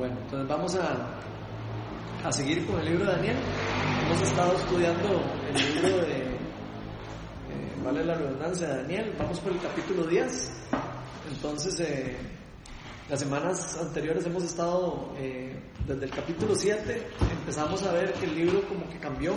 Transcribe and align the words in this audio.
Bueno, 0.00 0.16
entonces 0.18 0.48
vamos 0.48 0.74
a, 0.76 2.26
a 2.26 2.32
seguir 2.32 2.66
con 2.66 2.80
el 2.80 2.86
libro 2.86 3.04
de 3.04 3.12
Daniel. 3.12 3.36
Hemos 4.06 4.22
estado 4.22 4.54
estudiando 4.56 5.22
el 5.46 5.74
libro 5.74 5.98
de, 5.98 6.16
eh, 6.22 6.38
vale 7.84 8.02
la 8.06 8.14
redundancia, 8.14 8.66
de 8.66 8.76
Daniel. 8.76 9.14
Vamos 9.18 9.38
por 9.40 9.52
el 9.52 9.58
capítulo 9.58 10.04
10. 10.04 10.52
Entonces, 11.32 11.80
eh, 11.80 12.16
las 13.10 13.20
semanas 13.20 13.76
anteriores 13.78 14.24
hemos 14.24 14.44
estado, 14.44 15.12
eh, 15.18 15.54
desde 15.86 16.06
el 16.06 16.10
capítulo 16.10 16.54
7, 16.54 17.06
empezamos 17.38 17.82
a 17.82 17.92
ver 17.92 18.14
que 18.14 18.24
el 18.24 18.36
libro 18.36 18.66
como 18.68 18.88
que 18.88 18.98
cambió 18.98 19.34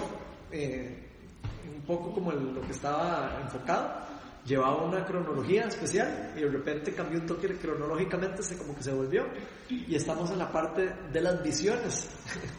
un 0.56 1.82
poco 1.86 2.14
como 2.14 2.32
lo 2.32 2.62
que 2.62 2.72
estaba 2.72 3.38
enfocado 3.44 4.13
llevaba 4.46 4.84
una 4.84 5.06
cronología 5.06 5.66
especial 5.66 6.34
y 6.36 6.42
de 6.42 6.50
repente 6.50 6.94
cambió 6.94 7.20
un 7.20 7.26
toque 7.26 7.56
cronológicamente, 7.56 8.44
se 8.44 8.58
como 8.58 8.76
que 8.76 8.84
se 8.84 8.92
volvió. 8.92 9.26
Y 9.70 9.96
estamos 9.96 10.30
en 10.32 10.40
la 10.40 10.52
parte 10.52 10.94
de 11.12 11.22
las 11.22 11.42
visiones, 11.42 12.10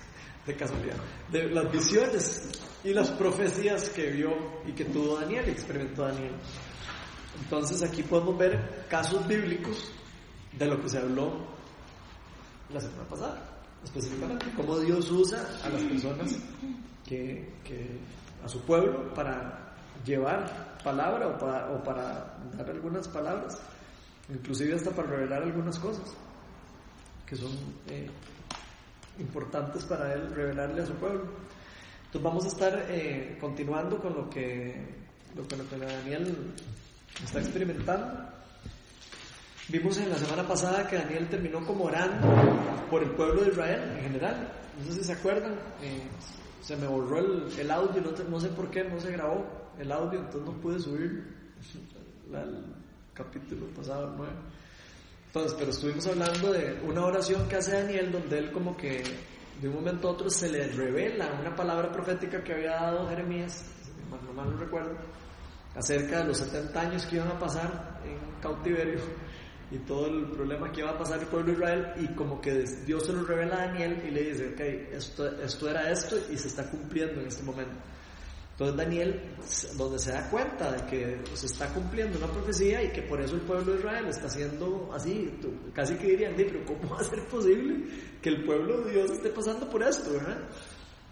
de 0.46 0.56
casualidad, 0.56 0.96
de 1.30 1.50
las 1.50 1.70
visiones 1.70 2.48
y 2.82 2.92
las 2.92 3.10
profecías 3.12 3.88
que 3.90 4.10
vio 4.10 4.30
y 4.66 4.72
que 4.72 4.84
tuvo 4.86 5.20
Daniel, 5.20 5.48
experimentó 5.48 6.02
Daniel. 6.02 6.32
Entonces 7.42 7.82
aquí 7.82 8.02
podemos 8.02 8.38
ver 8.38 8.86
casos 8.88 9.26
bíblicos 9.26 9.90
de 10.52 10.66
lo 10.66 10.80
que 10.80 10.88
se 10.88 10.98
habló 10.98 11.54
la 12.72 12.80
semana 12.80 13.04
pasada, 13.08 13.60
específicamente, 13.82 14.46
cómo 14.56 14.78
Dios 14.78 15.10
usa 15.10 15.44
a 15.62 15.68
las 15.68 15.82
personas 15.82 16.36
que, 17.06 17.54
que 17.62 17.98
a 18.42 18.48
su 18.48 18.60
pueblo 18.62 19.12
para 19.14 19.63
llevar 20.04 20.74
palabra 20.82 21.28
o 21.28 21.82
para, 21.82 22.36
dar 22.56 22.70
algunas 22.70 23.08
palabras, 23.08 23.58
inclusive 24.28 24.74
hasta 24.74 24.90
para 24.90 25.08
revelar 25.08 25.42
algunas 25.42 25.78
cosas 25.78 26.14
que 27.26 27.36
son 27.36 27.52
eh, 27.88 28.08
importantes 29.18 29.84
para 29.84 30.12
él 30.12 30.34
revelarle 30.34 30.82
a 30.82 30.86
su 30.86 30.94
pueblo. 30.94 31.24
Entonces 32.06 32.22
vamos 32.22 32.44
a 32.44 32.48
estar 32.48 32.86
eh, 32.90 33.36
continuando 33.40 33.98
con 33.98 34.14
lo 34.14 34.28
que, 34.28 35.04
lo 35.34 35.46
que, 35.48 35.56
Daniel 35.76 36.52
está 37.24 37.40
experimentando. 37.40 38.28
Vimos 39.68 39.96
en 39.98 40.10
la 40.10 40.18
semana 40.18 40.46
pasada 40.46 40.86
que 40.86 40.96
Daniel 40.96 41.28
terminó 41.28 41.64
como 41.64 41.84
orando 41.84 42.28
por 42.90 43.02
el 43.02 43.10
pueblo 43.12 43.42
de 43.42 43.48
Israel 43.48 43.96
en 43.96 44.02
general. 44.02 44.52
No 44.78 44.84
sé 44.84 44.98
si 44.98 45.04
se 45.04 45.12
acuerdan, 45.12 45.54
eh, 45.82 46.02
se 46.60 46.76
me 46.76 46.86
borró 46.86 47.18
el, 47.18 47.70
audio, 47.70 48.02
no, 48.28 48.40
sé 48.40 48.48
por 48.48 48.70
qué, 48.70 48.84
no 48.84 49.00
se 49.00 49.10
grabó 49.12 49.63
el 49.78 49.92
audio, 49.92 50.20
entonces 50.20 50.42
no 50.42 50.60
pude 50.60 50.78
subir 50.78 51.24
el 52.32 52.64
capítulo 53.12 53.66
pasado, 53.68 54.14
9. 54.16 54.32
Entonces, 55.26 55.56
pero 55.58 55.70
estuvimos 55.70 56.06
hablando 56.06 56.52
de 56.52 56.80
una 56.86 57.04
oración 57.04 57.48
que 57.48 57.56
hace 57.56 57.72
Daniel, 57.72 58.12
donde 58.12 58.38
él 58.38 58.52
como 58.52 58.76
que 58.76 59.02
de 59.60 59.68
un 59.68 59.74
momento 59.74 60.08
a 60.08 60.12
otro 60.12 60.30
se 60.30 60.50
le 60.50 60.68
revela 60.68 61.32
una 61.40 61.54
palabra 61.54 61.90
profética 61.90 62.42
que 62.42 62.52
había 62.52 62.72
dado 62.72 63.08
Jeremías, 63.08 63.64
no 64.10 64.32
mal 64.32 64.50
no 64.50 64.56
recuerdo, 64.58 64.96
acerca 65.74 66.18
de 66.18 66.24
los 66.28 66.38
70 66.38 66.80
años 66.80 67.06
que 67.06 67.16
iban 67.16 67.28
a 67.28 67.38
pasar 67.38 68.00
en 68.04 68.40
cautiverio 68.40 69.00
y 69.70 69.78
todo 69.78 70.06
el 70.06 70.30
problema 70.30 70.70
que 70.70 70.80
iba 70.80 70.90
a 70.90 70.98
pasar 70.98 71.20
el 71.20 71.26
pueblo 71.26 71.46
de 71.46 71.52
Israel 71.54 71.92
y 71.96 72.14
como 72.14 72.40
que 72.40 72.64
Dios 72.86 73.06
se 73.06 73.12
lo 73.12 73.24
revela 73.24 73.56
a 73.56 73.66
Daniel 73.66 74.02
y 74.06 74.10
le 74.10 74.22
dice, 74.30 74.50
ok, 74.50 74.60
esto, 74.94 75.40
esto 75.40 75.68
era 75.68 75.90
esto 75.90 76.16
y 76.30 76.36
se 76.36 76.48
está 76.48 76.70
cumpliendo 76.70 77.20
en 77.20 77.26
este 77.26 77.42
momento. 77.42 77.74
Entonces 78.54 78.76
Daniel, 78.76 79.20
donde 79.76 79.98
se 79.98 80.12
da 80.12 80.30
cuenta 80.30 80.70
de 80.70 80.86
que 80.86 81.36
se 81.36 81.46
está 81.46 81.66
cumpliendo 81.74 82.18
una 82.18 82.28
profecía 82.28 82.84
y 82.84 82.92
que 82.92 83.02
por 83.02 83.20
eso 83.20 83.34
el 83.34 83.40
pueblo 83.40 83.72
de 83.72 83.80
Israel 83.80 84.06
está 84.06 84.28
haciendo 84.28 84.90
así, 84.94 85.40
casi 85.72 85.96
que 85.96 86.06
dirían, 86.06 86.34
pero 86.36 86.64
¿cómo 86.64 86.94
va 86.94 87.00
a 87.00 87.04
ser 87.04 87.26
posible 87.26 87.84
que 88.22 88.28
el 88.28 88.44
pueblo 88.44 88.82
de 88.82 88.92
Dios 88.92 89.10
esté 89.10 89.30
pasando 89.30 89.68
por 89.68 89.82
esto, 89.82 90.12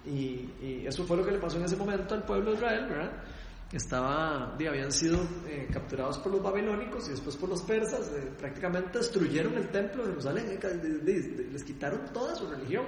y 0.06 0.86
eso 0.86 1.04
fue 1.04 1.16
lo 1.16 1.24
que 1.24 1.32
le 1.32 1.38
pasó 1.38 1.56
en 1.56 1.64
ese 1.64 1.76
momento 1.76 2.14
al 2.14 2.24
pueblo 2.24 2.52
de 2.52 2.56
Israel, 2.58 2.86
¿verdad? 2.88 3.24
Estaba, 3.72 4.52
habían 4.54 4.92
sido 4.92 5.18
eh, 5.48 5.66
capturados 5.72 6.18
por 6.18 6.30
los 6.30 6.42
babilónicos 6.42 7.08
y 7.08 7.12
después 7.12 7.36
por 7.36 7.48
los 7.48 7.62
persas, 7.62 8.12
eh, 8.14 8.30
prácticamente 8.38 8.98
destruyeron 8.98 9.56
el 9.56 9.68
templo 9.70 10.04
de 10.04 10.10
Jerusalén, 10.10 10.60
eh, 10.62 11.48
les 11.50 11.64
quitaron 11.64 12.04
toda 12.12 12.36
su 12.36 12.46
religión. 12.46 12.84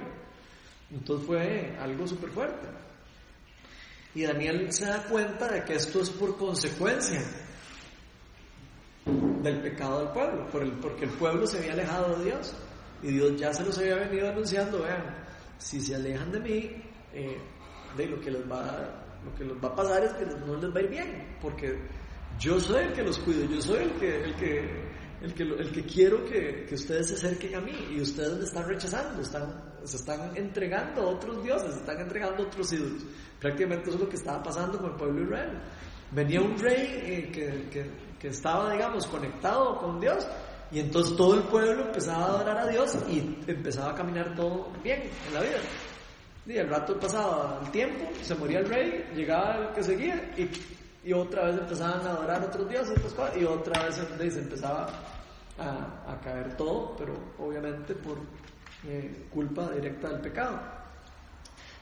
Entonces 0.91 1.25
fue 1.25 1.75
algo 1.77 2.07
súper 2.07 2.29
fuerte. 2.29 2.67
Y 4.15 4.23
Daniel 4.23 4.71
se 4.71 4.85
da 4.85 5.03
cuenta 5.03 5.51
de 5.51 5.63
que 5.63 5.75
esto 5.75 6.01
es 6.01 6.09
por 6.09 6.37
consecuencia 6.37 7.21
del 9.05 9.61
pecado 9.61 9.99
del 9.99 10.09
pueblo, 10.09 10.47
porque 10.81 11.05
el 11.05 11.11
pueblo 11.11 11.45
se 11.45 11.59
había 11.59 11.73
alejado 11.73 12.17
de 12.17 12.25
Dios 12.25 12.55
y 13.03 13.07
Dios 13.11 13.35
ya 13.39 13.53
se 13.53 13.63
los 13.63 13.77
había 13.77 13.97
venido 13.97 14.29
anunciando, 14.29 14.81
vean, 14.81 15.03
si 15.59 15.79
se 15.79 15.95
alejan 15.95 16.31
de 16.31 16.39
mí, 16.39 16.83
eh, 17.13 17.37
de 17.95 18.05
lo 18.07 18.19
que 18.19 18.31
les 18.31 18.49
va 18.49 19.03
lo 19.25 19.33
que 19.35 19.43
les 19.43 19.55
va 19.63 19.69
a 19.69 19.75
pasar 19.75 20.03
es 20.03 20.13
que 20.13 20.25
no 20.25 20.55
les 20.55 20.73
va 20.73 20.79
a 20.79 20.83
ir 20.83 20.89
bien, 20.89 21.37
porque 21.41 21.79
yo 22.39 22.59
soy 22.59 22.83
el 22.83 22.93
que 22.93 23.03
los 23.03 23.17
cuido, 23.19 23.45
yo 23.45 23.61
soy 23.61 23.83
el 23.83 23.91
que, 23.93 24.23
el 24.23 24.35
que, 24.35 24.69
el 25.21 25.33
que, 25.33 25.43
el 25.43 25.71
que 25.71 25.83
quiero 25.83 26.25
que, 26.25 26.65
que 26.67 26.75
ustedes 26.75 27.09
se 27.09 27.15
acerquen 27.15 27.55
a 27.55 27.61
mí 27.61 27.73
y 27.91 28.01
ustedes 28.01 28.37
me 28.37 28.43
están 28.43 28.67
rechazando, 28.67 29.21
están, 29.21 29.63
se 29.83 29.97
están 29.97 30.35
entregando 30.35 31.01
a 31.01 31.05
otros 31.07 31.43
dioses, 31.43 31.73
se 31.73 31.79
están 31.79 31.99
entregando 32.01 32.43
a 32.43 32.47
otros 32.47 32.71
ídolos. 32.73 33.03
Prácticamente 33.39 33.89
eso 33.89 33.95
es 33.95 34.03
lo 34.03 34.09
que 34.09 34.15
estaba 34.15 34.43
pasando 34.43 34.77
con 34.77 34.91
el 34.91 34.97
pueblo 34.97 35.19
de 35.19 35.25
Israel. 35.25 35.61
Venía 36.11 36.41
un 36.41 36.57
rey 36.57 37.01
eh, 37.03 37.31
que, 37.31 37.89
que, 38.19 38.27
estaba, 38.27 38.71
digamos, 38.71 39.05
conectado 39.05 39.77
con 39.77 39.99
Dios 39.99 40.25
y 40.71 40.79
entonces 40.79 41.15
todo 41.15 41.35
el 41.35 41.43
pueblo 41.43 41.85
empezaba 41.85 42.23
a 42.23 42.27
adorar 42.27 42.57
a 42.57 42.67
Dios 42.67 42.95
y 43.07 43.19
empezaba 43.47 43.91
a 43.91 43.95
caminar 43.95 44.33
todo 44.35 44.71
bien 44.83 45.03
en 45.27 45.33
la 45.33 45.41
vida. 45.41 45.59
Y 46.47 46.57
el 46.57 46.69
rato 46.69 46.99
pasaba 46.99 47.59
el 47.63 47.71
tiempo, 47.71 48.07
se 48.21 48.35
moría 48.35 48.59
el 48.59 48.67
rey, 48.67 49.05
llegaba 49.15 49.67
el 49.67 49.73
que 49.73 49.83
seguía 49.83 50.33
y, 50.37 50.49
y 51.05 51.13
otra 51.13 51.45
vez 51.45 51.57
empezaban 51.59 52.05
a 52.05 52.09
adorar 52.11 52.43
otros 52.43 52.67
dioses 52.67 52.99
y 53.39 53.43
otra 53.45 53.83
vez 53.83 54.33
se 54.33 54.39
empezaba 54.39 54.87
a, 55.57 56.11
a 56.11 56.19
caer 56.19 56.57
todo, 56.57 56.95
pero 56.97 57.13
obviamente 57.37 57.93
por 57.93 58.17
eh, 58.87 59.27
culpa 59.31 59.69
directa 59.69 60.09
del 60.09 60.21
pecado. 60.21 60.59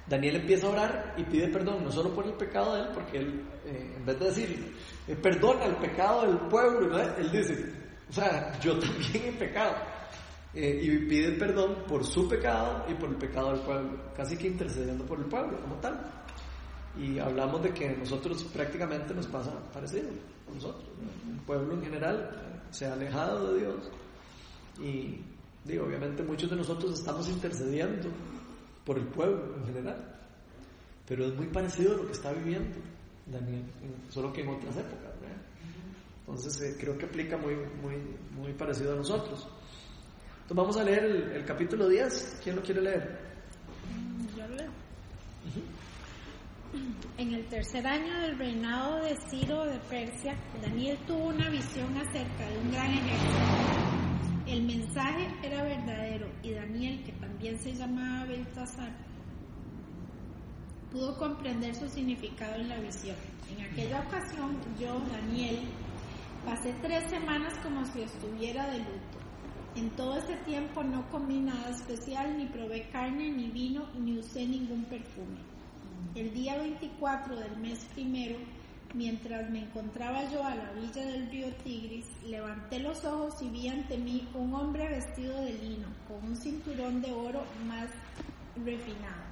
Daniel 0.07 0.35
empieza 0.35 0.67
a 0.67 0.71
orar 0.71 1.13
y 1.17 1.23
pide 1.23 1.47
perdón, 1.47 1.85
no 1.85 1.91
solo 1.91 2.13
por 2.13 2.25
el 2.25 2.33
pecado 2.33 2.75
de 2.75 2.81
él, 2.81 2.87
porque 2.93 3.17
él, 3.19 3.45
eh, 3.65 3.93
en 3.97 4.05
vez 4.05 4.19
de 4.19 4.25
decir, 4.25 4.75
eh, 5.07 5.15
perdona 5.15 5.65
el 5.65 5.75
pecado 5.77 6.27
del 6.27 6.37
pueblo, 6.49 6.99
él 6.99 7.31
dice, 7.31 7.73
o 8.09 8.13
sea, 8.13 8.59
yo 8.59 8.77
también 8.77 9.27
he 9.27 9.31
pecado. 9.39 9.75
y 10.53 10.97
pide 11.07 11.31
perdón 11.31 11.83
por 11.87 12.05
su 12.05 12.27
pecado 12.27 12.85
y 12.89 12.93
por 12.93 13.09
el 13.09 13.15
pecado 13.15 13.53
del 13.53 13.61
pueblo, 13.61 13.99
casi 14.15 14.37
que 14.37 14.47
intercediendo 14.47 15.05
por 15.05 15.19
el 15.19 15.25
pueblo 15.25 15.59
como 15.61 15.75
tal. 15.75 16.22
Y 16.99 17.19
hablamos 17.19 17.63
de 17.63 17.73
que 17.73 17.89
nosotros 17.97 18.43
prácticamente 18.45 19.13
nos 19.13 19.27
pasa 19.27 19.51
parecido, 19.73 20.09
a 20.49 20.53
nosotros, 20.53 20.85
el 21.31 21.39
pueblo 21.41 21.73
en 21.75 21.83
general 21.83 22.29
se 22.69 22.85
ha 22.85 22.93
alejado 22.93 23.53
de 23.53 23.59
Dios 23.59 23.91
y 24.79 25.21
digo, 25.65 25.85
obviamente 25.85 26.23
muchos 26.23 26.49
de 26.49 26.55
nosotros 26.55 26.93
estamos 26.93 27.27
intercediendo 27.29 28.09
por 28.85 28.97
el 28.97 29.05
pueblo 29.07 29.55
en 29.57 29.65
general, 29.65 30.19
pero 31.07 31.25
es 31.25 31.35
muy 31.35 31.47
parecido 31.47 31.93
a 31.93 31.97
lo 31.97 32.05
que 32.05 32.11
está 32.13 32.31
viviendo 32.31 32.75
Daniel, 33.25 33.63
solo 34.09 34.31
que 34.31 34.41
en 34.41 34.49
otras 34.49 34.77
épocas. 34.77 35.13
Entonces 36.25 36.61
eh, 36.61 36.77
creo 36.79 36.97
que 36.97 37.05
aplica 37.05 37.37
muy, 37.37 37.55
muy, 37.81 37.95
muy 38.35 38.53
parecido 38.53 38.93
a 38.93 38.95
nosotros. 38.95 39.47
Entonces 40.43 40.57
vamos 40.57 40.77
a 40.77 40.83
leer 40.83 41.03
el, 41.05 41.45
capítulo 41.45 41.87
10. 41.87 42.39
¿Quién 42.43 42.55
lo 42.55 42.61
quiere 42.61 42.81
leer? 42.81 43.19
Yo 44.37 44.47
leo. 44.47 44.71
En 47.17 47.33
el 47.33 47.45
tercer 47.47 47.85
año 47.85 48.19
del 48.21 48.37
reinado 48.37 49.03
de 49.03 49.15
Ciro 49.29 49.65
de 49.65 49.77
Persia, 49.89 50.35
Daniel 50.61 50.97
tuvo 51.05 51.27
una 51.27 51.49
visión 51.49 51.95
acerca 51.95 52.49
de 52.49 52.57
un 52.57 52.71
gran 52.71 52.91
ejército. 52.91 53.33
El 54.47 54.63
mensaje 54.63 55.27
era 55.43 55.63
verdadero 55.63 56.27
y 56.41 56.51
Daniel, 56.51 57.03
que 57.03 57.11
también 57.13 57.59
se 57.59 57.73
llamaba 57.73 58.25
Beltasar, 58.25 58.91
pudo 60.91 61.17
comprender 61.17 61.75
su 61.75 61.87
significado 61.89 62.55
en 62.55 62.69
la 62.69 62.79
visión. 62.79 63.17
En 63.55 63.65
aquella 63.65 64.01
ocasión, 64.01 64.57
yo, 64.79 64.99
Daniel, 65.11 65.59
pasé 66.45 66.73
tres 66.81 67.09
semanas 67.09 67.53
como 67.63 67.85
si 67.85 68.01
estuviera 68.01 68.67
de 68.71 68.79
luto. 68.79 69.19
En 69.75 69.89
todo 69.91 70.17
ese 70.17 70.35
tiempo 70.45 70.83
no 70.83 71.07
comí 71.09 71.39
nada 71.39 71.69
especial, 71.69 72.37
ni 72.37 72.47
probé 72.47 72.89
carne, 72.89 73.31
ni 73.31 73.49
vino, 73.49 73.87
ni 73.99 74.17
usé 74.17 74.45
ningún 74.45 74.85
perfume. 74.85 75.52
El 76.15 76.31
día 76.31 76.57
24 76.57 77.35
del 77.35 77.57
mes 77.57 77.79
primero, 77.95 78.37
mientras 78.93 79.49
me 79.49 79.63
encontraba 79.63 80.29
yo 80.29 80.43
a 80.43 80.53
la 80.53 80.69
orilla 80.71 81.05
del 81.05 81.29
río 81.31 81.47
Tigris, 81.63 82.05
levanté 82.23 82.79
los 82.79 83.03
ojos 83.03 83.41
y 83.41 83.49
vi 83.49 83.67
ante 83.67 83.97
mí 83.97 84.27
un 84.35 84.53
hombre 84.53 84.87
vestido 84.89 85.41
de 85.41 85.53
lino, 85.53 85.87
con 86.07 86.23
un 86.23 86.35
cinturón 86.35 87.01
de 87.01 87.11
oro 87.11 87.43
más 87.67 87.89
refinado. 88.63 89.23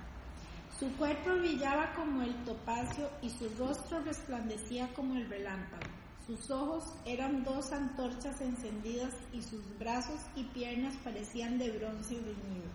Su 0.79 0.91
cuerpo 0.97 1.35
brillaba 1.37 1.93
como 1.93 2.23
el 2.23 2.33
topacio 2.45 3.07
y 3.21 3.29
su 3.29 3.47
rostro 3.59 4.01
resplandecía 4.01 4.87
como 4.95 5.15
el 5.15 5.29
relámpago. 5.29 5.83
Sus 6.25 6.49
ojos 6.49 6.85
eran 7.05 7.43
dos 7.43 7.71
antorchas 7.71 8.41
encendidas 8.41 9.13
y 9.33 9.43
sus 9.43 9.61
brazos 9.77 10.19
y 10.35 10.43
piernas 10.45 10.95
parecían 11.03 11.59
de 11.59 11.69
bronce 11.77 12.15
bruñido. 12.15 12.71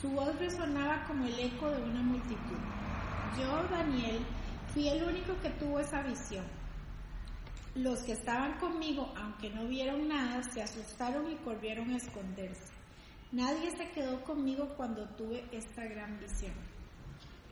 Su 0.00 0.08
voz 0.10 0.38
resonaba 0.38 1.04
como 1.06 1.26
el 1.26 1.38
eco 1.38 1.68
de 1.70 1.82
una 1.82 2.02
multitud. 2.02 2.58
Yo, 3.38 3.62
Daniel, 3.70 4.18
fui 4.72 4.88
el 4.88 5.04
único 5.04 5.38
que 5.40 5.50
tuvo 5.50 5.78
esa 5.78 6.02
visión. 6.02 6.44
Los 7.74 8.00
que 8.00 8.12
estaban 8.12 8.58
conmigo, 8.58 9.12
aunque 9.16 9.50
no 9.50 9.66
vieron 9.68 10.08
nada, 10.08 10.42
se 10.42 10.62
asustaron 10.62 11.30
y 11.30 11.36
corrieron 11.36 11.90
a 11.90 11.96
esconderse. 11.96 12.72
Nadie 13.30 13.70
se 13.76 13.88
quedó 13.90 14.22
conmigo 14.24 14.68
cuando 14.76 15.08
tuve 15.10 15.44
esta 15.52 15.84
gran 15.84 16.18
visión. 16.18 16.52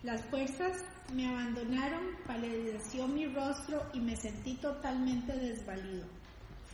Las 0.03 0.25
fuerzas 0.27 0.85
me 1.15 1.29
abandonaron, 1.29 2.03
palideció 2.27 3.07
mi 3.07 3.27
rostro 3.27 3.85
y 3.93 4.01
me 4.01 4.17
sentí 4.17 4.55
totalmente 4.55 5.33
desvalido. 5.33 6.07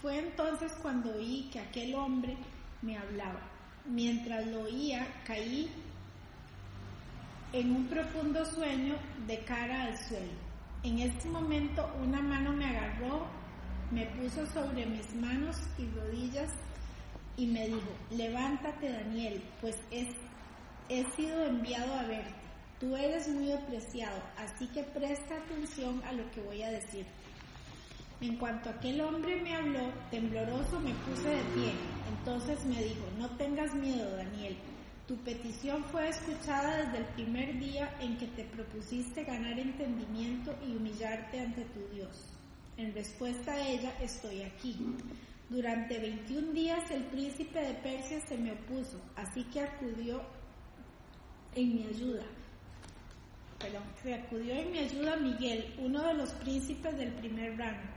Fue 0.01 0.19
entonces 0.19 0.73
cuando 0.81 1.15
oí 1.15 1.49
que 1.53 1.61
aquel 1.61 1.95
hombre 1.95 2.37
me 2.81 2.97
hablaba. 2.97 3.41
Mientras 3.87 4.47
lo 4.47 4.63
oía, 4.63 5.07
caí 5.27 5.71
en 7.55 7.71
un 7.71 7.87
profundo 7.87 8.45
sueño 8.45 8.97
de 9.29 9.39
cara 9.45 9.85
al 9.85 9.97
suelo. 9.97 10.33
En 10.83 10.99
este 10.99 11.29
momento 11.29 11.89
una 12.03 12.21
mano 12.21 12.53
me 12.53 12.67
agarró, 12.67 13.27
me 13.93 14.07
puso 14.07 14.45
sobre 14.47 14.85
mis 14.87 15.15
manos 15.15 15.57
y 15.79 15.87
rodillas 15.87 16.51
y 17.37 17.47
me 17.47 17.69
dijo, 17.69 17.93
levántate 18.11 18.91
Daniel, 18.91 19.41
pues 19.61 19.77
he 19.93 21.05
sido 21.13 21.45
enviado 21.45 21.95
a 21.95 22.03
verte. 22.03 22.35
Tú 22.81 22.97
eres 22.97 23.29
muy 23.29 23.53
apreciado, 23.53 24.21
así 24.37 24.67
que 24.69 24.83
presta 24.83 25.37
atención 25.37 26.03
a 26.05 26.13
lo 26.13 26.29
que 26.33 26.41
voy 26.43 26.61
a 26.63 26.71
decir. 26.71 27.07
En 28.21 28.37
cuanto 28.37 28.69
aquel 28.69 29.01
hombre 29.01 29.41
me 29.43 29.55
habló, 29.55 29.93
tembloroso 30.11 30.81
me 30.81 30.93
puse 31.07 31.29
de 31.29 31.43
pie. 31.55 31.73
Entonces 32.19 32.65
me 32.65 32.83
dijo, 32.83 33.05
no 33.17 33.31
tengas 33.37 33.73
miedo, 33.75 34.17
Daniel. 34.17 34.57
Tu 35.07 35.17
petición 35.19 35.85
fue 35.85 36.09
escuchada 36.09 36.85
desde 36.85 36.99
el 36.99 37.05
primer 37.15 37.59
día 37.59 37.95
en 38.01 38.17
que 38.17 38.27
te 38.29 38.45
propusiste 38.45 39.25
ganar 39.25 39.59
entendimiento 39.59 40.55
y 40.67 40.77
humillarte 40.77 41.41
ante 41.41 41.65
tu 41.67 41.81
Dios. 41.95 42.33
En 42.77 42.95
respuesta 42.95 43.53
a 43.53 43.69
ella 43.69 43.93
estoy 44.01 44.43
aquí. 44.43 44.77
Durante 45.51 45.99
21 45.99 46.53
días 46.53 46.91
el 46.91 47.05
príncipe 47.05 47.61
de 47.61 47.75
Persia 47.75 48.21
se 48.27 48.39
me 48.39 48.53
opuso, 48.53 48.99
así 49.15 49.45
que 49.45 49.61
acudió 49.61 50.23
en 51.55 51.75
mi 51.75 51.87
ayuda 51.87 52.25
pero 53.65 53.81
se 54.03 54.15
acudió 54.15 54.53
en 54.55 54.73
mi 54.73 54.79
ayuda 54.79 55.17
Miguel, 55.17 55.75
uno 55.79 56.03
de 56.03 56.15
los 56.15 56.31
príncipes 56.33 56.97
del 56.99 57.13
primer 57.15 57.57
rango, 57.57 57.94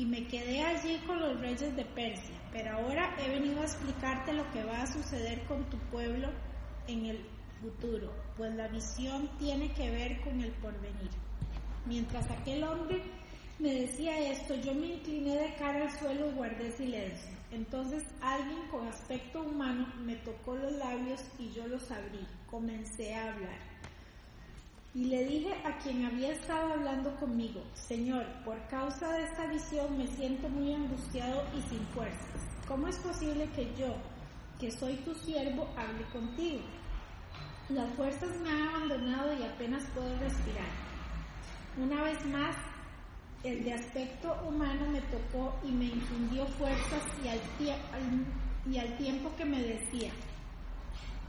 y 0.00 0.06
me 0.06 0.26
quedé 0.26 0.62
allí 0.64 0.96
con 1.06 1.20
los 1.20 1.38
reyes 1.42 1.76
de 1.76 1.84
Persia, 1.84 2.34
pero 2.50 2.72
ahora 2.72 3.14
he 3.18 3.28
venido 3.28 3.60
a 3.60 3.64
explicarte 3.64 4.32
lo 4.32 4.50
que 4.50 4.64
va 4.64 4.80
a 4.80 4.86
suceder 4.86 5.44
con 5.44 5.62
tu 5.68 5.76
pueblo 5.90 6.30
en 6.88 7.04
el 7.04 7.26
futuro, 7.60 8.10
pues 8.34 8.54
la 8.54 8.68
visión 8.68 9.28
tiene 9.38 9.70
que 9.74 9.90
ver 9.90 10.22
con 10.22 10.40
el 10.40 10.52
porvenir. 10.52 11.10
Mientras 11.84 12.30
aquel 12.30 12.64
hombre 12.64 13.02
me 13.58 13.74
decía 13.74 14.18
esto, 14.32 14.54
yo 14.54 14.72
me 14.72 14.86
incliné 14.86 15.36
de 15.36 15.54
cara 15.56 15.82
al 15.82 15.98
suelo 15.98 16.30
y 16.30 16.32
guardé 16.32 16.72
silencio. 16.72 17.36
Entonces 17.50 18.02
alguien 18.22 18.68
con 18.70 18.88
aspecto 18.88 19.42
humano 19.42 19.86
me 19.98 20.16
tocó 20.16 20.56
los 20.56 20.72
labios 20.78 21.22
y 21.38 21.50
yo 21.50 21.68
los 21.68 21.90
abrí. 21.90 22.26
Comencé 22.46 23.14
a 23.14 23.34
hablar. 23.34 23.69
Y 24.92 25.04
le 25.04 25.24
dije 25.24 25.54
a 25.64 25.78
quien 25.78 26.04
había 26.04 26.32
estado 26.32 26.72
hablando 26.72 27.14
conmigo, 27.16 27.62
Señor, 27.74 28.26
por 28.44 28.60
causa 28.66 29.12
de 29.12 29.22
esta 29.22 29.46
visión 29.46 29.96
me 29.96 30.06
siento 30.08 30.48
muy 30.48 30.74
angustiado 30.74 31.44
y 31.56 31.62
sin 31.68 31.86
fuerzas. 31.88 32.40
¿Cómo 32.66 32.88
es 32.88 32.96
posible 32.98 33.48
que 33.54 33.72
yo, 33.78 33.94
que 34.58 34.68
soy 34.72 34.96
tu 34.96 35.14
siervo, 35.14 35.68
hable 35.76 36.04
contigo? 36.12 36.58
Las 37.68 37.88
fuerzas 37.94 38.36
me 38.40 38.50
han 38.50 38.68
abandonado 38.68 39.32
y 39.38 39.44
apenas 39.44 39.84
puedo 39.94 40.12
respirar. 40.18 40.68
Una 41.78 42.02
vez 42.02 42.26
más, 42.26 42.56
el 43.44 43.62
de 43.62 43.74
aspecto 43.74 44.36
humano 44.44 44.90
me 44.90 45.00
tocó 45.02 45.54
y 45.62 45.70
me 45.70 45.84
infundió 45.84 46.44
fuerzas 46.46 47.02
y 47.24 47.28
al, 47.28 47.40
y 48.68 48.78
al 48.78 48.96
tiempo 48.96 49.30
que 49.36 49.44
me 49.44 49.62
decía, 49.62 50.10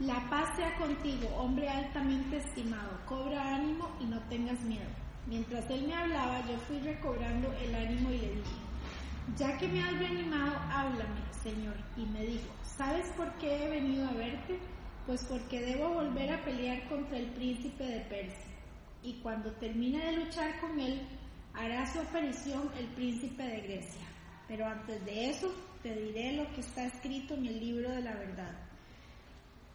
la 0.06 0.18
paz 0.28 0.56
sea 0.56 0.74
contigo, 0.78 1.28
hombre 1.36 1.68
altamente 1.68 2.38
estimado, 2.38 2.98
cobra 3.06 3.54
ánimo 3.54 3.88
y 4.00 4.06
no 4.06 4.20
tengas 4.28 4.60
miedo. 4.62 4.88
Mientras 5.26 5.68
él 5.70 5.86
me 5.86 5.94
hablaba, 5.94 6.40
yo 6.48 6.58
fui 6.66 6.80
recobrando 6.80 7.52
el 7.52 7.72
ánimo 7.72 8.10
y 8.10 8.18
le 8.18 8.34
dije, 8.34 8.56
ya 9.36 9.56
que 9.58 9.68
me 9.68 9.80
has 9.80 9.96
reanimado, 9.98 10.56
háblame, 10.70 11.20
Señor. 11.42 11.76
Y 11.96 12.04
me 12.06 12.26
dijo, 12.26 12.48
¿sabes 12.64 13.08
por 13.16 13.32
qué 13.34 13.64
he 13.64 13.68
venido 13.68 14.08
a 14.08 14.14
verte? 14.14 14.58
Pues 15.06 15.24
porque 15.24 15.60
debo 15.60 15.90
volver 15.90 16.32
a 16.32 16.44
pelear 16.44 16.88
contra 16.88 17.18
el 17.18 17.30
príncipe 17.34 17.84
de 17.84 18.00
Persia. 18.00 18.52
Y 19.04 19.14
cuando 19.20 19.52
termine 19.52 20.04
de 20.04 20.24
luchar 20.24 20.60
con 20.60 20.80
él, 20.80 21.00
hará 21.54 21.86
su 21.92 22.00
aparición 22.00 22.70
el 22.76 22.86
príncipe 22.88 23.42
de 23.42 23.60
Grecia. 23.60 24.06
Pero 24.48 24.66
antes 24.66 25.04
de 25.04 25.30
eso, 25.30 25.48
te 25.82 25.94
diré 25.94 26.32
lo 26.32 26.52
que 26.52 26.60
está 26.60 26.86
escrito 26.86 27.34
en 27.34 27.46
el 27.46 27.60
libro 27.60 27.90
de 27.90 28.02
la 28.02 28.14
verdad. 28.14 28.71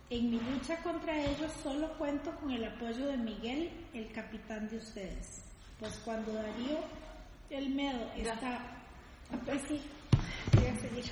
En 0.09 0.31
mi 0.31 0.39
lucha 0.39 0.81
contra 0.83 1.21
ellos 1.21 1.51
solo 1.62 1.89
cuento 1.98 2.31
con 2.36 2.51
el 2.51 2.63
apoyo 2.63 3.07
de 3.07 3.18
Miguel, 3.18 3.69
el 3.94 4.09
capitán 4.13 4.69
de 4.69 4.77
ustedes. 4.77 5.44
Pues 5.80 6.00
cuando 6.06 6.31
Darío 6.31 6.80
el 7.50 7.69
Medo 7.75 8.09
está... 8.15 8.62
Pues 9.45 9.62
sí, 9.68 9.81
voy 10.54 10.65
a 10.65 10.80
seguir. 10.80 11.06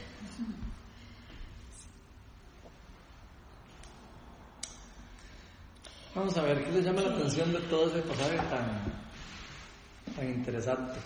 Vamos 6.15 6.37
a 6.37 6.41
ver 6.43 6.63
qué 6.63 6.71
les 6.71 6.85
llama 6.85 7.01
la 7.01 7.13
atención 7.13 7.51
de 7.51 7.59
todo 7.59 7.89
ese 7.89 8.01
pasaje 8.03 8.37
tan, 8.37 10.15
tan 10.15 10.29
interesante. 10.29 10.99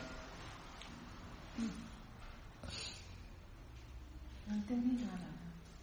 No 4.47 4.53
entendí 4.53 5.03
nada. 5.03 5.27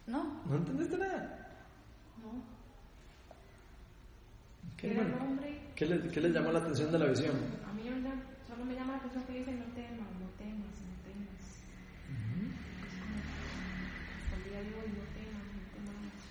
¿No? 0.07 0.43
¿No 0.49 0.57
entendiste 0.57 0.97
nada? 0.97 1.46
¿Qué, 4.87 4.95
¿Qué, 5.75 5.87
les, 5.87 6.13
¿Qué, 6.13 6.21
les, 6.21 6.33
llamó 6.33 6.53
la 6.53 6.61
atención 6.61 6.93
de 6.93 6.99
la 7.01 7.07
visión? 7.07 7.35
A 7.67 7.73
mí 7.75 7.83
solo 8.47 8.65
me 8.65 8.75
llama 8.75 8.93
la 8.93 8.99
atención 8.99 9.25
que 9.27 9.33
dice 9.33 9.51
no 9.51 9.67
temas, 9.75 10.07
no 10.15 10.31
temas, 10.39 10.75
no 10.87 10.95
temas. 11.03 11.43
Hasta 14.23 14.37
el 14.39 14.43
día 14.47 14.63
de 14.63 14.71
hoy 14.79 14.89
no 14.95 15.05
temas, 15.11 15.43
no 15.43 15.63
temas. 15.75 16.23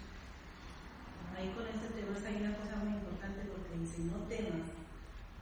Ahí 1.36 1.52
con 1.52 1.68
este 1.68 2.00
tema 2.00 2.16
hay 2.16 2.38
una 2.48 2.56
cosa 2.56 2.80
muy 2.80 2.96
importante 2.96 3.44
porque 3.52 3.76
dice 3.76 4.08
no 4.08 4.24
temas, 4.32 4.72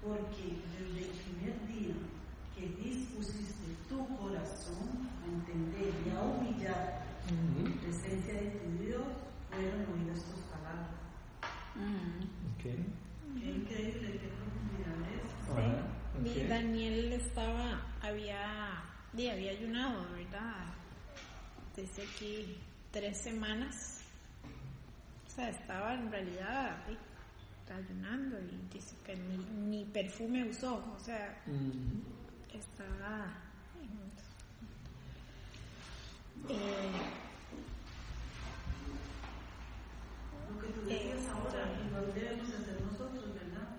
porque 0.01 0.57
desde 0.73 1.05
el 1.05 1.13
primer 1.13 1.53
día 1.69 1.93
que 2.57 2.65
dispusiste 2.81 3.77
tu 3.87 4.09
corazón 4.17 5.05
a 5.21 5.25
entender 5.29 5.93
y 6.01 6.09
a 6.09 6.17
humillar 6.17 7.05
la 7.29 7.69
presencia 7.77 8.33
de 8.41 8.57
tu 8.57 8.83
Dios, 8.83 9.05
fueron 9.53 9.85
oídas 9.93 10.17
tus 10.25 10.41
palabras. 10.49 10.97
Qué 12.57 12.69
increíble, 12.73 12.93
qué 12.97 13.02
profundidad 14.29 14.99
es. 15.13 16.33
Sí. 16.33 16.43
Daniel 16.47 17.13
estaba, 17.13 17.81
había, 18.01 18.83
había 19.13 19.51
ayunado, 19.51 20.05
¿verdad? 20.13 20.73
Dice 21.75 22.03
aquí 22.03 22.57
tres 22.91 23.17
semanas. 23.17 24.01
O 25.27 25.29
sea, 25.35 25.49
estaba 25.49 25.95
en 25.95 26.11
realidad 26.11 26.77
ayunando 27.73 28.37
y 28.39 28.73
dice 28.73 28.95
que 29.05 29.15
ni, 29.15 29.85
perfume 29.85 30.49
usó, 30.49 30.75
o 30.75 30.99
sea, 30.99 31.41
estaba... 32.53 33.33
Eh, 36.49 36.91
lo 40.49 40.59
que 40.59 40.67
tú 40.67 40.81
decías 40.85 41.25
ahora, 41.29 41.71
igual 41.87 42.13
debemos 42.13 42.49
hacer 42.49 42.81
nosotros, 42.81 43.33
¿verdad? 43.33 43.77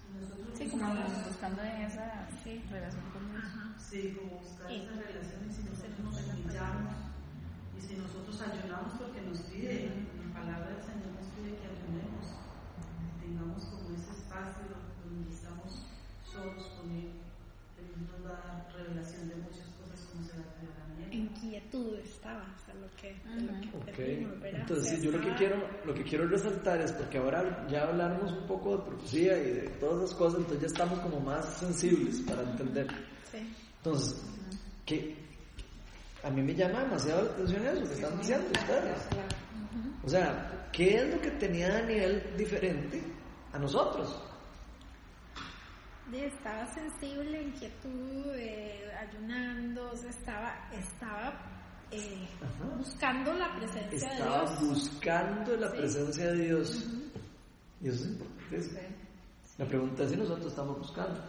Si 0.00 0.18
nosotros 0.18 0.43
sí, 0.54 0.68
como 0.70 0.86
buscando 1.26 1.62
en 1.62 1.82
esa 1.82 2.28
sí, 2.42 2.62
relación 2.70 3.04
con 3.10 3.30
Dios. 3.30 3.44
Sí, 3.78 4.14
como 4.14 4.38
buscar 4.38 4.70
esa 4.70 4.94
relación 4.94 5.40
y 5.42 5.52
si 5.52 5.62
nosotros 5.66 5.98
nos 5.98 6.16
humillamos 6.30 6.94
y 7.74 7.80
si 7.82 7.96
nosotros 7.96 8.40
ayunamos 8.40 8.94
porque 8.98 9.22
nos 9.22 9.38
pide, 9.50 10.06
la 10.14 10.30
palabra 10.30 10.78
del 10.78 10.82
Señor 10.82 11.10
nos 11.18 11.28
pide 11.34 11.58
que 11.58 11.66
ayunemos, 11.66 12.38
tengamos 13.18 13.64
como 13.66 13.90
ese 13.94 14.14
espacio 14.14 14.70
donde 15.02 15.30
estamos 15.34 15.90
solos 16.22 16.78
con 16.78 16.90
Él, 16.90 17.18
Él 17.78 17.86
nos 17.98 18.22
va 18.22 18.38
a 18.38 18.46
dar 18.46 18.72
revelación 18.74 19.28
de 19.28 19.36
muchas 19.42 19.74
cosas 19.74 19.98
como 20.06 20.22
se 20.22 20.38
la 20.38 20.54
inquietud 21.14 21.94
estaba, 21.98 22.42
o 22.42 22.64
sea, 22.64 22.74
lo 22.74 22.88
que, 22.96 23.16
okay. 23.90 24.28
Entonces, 24.52 25.02
yo 25.02 25.10
lo 25.10 25.20
que 25.20 25.34
quiero 25.34 25.56
lo 25.84 25.94
que 25.94 26.02
quiero 26.02 26.26
resaltar 26.28 26.80
es 26.80 26.92
porque 26.92 27.18
ahora 27.18 27.66
ya 27.68 27.84
hablamos 27.84 28.32
un 28.32 28.46
poco 28.46 28.76
de 28.76 28.84
profecía 28.84 29.38
y 29.38 29.50
de 29.52 29.68
todas 29.80 30.04
esas 30.04 30.18
cosas, 30.18 30.40
entonces 30.40 30.60
ya 30.60 30.66
estamos 30.66 30.98
como 31.00 31.20
más 31.20 31.44
sensibles 31.58 32.20
para 32.22 32.42
entender. 32.42 32.86
Sí. 33.30 33.38
Entonces, 33.78 34.22
que 34.84 35.16
a 36.22 36.30
mí 36.30 36.42
me 36.42 36.54
llama 36.54 36.84
demasiado 36.84 37.24
la 37.24 37.30
atención 37.30 37.66
eso 37.66 37.84
que 37.84 37.94
están 37.94 38.18
diciendo 38.18 38.46
ustedes. 38.52 38.98
O 40.02 40.08
sea, 40.08 40.68
¿qué 40.72 40.96
es 40.96 41.14
lo 41.14 41.20
que 41.20 41.30
tenía 41.32 41.68
Daniel 41.68 42.22
diferente 42.36 43.02
a 43.52 43.58
nosotros? 43.58 44.20
Estaba 46.12 46.66
sensible, 46.74 47.42
inquietud, 47.42 48.34
eh, 48.36 48.84
ayunando, 49.00 49.90
o 49.90 49.96
sea, 49.96 50.10
estaba, 50.10 50.68
estaba 50.72 51.34
eh, 51.90 52.28
buscando 52.76 53.32
la 53.34 53.56
presencia 53.56 54.10
Estaba 54.12 54.42
de 54.44 54.48
Dios. 54.50 54.60
buscando 54.68 55.56
la 55.56 55.70
Sí. 55.70 55.76
presencia 55.78 56.32
de 56.32 56.44
Dios. 56.44 56.86
Y 57.80 57.88
eso 57.88 58.04
es 58.04 58.10
importante. 58.10 58.88
La 59.58 59.66
pregunta 59.66 60.02
es 60.04 60.10
si 60.10 60.16
nosotros 60.16 60.46
estamos 60.46 60.78
buscando. 60.78 61.20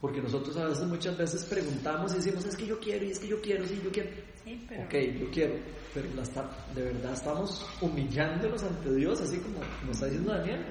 Porque 0.00 0.20
nosotros 0.22 0.56
a 0.56 0.66
veces, 0.66 0.84
muchas 0.86 1.16
veces 1.18 1.44
preguntamos 1.44 2.12
y 2.12 2.16
decimos, 2.16 2.44
es 2.46 2.56
que 2.56 2.66
yo 2.66 2.78
quiero, 2.78 3.04
y 3.04 3.10
es 3.10 3.18
que 3.18 3.28
yo 3.28 3.40
quiero, 3.42 3.66
sí, 3.66 3.80
yo 3.84 3.90
quiero. 3.90 4.10
Sí, 4.44 4.64
pero 4.68 4.84
Ok, 4.84 4.94
yo 5.20 5.30
quiero, 5.30 5.54
pero 5.92 6.08
la 6.14 6.22
está- 6.22 6.50
de 6.74 6.82
verdad 6.84 7.12
estamos 7.12 7.66
humillándonos 7.82 8.62
ante 8.62 8.94
Dios, 8.94 9.20
así 9.20 9.38
como 9.40 9.58
nos 9.58 9.90
está 9.90 10.06
diciendo 10.06 10.32
Daniel. 10.32 10.64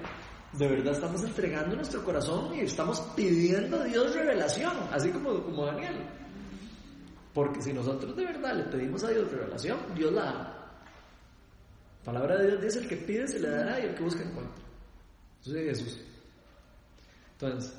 De 0.53 0.67
verdad 0.67 0.93
estamos 0.93 1.23
entregando 1.23 1.75
nuestro 1.75 2.03
corazón 2.03 2.53
y 2.55 2.61
estamos 2.61 2.99
pidiendo 3.15 3.81
a 3.81 3.83
Dios 3.83 4.13
revelación, 4.15 4.73
así 4.91 5.11
como, 5.11 5.43
como 5.43 5.65
Daniel. 5.65 5.97
Porque 7.33 7.61
si 7.61 7.71
nosotros 7.71 8.15
de 8.15 8.25
verdad 8.25 8.55
le 8.55 8.63
pedimos 8.63 9.03
a 9.03 9.09
Dios 9.09 9.31
revelación, 9.31 9.77
Dios 9.95 10.11
la 10.11 10.23
da. 10.23 10.55
La 11.99 12.13
palabra 12.13 12.37
de 12.37 12.47
Dios 12.47 12.61
dice, 12.61 12.79
el 12.79 12.87
que 12.87 12.97
pide 12.97 13.27
se 13.27 13.39
le 13.39 13.49
dará 13.49 13.79
y 13.79 13.83
el 13.83 13.95
que 13.95 14.03
busca 14.03 14.23
encuentra. 14.23 14.63
Eso 15.41 15.55
es 15.55 15.79
Jesús. 15.79 15.99
Entonces, 17.33 17.73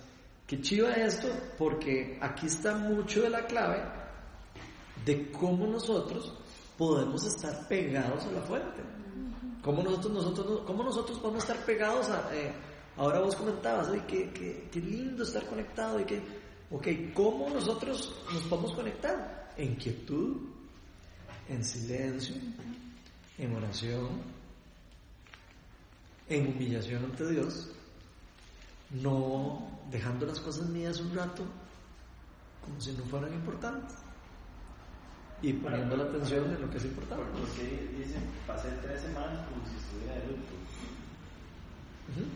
qué 0.47 0.61
chiva 0.61 0.93
esto, 0.93 1.29
porque 1.59 2.19
aquí 2.21 2.47
está 2.47 2.77
mucho 2.77 3.23
de 3.23 3.31
la 3.31 3.45
clave 3.47 3.83
de 5.05 5.31
cómo 5.33 5.67
nosotros 5.67 6.33
podemos 6.79 7.25
estar 7.27 7.67
pegados 7.69 8.25
a 8.25 8.33
la 8.33 8.41
fuente. 8.43 9.00
Cómo 9.63 9.83
nosotros, 9.83 10.13
nosotros, 10.13 10.63
cómo 10.67 10.83
nosotros 10.83 11.19
podemos 11.19 11.43
estar 11.45 11.65
pegados 11.65 12.09
a... 12.09 12.35
eh, 12.35 12.53
ahora 12.97 13.21
vos 13.21 13.37
comentabas, 13.37 13.89
"Ay, 13.89 14.03
qué, 14.09 14.31
qué, 14.33 14.69
qué 14.73 14.81
lindo 14.81 15.23
estar 15.23 15.47
conectado 15.47 16.01
y 16.01 16.05
que... 16.05 16.23
Ok, 16.71 16.87
¿cómo 17.15 17.51
nosotros 17.51 18.15
nos 18.33 18.43
podemos 18.45 18.73
conectar? 18.73 19.53
En 19.57 19.75
quietud, 19.77 20.37
en 21.49 21.65
silencio, 21.65 22.37
en 23.39 23.57
oración, 23.57 24.09
en 26.29 26.47
humillación 26.47 27.05
ante 27.05 27.29
Dios, 27.29 27.69
no 28.91 29.81
dejando 29.91 30.27
las 30.27 30.39
cosas 30.41 30.69
mías 30.69 31.01
un 31.01 31.15
rato 31.15 31.43
como 32.65 32.81
si 32.81 32.93
no 32.93 33.05
fueran 33.05 33.35
importantes 33.35 33.97
y 35.43 35.53
poniendo 35.55 35.97
la 35.97 36.05
atención 36.05 36.45
en 36.45 36.61
lo 36.61 36.71
que 36.71 36.79
es 36.79 36.85
importante. 36.85 37.25
Porque 37.33 37.89
dicen, 37.97 38.23
pasé 38.47 38.69
tres 38.83 39.01
semanas 39.01 39.47
como 39.49 39.67
si 39.67 39.77
estuviera 39.77 40.15
de 40.15 40.27
luto. 40.27 40.53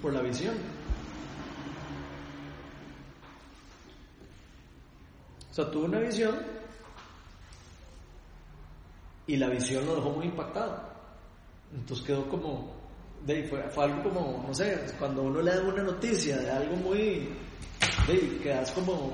Por 0.00 0.12
la 0.12 0.22
visión. 0.22 0.54
O 5.50 5.54
sea, 5.54 5.70
tuvo 5.70 5.84
una 5.84 6.00
visión 6.00 6.34
y 9.26 9.36
la 9.36 9.48
visión 9.48 9.86
lo 9.86 9.96
dejó 9.96 10.10
muy 10.10 10.26
impactado. 10.26 10.82
Entonces 11.74 12.06
quedó 12.06 12.28
como, 12.28 12.72
de 13.24 13.44
fue, 13.44 13.62
fue 13.70 13.84
algo 13.84 14.02
como, 14.02 14.44
no 14.46 14.54
sé, 14.54 14.84
cuando 14.98 15.22
uno 15.22 15.40
le 15.40 15.54
da 15.54 15.62
una 15.62 15.82
noticia 15.82 16.36
de 16.38 16.50
algo 16.50 16.76
muy, 16.76 17.28
de 18.06 18.38
quedas 18.42 18.70
como, 18.72 19.12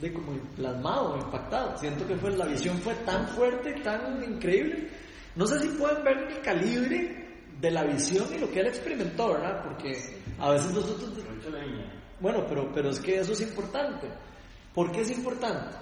de 0.00 0.12
como 0.12 0.32
plasmado, 0.56 1.18
impactado. 1.18 1.76
Siento 1.78 2.06
que 2.06 2.16
fue, 2.16 2.30
la 2.36 2.46
visión 2.46 2.78
fue 2.78 2.94
tan 3.06 3.28
fuerte, 3.28 3.72
tan 3.82 4.22
increíble. 4.22 4.88
No 5.36 5.46
sé 5.46 5.58
si 5.60 5.68
pueden 5.68 6.02
ver 6.02 6.18
el 6.30 6.40
calibre 6.40 7.28
de 7.60 7.70
la 7.70 7.84
visión 7.84 8.26
y 8.34 8.38
lo 8.38 8.50
que 8.50 8.60
él 8.60 8.66
experimentó, 8.68 9.32
¿verdad? 9.32 9.62
Porque 9.62 9.92
a 10.38 10.50
veces 10.50 10.72
nosotros 10.72 11.12
bueno, 12.20 12.44
pero, 12.46 12.70
pero 12.72 12.90
es 12.90 13.00
que 13.00 13.18
eso 13.18 13.32
es 13.32 13.40
importante. 13.40 14.08
¿Por 14.74 14.92
qué 14.92 15.00
es 15.00 15.10
importante? 15.10 15.76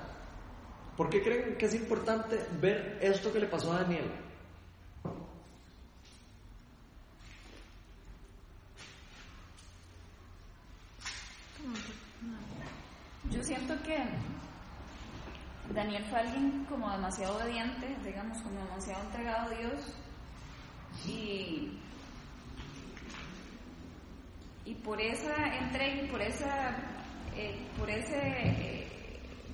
¿Por 0.96 1.10
qué 1.10 1.20
creen 1.20 1.56
que 1.56 1.66
es 1.66 1.74
importante 1.74 2.38
ver 2.60 2.98
esto 3.00 3.32
que 3.32 3.40
le 3.40 3.48
pasó 3.48 3.72
a 3.72 3.82
Daniel? 3.82 4.10
Yo 13.24 13.42
siento 13.42 13.74
que 13.82 13.98
Daniel 15.74 16.04
fue 16.08 16.20
alguien 16.20 16.64
como 16.68 16.90
demasiado 16.90 17.36
obediente, 17.36 17.94
digamos, 18.04 18.38
como 18.38 18.58
demasiado 18.64 19.02
entregado 19.04 19.46
a 19.46 19.58
Dios 19.58 19.94
y, 21.06 21.78
y 24.64 24.74
por 24.76 25.00
esa 25.00 25.34
entrega 25.58 26.02
y 26.02 26.08
por 26.08 26.22
esa, 26.22 26.76
eh, 27.36 27.66
por 27.78 27.90
ese, 27.90 28.18
eh, 28.18 28.88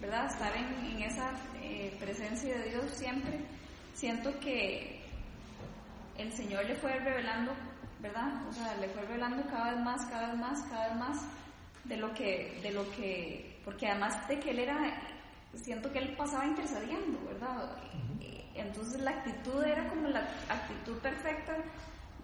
¿verdad? 0.00 0.26
Estar 0.26 0.56
en, 0.56 0.86
en 0.86 1.02
esa 1.02 1.32
eh, 1.60 1.96
presencia 1.98 2.56
de 2.58 2.70
Dios 2.70 2.90
siempre, 2.92 3.40
siento 3.94 4.38
que 4.38 5.02
el 6.16 6.32
Señor 6.32 6.64
le 6.66 6.76
fue 6.76 6.92
revelando, 7.00 7.52
¿verdad? 8.00 8.46
O 8.48 8.52
sea, 8.52 8.76
le 8.76 8.88
fue 8.90 9.02
revelando 9.02 9.44
cada 9.46 9.72
vez 9.72 9.80
más, 9.82 10.06
cada 10.06 10.28
vez 10.28 10.38
más, 10.38 10.62
cada 10.64 10.88
vez 10.88 10.96
más 10.96 11.26
de 11.84 11.96
lo 11.96 12.14
que, 12.14 12.60
de 12.62 12.70
lo 12.70 12.88
que, 12.92 13.53
porque 13.64 13.86
además 13.88 14.28
de 14.28 14.38
que 14.40 14.50
él 14.50 14.58
era, 14.60 14.78
siento 15.54 15.90
que 15.92 15.98
él 16.00 16.14
pasaba 16.16 16.46
intercediendo, 16.46 17.18
¿verdad? 17.26 17.76
Eh, 18.20 18.44
Entonces 18.54 19.00
la 19.00 19.10
actitud 19.12 19.62
era 19.64 19.88
como 19.88 20.08
la 20.08 20.20
actitud 20.48 20.98
perfecta 20.98 21.56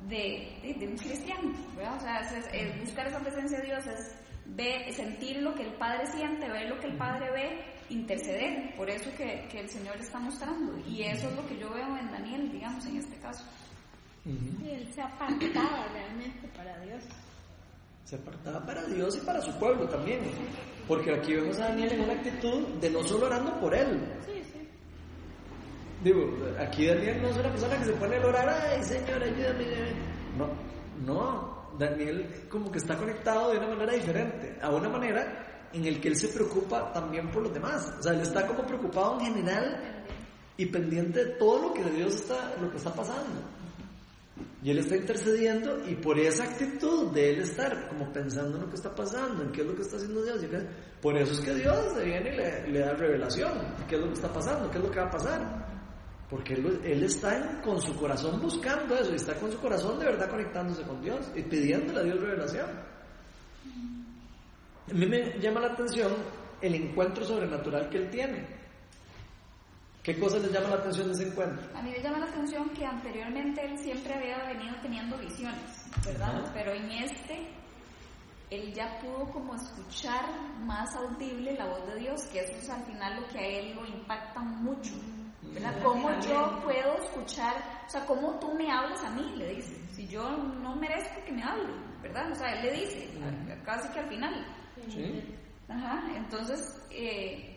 de, 0.09 0.59
de, 0.63 0.75
de 0.79 0.89
un 0.89 0.97
cristiano, 0.97 1.53
¿verdad? 1.77 1.97
O 1.97 2.01
sea, 2.01 2.21
es, 2.21 2.33
es- 2.33 2.55
es 2.55 2.81
buscar 2.81 3.07
esa 3.07 3.19
presencia 3.21 3.59
de 3.59 3.67
Dios, 3.67 3.87
es 3.87 4.15
ver, 4.47 4.93
sentir 4.93 5.43
lo 5.43 5.55
que 5.55 5.63
el 5.65 5.75
Padre 5.75 6.07
siente, 6.07 6.49
ver 6.49 6.69
lo 6.69 6.79
que 6.81 6.87
el 6.89 6.97
Padre 6.97 7.31
ve, 7.31 7.65
interceder, 7.91 8.75
por 8.77 8.89
eso 8.89 9.11
que, 9.17 9.47
que 9.51 9.61
el 9.61 9.69
Señor 9.69 9.97
le 9.97 10.03
está 10.03 10.19
mostrando. 10.19 10.77
Y 10.89 11.03
eso 11.03 11.29
es 11.29 11.37
lo 11.37 11.47
que 11.47 11.59
yo 11.59 11.71
veo 11.71 11.97
en 11.99 12.11
Daniel, 12.11 12.51
digamos, 12.51 12.85
en 12.87 12.97
este 12.97 13.17
caso. 13.19 13.45
Y 14.25 14.69
él 14.71 14.89
se 14.93 15.03
apartaba 15.03 15.87
realmente 15.93 16.49
para 16.57 16.79
Dios. 16.81 17.03
Se 18.05 18.17
apartaba 18.17 18.65
para 18.65 18.85
Dios 18.87 19.17
y 19.17 19.21
para 19.27 19.41
su 19.41 19.53
pueblo 19.59 19.89
también. 19.89 20.21
Porque 20.91 21.15
aquí 21.15 21.35
vemos 21.35 21.57
a 21.61 21.69
Daniel 21.69 21.93
en 21.93 22.01
una 22.01 22.15
actitud 22.15 22.67
de 22.81 22.91
no 22.91 23.05
solo 23.05 23.27
orando 23.27 23.61
por 23.61 23.73
él. 23.73 24.01
Sí, 24.27 24.43
sí. 24.53 24.69
Digo, 26.03 26.37
aquí 26.59 26.89
Daniel 26.89 27.23
no 27.23 27.29
es 27.29 27.37
una 27.37 27.49
persona 27.49 27.79
que 27.79 27.85
se 27.85 27.93
pone 27.93 28.17
a 28.17 28.27
orar, 28.27 28.49
ay 28.49 28.83
Señor, 28.83 29.23
ayúdame. 29.23 29.67
ayúdame". 29.67 29.93
No, 30.37 30.49
no. 31.07 31.61
Daniel 31.79 32.45
como 32.51 32.73
que 32.73 32.79
está 32.79 32.97
conectado 32.97 33.53
de 33.53 33.59
una 33.59 33.69
manera 33.69 33.93
diferente, 33.93 34.59
a 34.61 34.71
una 34.71 34.89
manera 34.89 35.69
en 35.73 35.85
el 35.85 36.01
que 36.01 36.09
él 36.09 36.17
se 36.17 36.27
preocupa 36.27 36.93
también 36.93 37.31
por 37.31 37.45
los 37.45 37.55
demás. 37.55 37.95
O 38.01 38.03
sea, 38.03 38.13
él 38.13 38.23
está 38.23 38.45
como 38.45 38.67
preocupado 38.67 39.21
en 39.21 39.27
general 39.27 40.05
y 40.57 40.67
pendiente 40.67 41.25
de 41.25 41.31
todo 41.37 41.69
lo 41.69 41.73
que 41.73 41.85
de 41.85 41.91
Dios 41.93 42.17
está, 42.17 42.57
lo 42.61 42.69
que 42.69 42.79
está 42.79 42.93
pasando. 42.93 43.43
Y 44.63 44.71
él 44.71 44.79
está 44.79 44.97
intercediendo 44.97 45.79
y 45.89 45.95
por 45.97 46.19
esa 46.19 46.45
actitud 46.45 47.13
de 47.13 47.31
él 47.31 47.41
estar 47.41 47.89
como 47.89 48.13
pensando 48.13 48.57
en 48.57 48.65
lo 48.65 48.69
que 48.69 48.77
está 48.77 48.95
pasando, 48.95 49.43
en 49.43 49.53
qué 49.53 49.63
es 49.63 49.67
lo 49.67 49.75
que 49.75 49.83
está 49.83 49.97
haciendo 49.97 50.23
Dios, 50.23 50.45
por 51.01 51.17
eso 51.17 51.33
es 51.33 51.41
que 51.41 51.55
Dios 51.55 51.97
le 51.97 52.05
viene 52.05 52.65
y 52.67 52.71
le, 52.73 52.81
da 52.81 52.93
revelación, 52.93 53.53
qué 53.89 53.95
es 53.95 54.01
lo 54.01 54.09
que 54.09 54.15
está 54.15 54.33
pasando, 54.33 54.71
qué 54.71 54.79
es 54.79 54.85
lo 54.85 54.91
que 54.91 55.01
va 55.01 55.07
a 55.07 55.11
pasar. 55.11 55.71
Porque 56.29 56.55
él, 56.55 57.03
está 57.03 57.61
con 57.63 57.81
su 57.81 57.97
corazón 57.97 58.41
buscando 58.41 58.95
eso, 58.97 59.13
y 59.13 59.17
está 59.17 59.35
con 59.35 59.51
su 59.51 59.59
corazón 59.59 59.99
de 59.99 60.05
verdad 60.05 60.29
conectándose 60.29 60.83
con 60.83 61.01
Dios 61.01 61.31
y 61.35 61.43
pidiéndole 61.43 62.01
a 62.01 62.03
Dios 62.05 62.21
revelación. 62.21 62.69
A 64.91 64.95
mí 64.95 65.07
me 65.07 65.41
llama 65.41 65.61
la 65.61 65.73
atención 65.73 66.13
el 66.61 66.75
encuentro 66.75 67.25
sobrenatural 67.25 67.89
que 67.89 67.99
él 67.99 68.11
tiene. 68.11 68.60
¿Qué 70.11 70.19
cosas 70.19 70.43
le 70.43 70.49
llama 70.49 70.71
la 70.71 70.75
atención 70.75 71.07
de 71.07 71.13
ese 71.13 71.29
encuentro? 71.29 71.63
A 71.73 71.83
mí 71.83 71.93
me 71.93 72.03
llama 72.03 72.19
la 72.19 72.27
atención 72.27 72.69
que 72.71 72.85
anteriormente 72.85 73.65
él 73.65 73.79
siempre 73.79 74.13
había 74.13 74.43
venido 74.43 74.75
teniendo 74.83 75.17
visiones, 75.17 75.87
¿verdad? 76.05 76.51
Pero 76.53 76.73
en 76.73 76.91
este, 76.91 77.49
él 78.51 78.75
ya 78.75 78.99
pudo 78.99 79.31
como 79.31 79.55
escuchar 79.55 80.25
más 80.65 80.97
audible 80.97 81.55
la 81.55 81.67
voz 81.67 81.87
de 81.87 82.01
Dios, 82.01 82.27
que 82.33 82.41
eso 82.41 82.57
es 82.59 82.69
al 82.71 82.83
final 82.87 83.21
lo 83.21 83.29
que 83.29 83.39
a 83.39 83.47
él 83.47 83.73
lo 83.77 83.87
impacta 83.87 84.41
mucho, 84.41 84.95
¿verdad? 85.55 85.81
¿Cómo 85.81 86.11
yo 86.19 86.61
puedo 86.65 86.97
escuchar, 87.05 87.55
o 87.87 87.89
sea, 87.89 88.05
cómo 88.05 88.37
tú 88.41 88.53
me 88.55 88.69
hablas 88.69 89.05
a 89.05 89.11
mí? 89.11 89.37
Le 89.37 89.55
dice, 89.55 89.81
si 89.93 90.09
yo 90.09 90.29
no 90.29 90.75
merezco 90.75 91.25
que 91.25 91.31
me 91.31 91.45
hable, 91.45 91.73
¿verdad? 92.03 92.33
O 92.33 92.35
sea, 92.35 92.49
él 92.55 92.67
le 92.67 92.81
dice, 92.81 93.09
casi 93.65 93.89
que 93.93 94.01
al 94.01 94.09
final. 94.09 94.47
¿Sí? 94.89 95.37
Ajá, 95.69 96.03
entonces 96.17 96.85
eh, 96.91 97.57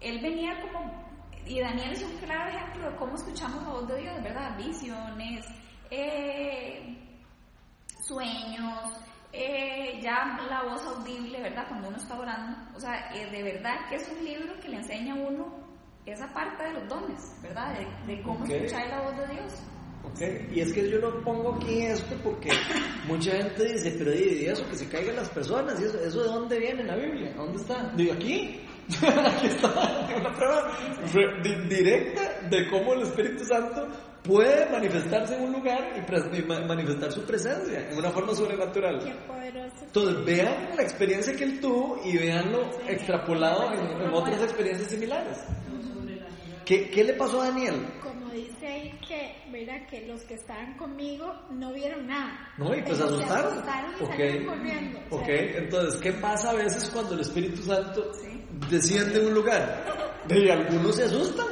él 0.00 0.20
venía 0.20 0.60
como, 0.60 1.07
y 1.48 1.60
Daniel 1.60 1.92
es 1.92 2.02
un 2.02 2.16
claro 2.18 2.50
ejemplo 2.50 2.90
de 2.90 2.96
cómo 2.96 3.14
escuchamos 3.14 3.62
la 3.62 3.70
voz 3.70 3.88
de 3.88 4.00
Dios, 4.02 4.22
¿verdad? 4.22 4.56
Visiones, 4.56 5.46
eh, 5.90 6.96
sueños, 8.06 8.92
eh, 9.32 10.00
ya 10.02 10.38
la 10.48 10.62
voz 10.64 10.82
audible, 10.86 11.40
¿verdad? 11.42 11.66
Cuando 11.68 11.88
uno 11.88 11.96
está 11.96 12.18
orando. 12.18 12.56
O 12.76 12.80
sea, 12.80 13.10
eh, 13.14 13.30
de 13.30 13.42
verdad 13.42 13.76
que 13.88 13.96
es 13.96 14.08
un 14.08 14.24
libro 14.24 14.58
que 14.60 14.68
le 14.68 14.76
enseña 14.76 15.14
a 15.14 15.16
uno 15.16 15.68
esa 16.06 16.26
parte 16.32 16.64
de 16.64 16.72
los 16.72 16.88
dones, 16.88 17.20
¿verdad? 17.42 17.74
De, 18.06 18.14
de 18.14 18.22
cómo 18.22 18.44
Ok. 18.44 18.50
escuchar 18.50 18.88
la 18.88 19.02
voz 19.02 19.16
de 19.18 19.34
Dios. 19.34 19.52
Ok, 20.04 20.20
Y 20.52 20.60
es 20.60 20.72
que 20.72 20.88
yo 20.88 20.98
lo 20.98 21.22
pongo 21.22 21.56
aquí 21.56 21.82
esto 21.82 22.14
porque 22.22 22.50
mucha 23.06 23.32
gente 23.32 23.64
dice, 23.74 23.94
pero 23.98 24.14
¿y 24.14 24.46
eso 24.46 24.66
que 24.68 24.76
se 24.76 24.88
caigan 24.88 25.16
las 25.16 25.28
personas? 25.28 25.78
¿Y 25.80 25.84
eso, 25.84 25.98
eso 26.00 26.22
de 26.22 26.28
dónde 26.28 26.58
viene 26.58 26.80
en 26.82 26.86
la 26.86 26.96
Biblia? 26.96 27.34
¿Dónde 27.36 27.60
está? 27.60 27.92
Digo, 27.94 28.14
aquí. 28.14 28.64
aquí 29.26 29.46
está 29.48 29.68
una 30.16 30.32
prueba 30.34 30.70
re- 31.12 31.42
di- 31.42 31.68
directa 31.76 32.22
de 32.48 32.68
cómo 32.70 32.94
el 32.94 33.02
Espíritu 33.02 33.44
Santo 33.44 33.86
puede 34.22 34.68
manifestarse 34.70 35.36
en 35.36 35.42
un 35.42 35.52
lugar 35.52 35.92
y, 35.96 36.42
manifestar 36.42 37.12
su 37.12 37.22
presencia 37.22 37.88
en 37.90 37.98
una 37.98 38.10
forma 38.10 38.34
sobrenatural. 38.34 38.98
Qué 39.04 39.12
poderoso. 39.26 39.76
Entonces 39.84 40.24
vean 40.24 40.70
la 40.76 40.82
experiencia 40.82 41.34
que 41.36 41.44
él 41.44 41.60
tuvo 41.60 42.00
y 42.04 42.16
veanlo 42.16 42.68
extrapolado 42.86 43.72
en, 43.72 44.02
en 44.02 44.12
otras 44.12 44.40
experiencias 44.42 44.88
similares. 44.90 45.38
¿Qué, 46.68 46.90
¿Qué 46.90 47.02
le 47.02 47.14
pasó 47.14 47.40
a 47.40 47.46
Daniel? 47.46 47.76
Como 48.02 48.28
dice 48.30 48.66
ahí 48.66 48.90
que, 49.08 49.36
mira, 49.50 49.86
que 49.86 50.06
los 50.06 50.20
que 50.24 50.34
estaban 50.34 50.76
conmigo 50.76 51.32
no 51.50 51.72
vieron 51.72 52.06
nada. 52.06 52.50
No, 52.58 52.74
y 52.76 52.82
pues 52.82 53.00
asustaron. 53.00 53.52
Se 53.54 53.58
asustaron 53.60 53.90
y 53.98 54.02
Ok. 54.04 54.10
salieron 54.10 54.44
corriendo. 54.46 54.98
O 54.98 55.10
sea, 55.10 55.18
Ok, 55.22 55.28
entonces, 55.56 56.00
¿qué 56.02 56.12
pasa 56.12 56.50
a 56.50 56.54
veces 56.54 56.90
cuando 56.90 57.14
el 57.14 57.20
Espíritu 57.20 57.62
Santo 57.62 58.12
Sí. 58.12 58.42
desciende 58.70 59.18
en 59.18 59.26
un 59.28 59.34
lugar? 59.34 59.82
Y 60.28 60.50
algunos 60.50 60.94
se 60.94 61.04
asustan. 61.04 61.46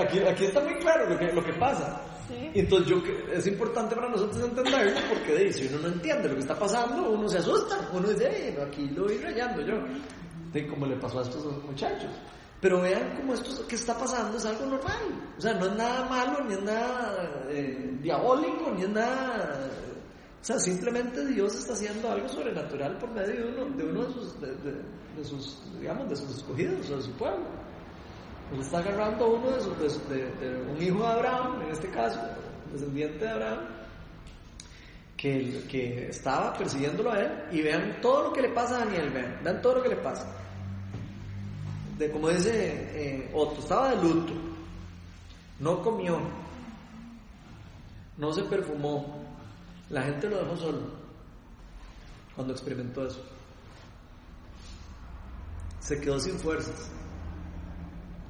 Aquí, 0.00 0.18
aquí 0.18 0.46
está 0.46 0.58
muy 0.60 0.74
claro 0.80 1.08
lo 1.08 1.16
que, 1.16 1.32
lo 1.32 1.44
que 1.44 1.52
pasa. 1.52 2.02
Sí. 2.26 2.50
Entonces, 2.52 2.88
yo, 2.88 3.00
es 3.32 3.46
importante 3.46 3.94
para 3.94 4.08
nosotros 4.08 4.42
entenderlo 4.42 5.00
porque 5.08 5.34
de, 5.34 5.52
si 5.52 5.68
uno 5.68 5.78
no 5.86 5.88
entiende 5.94 6.28
lo 6.28 6.34
que 6.34 6.40
está 6.40 6.58
pasando, 6.58 7.12
uno 7.12 7.28
se 7.28 7.38
asusta. 7.38 7.88
Uno 7.92 8.08
dice, 8.08 8.26
"Ey, 8.28 8.56
aquí 8.60 8.88
lo 8.88 9.04
voy 9.04 9.18
rayando 9.18 9.62
yo. 9.64 9.74
De 10.52 10.66
como 10.66 10.84
le 10.86 10.96
pasó 10.96 11.20
a 11.20 11.22
estos 11.22 11.44
muchachos. 11.64 12.10
Pero 12.60 12.80
vean 12.80 13.14
cómo 13.16 13.34
esto 13.34 13.66
que 13.68 13.76
está 13.76 13.96
pasando 13.96 14.36
es 14.36 14.44
algo 14.44 14.66
normal. 14.66 15.32
O 15.36 15.40
sea, 15.40 15.54
no 15.54 15.66
es 15.66 15.72
nada 15.76 16.08
malo, 16.08 16.44
ni 16.44 16.54
es 16.54 16.62
nada 16.62 17.44
eh, 17.50 17.96
diabólico, 18.02 18.72
ni 18.74 18.82
es 18.82 18.88
nada... 18.90 19.70
O 20.40 20.44
sea, 20.44 20.58
simplemente 20.58 21.24
Dios 21.26 21.54
está 21.56 21.72
haciendo 21.74 22.10
algo 22.10 22.28
sobrenatural 22.28 22.96
por 22.98 23.10
medio 23.10 23.46
de 23.46 23.52
uno 23.62 23.76
de, 23.76 23.84
uno 23.84 24.04
de, 25.16 25.24
sus, 25.24 25.58
digamos, 25.80 26.08
de 26.08 26.16
sus 26.16 26.36
escogidos 26.36 26.88
o 26.90 26.96
de 26.96 27.02
su 27.02 27.12
pueblo. 27.12 27.44
Él 28.52 28.60
está 28.60 28.78
agarrando 28.78 29.24
a 29.24 29.28
uno 29.28 29.50
de, 29.50 29.60
sus- 29.60 29.78
de 29.78 29.90
su- 29.90 30.08
de- 30.08 30.30
de 30.36 30.62
un 30.70 30.82
hijo 30.82 30.98
de 31.00 31.06
Abraham, 31.12 31.62
en 31.62 31.70
este 31.70 31.88
caso, 31.90 32.18
descendiente 32.72 33.24
de 33.24 33.30
Abraham, 33.30 33.66
que, 35.16 35.64
que 35.68 36.08
estaba 36.08 36.54
persiguiéndolo 36.54 37.12
a 37.12 37.18
él, 37.20 37.32
y 37.52 37.60
vean 37.62 38.00
todo 38.00 38.24
lo 38.28 38.32
que 38.32 38.42
le 38.42 38.50
pasa 38.50 38.76
a 38.76 38.84
Daniel, 38.84 39.10
vean, 39.10 39.40
vean 39.42 39.60
todo 39.60 39.74
lo 39.76 39.82
que 39.82 39.88
le 39.90 39.96
pasa. 39.96 40.34
De, 41.98 42.10
como 42.10 42.28
dice 42.28 42.52
eh, 42.94 43.30
Otto, 43.34 43.60
estaba 43.60 43.90
de 43.94 44.02
luto, 44.02 44.32
no 45.58 45.82
comió, 45.82 46.20
no 48.16 48.32
se 48.32 48.42
perfumó, 48.44 49.24
la 49.90 50.02
gente 50.02 50.28
lo 50.28 50.38
dejó 50.38 50.56
solo 50.56 50.78
cuando 52.36 52.52
experimentó 52.52 53.04
eso. 53.06 53.20
Se 55.80 56.00
quedó 56.00 56.20
sin 56.20 56.38
fuerzas. 56.38 56.90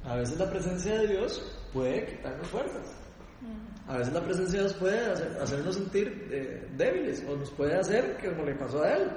A 0.05 0.15
veces 0.15 0.39
la 0.39 0.49
presencia 0.49 0.97
de 0.99 1.07
Dios 1.07 1.59
puede 1.73 2.05
quitarnos 2.07 2.47
fuerzas. 2.47 2.95
A 3.87 3.97
veces 3.97 4.13
la 4.13 4.21
presencia 4.23 4.59
de 4.61 4.65
Dios 4.67 4.77
puede 4.79 5.11
hacer- 5.11 5.37
hacernos 5.41 5.75
sentir 5.75 6.27
eh, 6.31 6.67
débiles 6.77 7.23
o 7.27 7.35
nos 7.35 7.51
puede 7.51 7.75
hacer 7.75 8.17
que 8.17 8.29
como 8.29 8.45
le 8.45 8.55
pasó 8.55 8.81
a 8.83 8.93
él. 8.93 9.11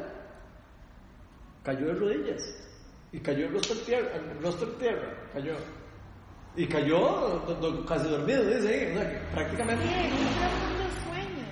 Cayó 1.63 1.87
de 1.87 1.95
rodillas 1.95 2.43
y 3.13 3.21
cayó 3.21 3.47
el 3.47 3.53
rostro 3.53 3.75
en 3.79 3.85
tierra, 3.85 4.09
el 4.17 4.43
rostro 4.43 4.69
en 4.73 4.79
tierra 4.79 5.15
cayó. 5.33 5.55
Y 6.57 6.67
cayó 6.67 6.99
do- 7.47 7.55
do- 7.61 7.87
casi 7.87 8.09
dormido, 8.09 8.45
dice 8.45 8.69
ahí, 8.69 8.93
o 8.95 8.99
sea, 9.01 9.31
prácticamente... 9.33 9.85
Sí, 9.85 9.95
en 9.95 10.13
un 10.13 11.13
sueño. 11.13 11.47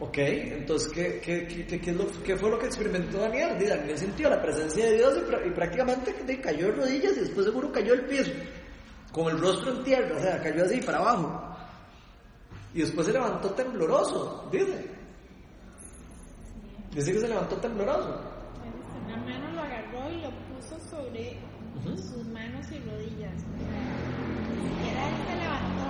Ok, 0.00 0.18
entonces, 0.18 0.92
¿qué, 0.92 1.20
qué, 1.20 1.46
qué, 1.48 1.66
qué- 1.66 1.80
qué 1.80 1.90
es 1.90 1.96
lo- 1.96 2.22
qué 2.22 2.36
fue 2.36 2.50
lo 2.50 2.58
que 2.58 2.66
experimentó 2.66 3.18
Daniel? 3.18 3.56
Daniel 3.68 3.98
sintió 3.98 4.30
la 4.30 4.40
presencia 4.40 4.84
de 4.86 4.96
Dios 4.98 5.14
y, 5.16 5.48
y 5.48 5.50
prácticamente 5.50 6.40
cayó 6.40 6.66
de 6.66 6.72
rodillas 6.72 7.16
y 7.16 7.20
después 7.20 7.46
seguro 7.46 7.72
cayó 7.72 7.94
al 7.94 8.06
piso, 8.06 8.30
con 9.12 9.26
el 9.34 9.40
rostro 9.40 9.72
en 9.76 9.82
tierra, 9.84 10.16
o 10.16 10.20
sea, 10.20 10.40
cayó 10.42 10.64
así 10.64 10.80
para 10.82 10.98
abajo. 10.98 11.44
Y 12.74 12.80
después 12.82 13.06
se 13.06 13.12
levantó 13.12 13.50
tembloroso, 13.50 14.48
dice. 14.52 14.88
Dice 16.92 17.12
que 17.12 17.20
se 17.20 17.28
levantó 17.28 17.56
tembloroso. 17.56 18.20
Una 19.06 19.16
mano 19.16 19.50
lo 19.52 19.60
agarró 19.62 20.10
y 20.10 20.20
lo 20.22 20.30
sobre 21.02 21.36
sus 21.96 22.26
manos 22.28 22.66
y 22.72 22.78
rodillas. 22.80 23.34
Siquiera 24.62 25.08
él 25.08 25.14
se 25.28 25.36
levantó. 25.36 25.86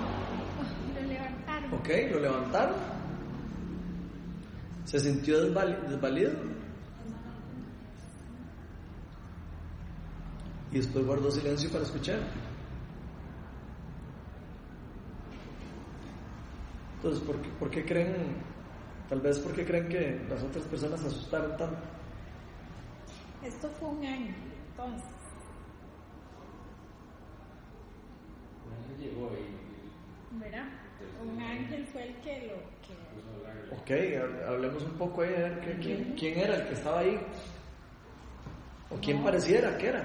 Lo 1.00 1.08
levantaron. 1.08 1.74
Ok, 1.74 1.88
lo 2.12 2.20
levantaron. 2.20 2.74
Se 4.84 5.00
sintió 5.00 5.46
desval- 5.46 5.80
desvalido. 5.88 6.32
Y 10.72 10.76
después 10.78 11.04
guardó 11.06 11.30
silencio 11.30 11.70
para 11.70 11.84
escuchar. 11.84 12.18
Entonces, 16.96 17.22
¿por 17.24 17.40
qué, 17.40 17.48
por 17.58 17.70
qué 17.70 17.84
creen, 17.84 18.14
tal 19.08 19.20
vez 19.20 19.38
por 19.38 19.52
qué 19.54 19.64
creen 19.64 19.88
que 19.88 20.26
las 20.28 20.42
otras 20.42 20.64
personas 20.64 21.00
se 21.00 21.06
asustaron 21.06 21.56
tanto? 21.56 21.78
Esto 23.42 23.68
fue 23.78 23.88
un 23.90 24.04
año, 24.04 24.34
entonces. 24.78 25.08
llegó 29.00 29.30
y 29.32 30.38
¿Verdad? 30.40 30.64
Un 31.22 31.40
ángel 31.40 31.86
fue 31.92 32.08
el 32.08 32.14
que 32.16 32.48
lo 32.48 32.54
que. 32.82 33.74
Ok, 33.74 33.90
ha- 34.20 34.48
hablemos 34.50 34.82
un 34.82 34.92
poco 34.98 35.22
ahí, 35.22 35.34
a 35.34 35.38
ver 35.38 35.60
qué- 35.60 35.78
quién, 35.80 36.14
quién 36.18 36.38
era 36.38 36.56
el 36.56 36.66
que 36.68 36.74
estaba 36.74 37.00
ahí. 37.00 37.18
O 38.90 38.96
quién 39.00 39.22
pareciera 39.22 39.76
que 39.78 39.88
era. 39.88 40.02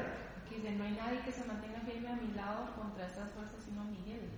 Que 0.50 0.56
dice, 0.56 0.72
no 0.74 0.84
hay 0.84 0.92
nadie 0.92 1.20
que 1.26 1.32
se 1.32 1.44
mantenga 1.46 1.80
firme 1.82 2.10
a 2.10 2.16
mi 2.16 2.32
lado 2.34 2.74
contra 2.76 3.08
estas 3.08 3.30
fuerzas 3.32 3.64
sino 3.64 3.84
Miguel. 3.86 4.30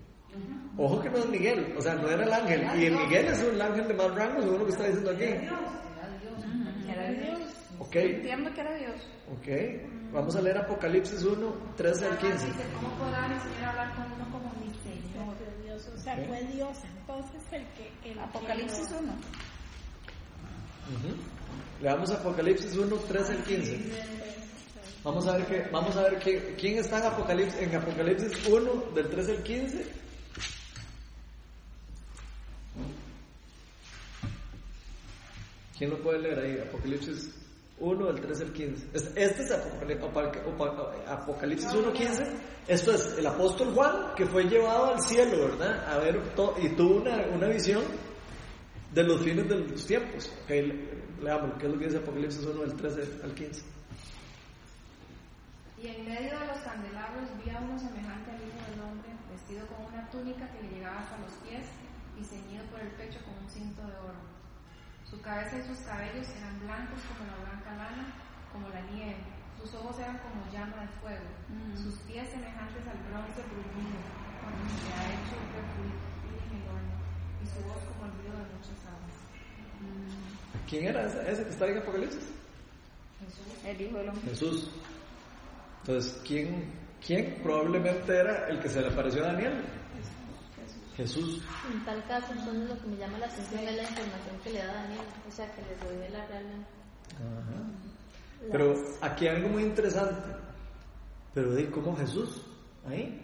Ojo 0.77 1.01
que 1.01 1.09
no 1.09 1.17
es 1.19 1.29
Miguel, 1.29 1.73
o 1.77 1.81
sea, 1.81 1.95
no 1.95 2.09
era 2.09 2.23
el 2.25 2.33
ángel. 2.33 2.61
Y 2.79 2.85
el 2.85 2.97
Miguel 2.97 3.25
es 3.27 3.41
un 3.43 3.61
ángel 3.61 3.87
de 3.87 3.93
más 3.93 4.15
rango, 4.15 4.41
según 4.41 4.59
lo 4.59 4.65
que 4.65 4.71
está 4.71 4.83
diciendo 4.85 5.11
aquí. 5.11 5.23
Era 5.23 5.39
Dios. 6.21 6.89
Era 6.89 7.09
Dios. 7.11 7.39
Ok, 7.79 7.95
Entiendo 7.95 8.53
que 8.53 8.61
era 8.61 8.75
Dios. 8.77 8.95
ok. 9.31 10.13
Vamos 10.13 10.35
a 10.35 10.41
leer 10.41 10.57
Apocalipsis 10.59 11.23
1, 11.23 11.53
13 11.75 12.05
al 12.05 12.17
15. 12.17 12.45
Dice, 12.47 12.63
¿cómo 12.75 12.89
podrá 12.97 13.27
mi 13.27 13.39
Señor 13.39 13.65
hablar 13.65 13.95
con 13.95 14.11
uno 14.13 14.25
como 14.31 14.49
mi 14.61 14.67
Señor? 14.83 15.35
Dios, 15.63 15.87
o 15.93 15.97
sea, 15.97 16.13
Ok. 16.15 16.27
fue 16.27 16.43
Dios 16.53 16.77
entonces 16.97 17.41
el 17.51 17.65
que 17.75 18.09
el 18.09 18.13
que 18.15 18.19
Apocalipsis 18.21 18.91
lo- 18.91 18.99
1. 18.99 19.11
Ujú. 20.95 21.15
Leamos 21.81 22.11
Apocalipsis 22.11 22.77
1, 22.77 22.95
13 22.95 23.33
al 23.33 23.43
15. 23.43 23.79
Vamos 25.03 25.27
a 25.27 25.37
ver, 25.37 25.45
que, 25.47 25.69
vamos 25.71 25.95
a 25.97 26.01
ver 26.03 26.19
que, 26.19 26.55
quién 26.57 26.77
está 26.77 26.99
en 26.99 27.05
Apocalipsis, 27.07 27.61
en 27.61 27.75
Apocalipsis 27.75 28.47
1, 28.47 28.71
del 28.95 29.09
13 29.09 29.31
al 29.33 29.43
15. 29.43 29.85
¿Quién 35.77 35.89
lo 35.89 36.01
puede 36.01 36.19
leer 36.19 36.39
ahí? 36.39 36.59
Apocalipsis 36.67 37.29
1, 37.79 38.05
del 38.05 38.21
13 38.21 38.43
al 38.43 38.53
15. 38.53 38.87
Este 39.15 39.41
es 39.43 39.51
Apocalipsis 41.07 41.73
1, 41.73 41.91
15. 41.93 42.23
Esto 42.67 42.91
es 42.93 43.17
el 43.17 43.27
apóstol 43.27 43.73
Juan 43.73 44.15
que 44.15 44.25
fue 44.25 44.43
llevado 44.45 44.93
al 44.93 44.99
cielo, 45.01 45.37
¿verdad? 45.49 45.85
A 45.93 45.97
ver, 45.99 46.19
y 46.61 46.69
tuvo 46.69 47.01
una, 47.01 47.17
una 47.33 47.47
visión 47.47 47.83
de 48.93 49.03
los 49.03 49.21
fines 49.21 49.47
de 49.49 49.55
los 49.59 49.85
tiempos. 49.85 50.31
Ok, 50.43 50.49
le- 50.49 51.05
leamos, 51.21 51.51
¿qué 51.59 51.65
es 51.67 51.71
lo 51.73 51.79
que 51.79 51.85
dice 51.85 51.97
Apocalipsis 51.97 52.45
1, 52.45 52.61
del 52.61 52.75
13 52.75 53.01
al 53.23 53.33
15? 53.33 53.61
Y 55.83 55.87
en 55.87 56.05
medio 56.05 56.39
de 56.39 56.47
los 56.47 56.57
candelabros 56.59 57.29
vi 57.43 57.51
a 57.51 57.59
uno 57.59 57.77
semejante 57.77 58.31
al 58.31 58.37
Hijo 58.37 58.71
del 58.71 58.79
Hombre, 58.81 59.09
vestido 59.31 59.67
con 59.67 59.85
una 59.93 60.09
túnica 60.09 60.49
que 60.51 60.63
le 60.63 60.69
llegaba 60.75 60.99
hasta 61.01 61.17
los 61.19 61.31
pies 61.47 61.65
y 62.19 62.23
ceñido 62.23 62.63
por 62.71 62.79
el 62.79 62.87
pecho 62.91 63.19
con 63.25 63.35
un 63.43 63.49
cinto 63.49 63.81
de 63.81 63.93
oro. 63.99 64.34
Su 65.15 65.21
cabeza 65.21 65.55
y 65.57 65.63
sus 65.63 65.79
cabellos 65.87 66.27
eran 66.27 66.59
blancos 66.59 66.99
como 67.07 67.23
la 67.31 67.39
blanca 67.47 67.71
lana, 67.71 68.11
como 68.51 68.67
la 68.67 68.81
nieve. 68.91 69.15
Sus 69.61 69.73
ojos 69.75 69.95
eran 69.97 70.19
como 70.19 70.43
llama 70.51 70.83
de 70.83 70.91
fuego. 70.99 71.23
Mm. 71.47 71.71
Sus 71.71 71.95
pies 72.03 72.27
semejantes 72.27 72.83
al 72.83 72.99
bronce 73.07 73.39
bruñido, 73.47 73.95
cuando 74.43 74.59
se 74.75 74.91
ha 74.91 75.07
hecho 75.15 75.39
refluir 75.55 75.95
en 76.35 76.59
el 76.59 76.67
horno. 76.67 76.95
Y 77.39 77.47
su 77.47 77.63
voz 77.63 77.79
como 77.87 78.11
el 78.11 78.13
ruido 78.19 78.35
de 78.43 78.59
muchas 78.59 78.79
aguas. 78.91 79.15
¿Quién 80.67 80.83
era 80.83 81.07
ese, 81.07 81.31
ese 81.31 81.43
que 81.45 81.49
está 81.49 81.67
en 81.67 81.77
Apocalipsis? 81.77 82.27
El 83.63 83.81
Hijo 83.81 83.97
del 83.97 84.09
Hombre. 84.09 84.29
Jesús. 84.31 84.69
Entonces, 85.79 86.21
¿quién, 86.27 86.73
¿quién 86.99 87.39
probablemente 87.41 88.19
era 88.19 88.49
el 88.49 88.59
que 88.59 88.67
se 88.67 88.81
le 88.81 88.87
apareció 88.89 89.23
a 89.23 89.31
Daniel? 89.31 89.63
Jesús. 90.97 91.41
En 91.71 91.83
tal 91.85 92.03
caso, 92.07 92.31
entonces 92.31 92.69
lo 92.69 92.77
que 92.81 92.87
me 92.87 92.97
llama 92.97 93.17
la 93.19 93.25
atención 93.25 93.61
es 93.61 93.75
la 93.75 93.83
información 93.83 94.39
que 94.43 94.49
le 94.51 94.59
da 94.59 94.73
Daniel, 94.73 95.01
o 95.27 95.31
sea, 95.31 95.51
que 95.53 95.61
le 95.61 95.75
revela 95.89 96.25
realmente. 96.27 96.69
Ajá. 97.15 98.49
Pero 98.51 98.73
aquí 99.01 99.27
hay 99.27 99.35
algo 99.37 99.49
muy 99.49 99.63
interesante. 99.63 100.35
Pero 101.33 101.51
de 101.51 101.69
cómo 101.69 101.95
Jesús, 101.97 102.41
ahí. 102.87 103.21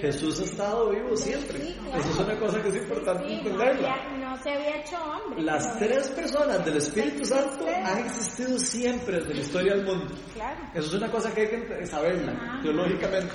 Jesús 0.00 0.40
ha 0.40 0.44
estado 0.44 0.90
vivo 0.90 1.16
siempre. 1.16 1.58
Sí, 1.60 1.76
claro. 1.82 2.00
Eso 2.00 2.10
es 2.10 2.18
una 2.18 2.38
cosa 2.38 2.62
que 2.62 2.68
es 2.68 2.76
importante 2.76 3.28
Sí, 3.28 3.34
no, 3.34 3.40
entenderla. 3.40 3.96
no 4.18 4.42
se 4.42 4.50
había 4.52 4.76
hecho 4.80 4.96
hombre. 5.02 5.42
Las 5.42 5.78
tres 5.78 6.08
personas 6.10 6.64
del 6.64 6.76
Espíritu 6.76 7.24
Santo 7.24 7.66
han 7.66 7.98
existido 7.98 8.58
siempre 8.58 9.18
desde 9.18 9.34
la 9.34 9.40
historia 9.40 9.74
del 9.76 9.86
mundo. 9.86 10.14
Claro. 10.34 10.60
Eso 10.74 10.86
es 10.88 10.94
una 10.94 11.10
cosa 11.10 11.32
que 11.32 11.40
hay 11.42 11.48
que 11.48 11.86
saberla 11.86 12.32
Ajá. 12.32 12.60
teológicamente. 12.62 13.34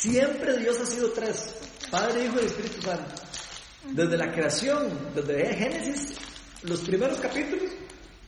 Siempre 0.00 0.56
Dios 0.56 0.80
ha 0.80 0.86
sido 0.86 1.10
tres, 1.10 1.54
Padre, 1.90 2.24
Hijo 2.24 2.40
y 2.40 2.46
Espíritu 2.46 2.80
Santo. 2.80 3.12
Desde 3.90 4.16
la 4.16 4.32
creación, 4.32 4.88
desde 5.14 5.54
Génesis, 5.54 6.16
los 6.62 6.80
primeros 6.80 7.18
capítulos, 7.18 7.70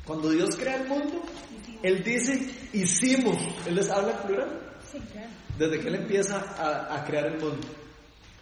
cuando 0.05 0.29
Dios 0.29 0.55
crea 0.57 0.83
el 0.83 0.87
mundo, 0.87 1.23
Él 1.83 2.05
dice, 2.05 2.47
hicimos, 2.75 3.39
Él 3.67 3.77
les 3.77 3.89
habla 3.89 4.13
en 4.13 4.27
plural, 4.27 4.61
desde 5.59 5.81
que 5.81 5.89
Él 5.89 5.95
empieza 5.95 6.41
a, 6.41 6.95
a 6.95 7.05
crear 7.07 7.25
el 7.25 7.41
mundo. 7.41 7.67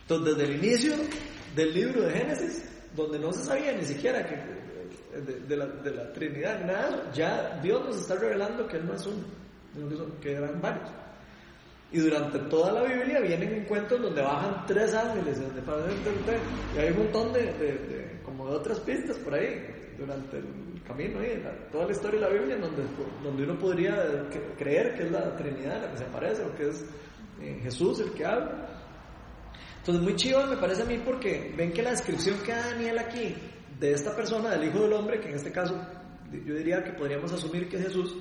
Entonces, 0.02 0.36
desde 0.36 0.52
el 0.52 0.64
inicio 0.64 0.94
del 1.54 1.72
libro 1.72 2.02
de 2.02 2.12
Génesis, 2.12 2.64
donde 2.96 3.20
no 3.20 3.32
se 3.32 3.44
sabía 3.44 3.70
ni 3.74 3.84
siquiera 3.84 4.26
que, 4.26 5.20
de, 5.20 5.38
de 5.46 5.56
la, 5.56 5.66
de 5.66 5.90
la 5.92 6.12
Trinidad, 6.12 6.64
nada, 6.64 7.12
ya 7.14 7.60
Dios 7.62 7.84
nos 7.84 7.96
está 7.96 8.16
revelando 8.16 8.66
que 8.66 8.78
Él 8.78 8.86
no 8.86 8.94
es 8.94 9.06
uno, 9.06 9.24
que 10.20 10.32
eran 10.32 10.60
varios. 10.60 10.90
Y 11.92 11.98
durante 11.98 12.38
toda 12.50 12.72
la 12.72 12.83
Biblia 12.85 13.20
vienen 13.20 13.53
encuentros 13.53 14.00
donde 14.00 14.22
bajan 14.22 14.64
tres 14.66 14.94
ángeles, 14.94 15.40
donde 15.40 15.61
pasan 15.62 15.90
y 16.74 16.79
hay 16.79 16.90
un 16.92 16.98
montón 16.98 17.33
de, 17.33 18.20
como 18.24 18.48
de 18.48 18.57
otras 18.57 18.79
pistas 18.81 19.16
por 19.18 19.35
ahí, 19.35 19.66
durante 19.98 20.38
el 20.38 20.81
camino, 20.87 21.20
la- 21.20 21.68
toda 21.70 21.87
la 21.87 21.92
historia 21.92 22.20
de 22.20 22.26
la 22.26 22.33
Biblia, 22.33 22.57
donde, 22.59 22.83
donde 23.24 23.42
uno 23.42 23.59
podría 23.59 23.96
cre- 24.31 24.57
creer 24.57 24.94
que 24.94 25.03
es 25.05 25.11
la 25.11 25.35
Trinidad 25.37 25.83
la 25.83 25.90
que 25.90 25.98
se 25.98 26.05
aparece, 26.05 26.44
o 26.44 26.55
que 26.55 26.68
es 26.68 26.85
eh, 27.42 27.59
Jesús 27.62 28.00
el 28.00 28.12
que 28.12 28.24
habla. 28.24 28.68
Entonces, 29.79 30.03
muy 30.03 30.14
chido 30.14 30.46
me 30.46 30.57
parece 30.59 30.83
a 30.83 30.87
mí 30.87 31.00
porque 31.05 31.53
ven 31.57 31.72
que 31.72 31.83
la 31.83 31.90
descripción 31.90 32.38
que 32.44 32.53
da 32.53 32.70
Daniel 32.70 32.98
aquí 32.98 33.35
de 33.81 33.92
esta 33.92 34.14
persona, 34.14 34.50
del 34.50 34.68
Hijo 34.68 34.81
del 34.83 34.92
Hombre, 34.92 35.18
que 35.20 35.29
en 35.31 35.35
este 35.35 35.50
caso 35.50 35.74
yo 36.31 36.55
diría 36.55 36.85
que 36.85 36.92
podríamos 36.92 37.33
asumir 37.33 37.68
que 37.68 37.79
es 37.79 37.85
Jesús, 37.85 38.16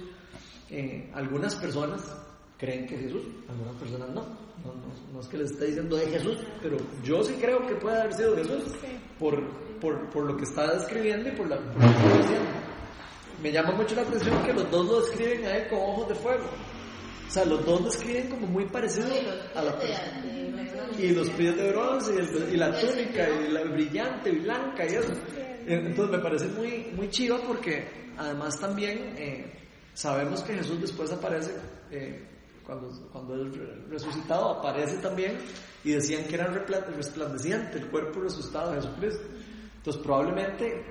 eh, 0.72 1.10
algunas 1.14 1.56
personas 1.58 2.02
creen 2.60 2.86
que 2.86 2.95
es 2.95 3.02
Jesús, 3.02 3.24
algunas 3.50 3.76
personas 3.76 4.10
no. 4.10 4.22
No, 4.65 4.74
no- 4.74 5.13
no 5.13 5.19
es 5.22 5.28
que 5.28 5.38
les 5.38 5.52
esté 5.52 5.67
diciendo 5.67 5.95
de 5.95 6.06
Jesús, 6.08 6.38
pero 6.62 6.76
yo 7.04 7.24
sí 7.24 7.34
creo 7.39 7.65
que 7.65 7.76
puede 7.76 7.98
haber 8.02 8.13
sido 8.13 8.36
Jesús 8.36 8.63
por, 9.17 9.41
por, 9.80 10.10
por 10.10 10.26
lo 10.26 10.36
que 10.38 10.43
está 10.43 10.74
describiendo 10.74 11.30
y 11.30 11.32
por, 11.32 11.48
la, 11.50 11.58
por 11.58 11.82
lo 11.82 11.88
que 11.91 11.95
está 11.98 12.17
diciendo. 12.17 12.50
Me 13.41 13.52
llama 13.54 13.72
mucho 13.72 13.95
la 13.95 14.02
atención 14.02 14.43
que 14.43 14.52
los 14.54 14.69
dos 14.69 14.86
lo 14.86 15.00
describen 15.02 15.45
a 15.45 15.56
él 15.58 15.67
con 15.69 15.80
ojos 15.80 16.10
de 16.10 16.15
fuego. 16.15 16.43
O 17.28 17.32
sea, 17.32 17.45
los 17.45 17.65
dos 17.65 17.86
describen 17.86 18.28
como 18.30 18.48
muy 18.48 18.65
parecido 18.65 19.08
a 19.56 19.62
la 19.62 19.80
persona. 19.80 20.26
Y 20.98 21.12
los 21.12 21.30
pies 21.30 21.56
de 21.56 21.69
bronce, 21.72 22.13
y, 22.13 22.17
el- 22.17 22.54
y 22.54 22.58
la 22.58 22.78
túnica, 22.80 23.30
y 23.30 23.52
la 23.54 23.63
brillante, 23.63 24.30
y 24.32 24.39
blanca, 24.39 24.84
y 24.86 24.95
eso. 24.95 25.13
Entonces 25.65 26.17
me 26.17 26.22
parece 26.22 26.48
muy, 26.48 26.88
muy 26.95 27.10
chiva 27.10 27.38
porque 27.48 27.88
además 28.17 28.60
también 28.60 29.13
eh, 29.17 29.54
sabemos 29.93 30.41
que 30.43 30.56
Jesús 30.56 30.82
después 30.82 31.12
aparece, 31.12 31.52
eh, 31.91 32.22
cuando, 32.70 33.10
cuando 33.12 33.36
re- 33.46 33.86
resucitado 33.90 34.60
aparece 34.60 34.98
también, 34.98 35.40
y 35.84 35.92
decían 35.92 36.26
que 36.26 36.36
era 36.36 36.46
resplandeciente 36.48 37.80
el 37.80 37.88
cuerpo 37.90 38.20
resucitado 38.20 38.72
de 38.72 38.82
Jesucristo. 38.82 39.24
Entonces 39.78 40.02
probablemente 40.04 40.86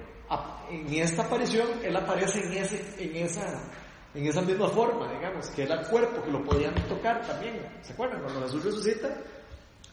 en 0.71 0.95
esta 0.95 1.23
aparición 1.23 1.69
Él 1.83 1.95
aparece 1.97 2.41
en, 2.45 2.53
ese, 2.55 2.95
en, 2.99 3.17
esa, 3.25 3.71
en 4.15 4.27
esa 4.27 4.43
misma 4.43 4.69
forma, 4.69 5.13
digamos, 5.13 5.49
que 5.51 5.63
era 5.63 5.81
el 5.81 5.87
cuerpo, 5.87 6.23
que 6.23 6.31
lo 6.31 6.43
podían 6.43 6.75
tocar 6.89 7.25
también. 7.27 7.61
¿Se 7.83 7.93
acuerdan? 7.93 8.23
Cuando 8.23 8.43
Jesús 8.43 8.65
resucita, 8.65 9.15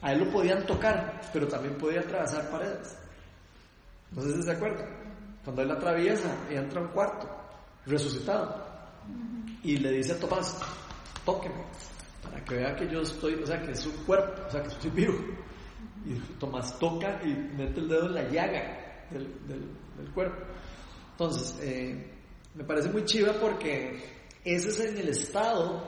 a 0.02 0.12
Él 0.12 0.20
lo 0.26 0.32
podían 0.32 0.66
tocar, 0.66 1.22
pero 1.32 1.48
también 1.48 1.76
podía 1.78 2.00
atravesar 2.02 2.50
paredes. 2.50 2.98
No 4.12 4.22
sé 4.22 4.34
si 4.36 4.44
se 4.44 4.52
acuerdan. 4.52 4.88
Cuando 5.44 5.62
Él 5.62 5.72
atraviesa 5.72 6.36
y 6.50 6.56
entra 6.56 6.80
a 6.82 6.84
un 6.84 6.90
cuarto, 6.90 7.30
resucitado, 7.86 8.66
y 9.62 9.78
le 9.78 9.92
dice 9.92 10.14
a 10.14 10.20
Tomás, 10.20 10.60
tóqueme, 11.26 11.64
para 12.24 12.44
que 12.46 12.56
vea 12.56 12.76
que 12.76 12.88
yo 12.88 13.02
estoy, 13.02 13.34
o 13.36 13.46
sea, 13.46 13.62
que 13.62 13.72
es 13.72 13.86
un 13.86 13.94
cuerpo, 14.06 14.42
o 14.48 14.52
sea, 14.52 14.62
que 14.62 14.70
estoy 14.70 14.92
vivo. 14.92 15.16
Y 16.06 16.14
Tomás 16.40 16.78
toca 16.80 17.20
y 17.24 17.30
mete 17.58 17.80
el 17.80 17.90
dedo 17.90 18.06
en 18.08 18.14
la 18.16 18.30
llaga 18.30 19.08
del, 19.10 19.24
del- 19.48 20.12
cuerpo. 20.14 20.38
Entonces, 21.12 21.58
eh, 21.62 22.12
me 22.54 22.64
parece 22.64 22.90
muy 22.90 23.04
chiva 23.06 23.34
porque 23.34 24.04
ese 24.44 24.70
es 24.70 24.80
en 24.82 24.98
el 24.98 25.10
estado, 25.10 25.82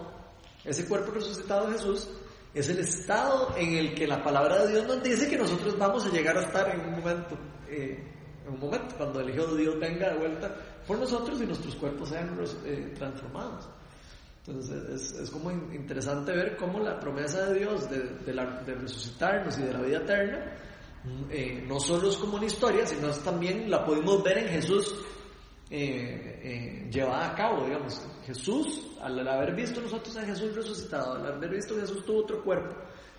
ese 0.65 0.85
cuerpo 0.87 1.11
resucitado 1.11 1.67
de 1.67 1.73
Jesús, 1.73 2.09
es 2.53 2.69
el 2.69 2.79
estado 2.79 3.53
en 3.57 3.75
el 3.75 3.93
que 3.93 4.07
la 4.07 4.23
palabra 4.23 4.65
de 4.65 4.71
Dios 4.71 4.87
nos 4.87 5.03
dice 5.03 5.29
que 5.29 5.37
nosotros 5.37 5.77
vamos 5.77 6.05
a 6.05 6.09
llegar 6.09 6.35
a 6.37 6.41
estar 6.41 6.73
en 6.73 6.81
un 6.81 6.91
momento, 6.99 7.37
eh, 7.69 8.03
en 8.45 8.53
un 8.53 8.59
momento, 8.59 8.95
cuando 8.97 9.19
el 9.19 9.29
Hijo 9.29 9.45
de 9.53 9.61
Dios 9.61 9.79
venga 9.79 10.09
de 10.09 10.17
vuelta 10.17 10.55
por 10.87 10.97
nosotros 10.97 11.39
y 11.41 11.45
nuestros 11.45 11.75
cuerpos 11.75 12.09
sean 12.09 12.35
eh, 12.65 12.93
transformados. 12.97 13.67
Entonces 14.47 14.89
es, 14.89 15.19
es 15.19 15.29
como 15.29 15.51
in- 15.51 15.73
interesante 15.73 16.31
ver 16.31 16.55
cómo 16.57 16.79
la 16.79 16.99
promesa 16.99 17.47
de 17.49 17.59
Dios 17.59 17.89
de, 17.89 17.99
de 18.25 18.75
resucitarnos 18.75 19.57
y 19.59 19.63
de 19.63 19.73
la 19.73 19.81
vida 19.81 19.97
eterna 19.97 20.55
eh, 21.29 21.63
no 21.67 21.79
solo 21.79 22.09
es 22.09 22.17
como 22.17 22.37
una 22.37 22.45
historia, 22.45 22.85
sino 22.85 23.09
también 23.11 23.69
la 23.69 23.85
podemos 23.85 24.23
ver 24.23 24.37
en 24.39 24.47
Jesús 24.47 24.93
eh, 25.69 26.39
eh, 26.43 26.89
llevada 26.91 27.27
a 27.31 27.35
cabo, 27.35 27.65
digamos. 27.65 28.01
Jesús, 28.25 28.87
al 29.01 29.25
haber 29.27 29.53
visto 29.55 29.81
nosotros 29.81 30.15
a 30.17 30.23
Jesús 30.25 30.55
resucitado, 30.55 31.13
al 31.13 31.25
haber 31.25 31.49
visto 31.49 31.75
que 31.75 31.81
Jesús 31.81 32.05
tuvo 32.05 32.19
otro 32.19 32.43
cuerpo, 32.43 32.75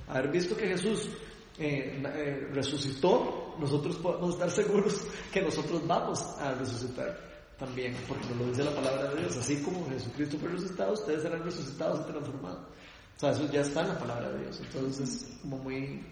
haber 0.08 0.30
visto 0.30 0.56
que 0.56 0.66
Jesús 0.68 1.08
resucitó, 2.52 3.54
nosotros 3.58 3.96
podemos 3.96 4.30
estar 4.34 4.50
seguros 4.64 5.06
que 5.32 5.42
nosotros 5.42 5.86
vamos 5.86 6.20
a 6.40 6.54
resucitar 6.54 7.18
también, 7.58 7.94
porque 8.06 8.26
nos 8.28 8.36
lo 8.38 8.46
dice 8.48 8.64
la 8.64 8.74
palabra 8.74 9.10
de 9.10 9.20
Dios, 9.20 9.36
así 9.36 9.62
como 9.62 9.88
Jesucristo 9.90 10.38
fue 10.38 10.48
resucitado, 10.50 10.92
ustedes 10.92 11.22
serán 11.22 11.42
resucitados 11.42 12.00
y 12.00 12.10
transformados. 12.12 12.60
O 13.16 13.20
sea, 13.20 13.30
eso 13.32 13.50
ya 13.50 13.60
está 13.62 13.80
en 13.82 13.88
la 13.88 13.98
palabra 13.98 14.30
de 14.30 14.38
Dios, 14.40 14.60
entonces 14.60 15.08
es 15.24 15.38
como 15.42 15.58
muy 15.58 16.04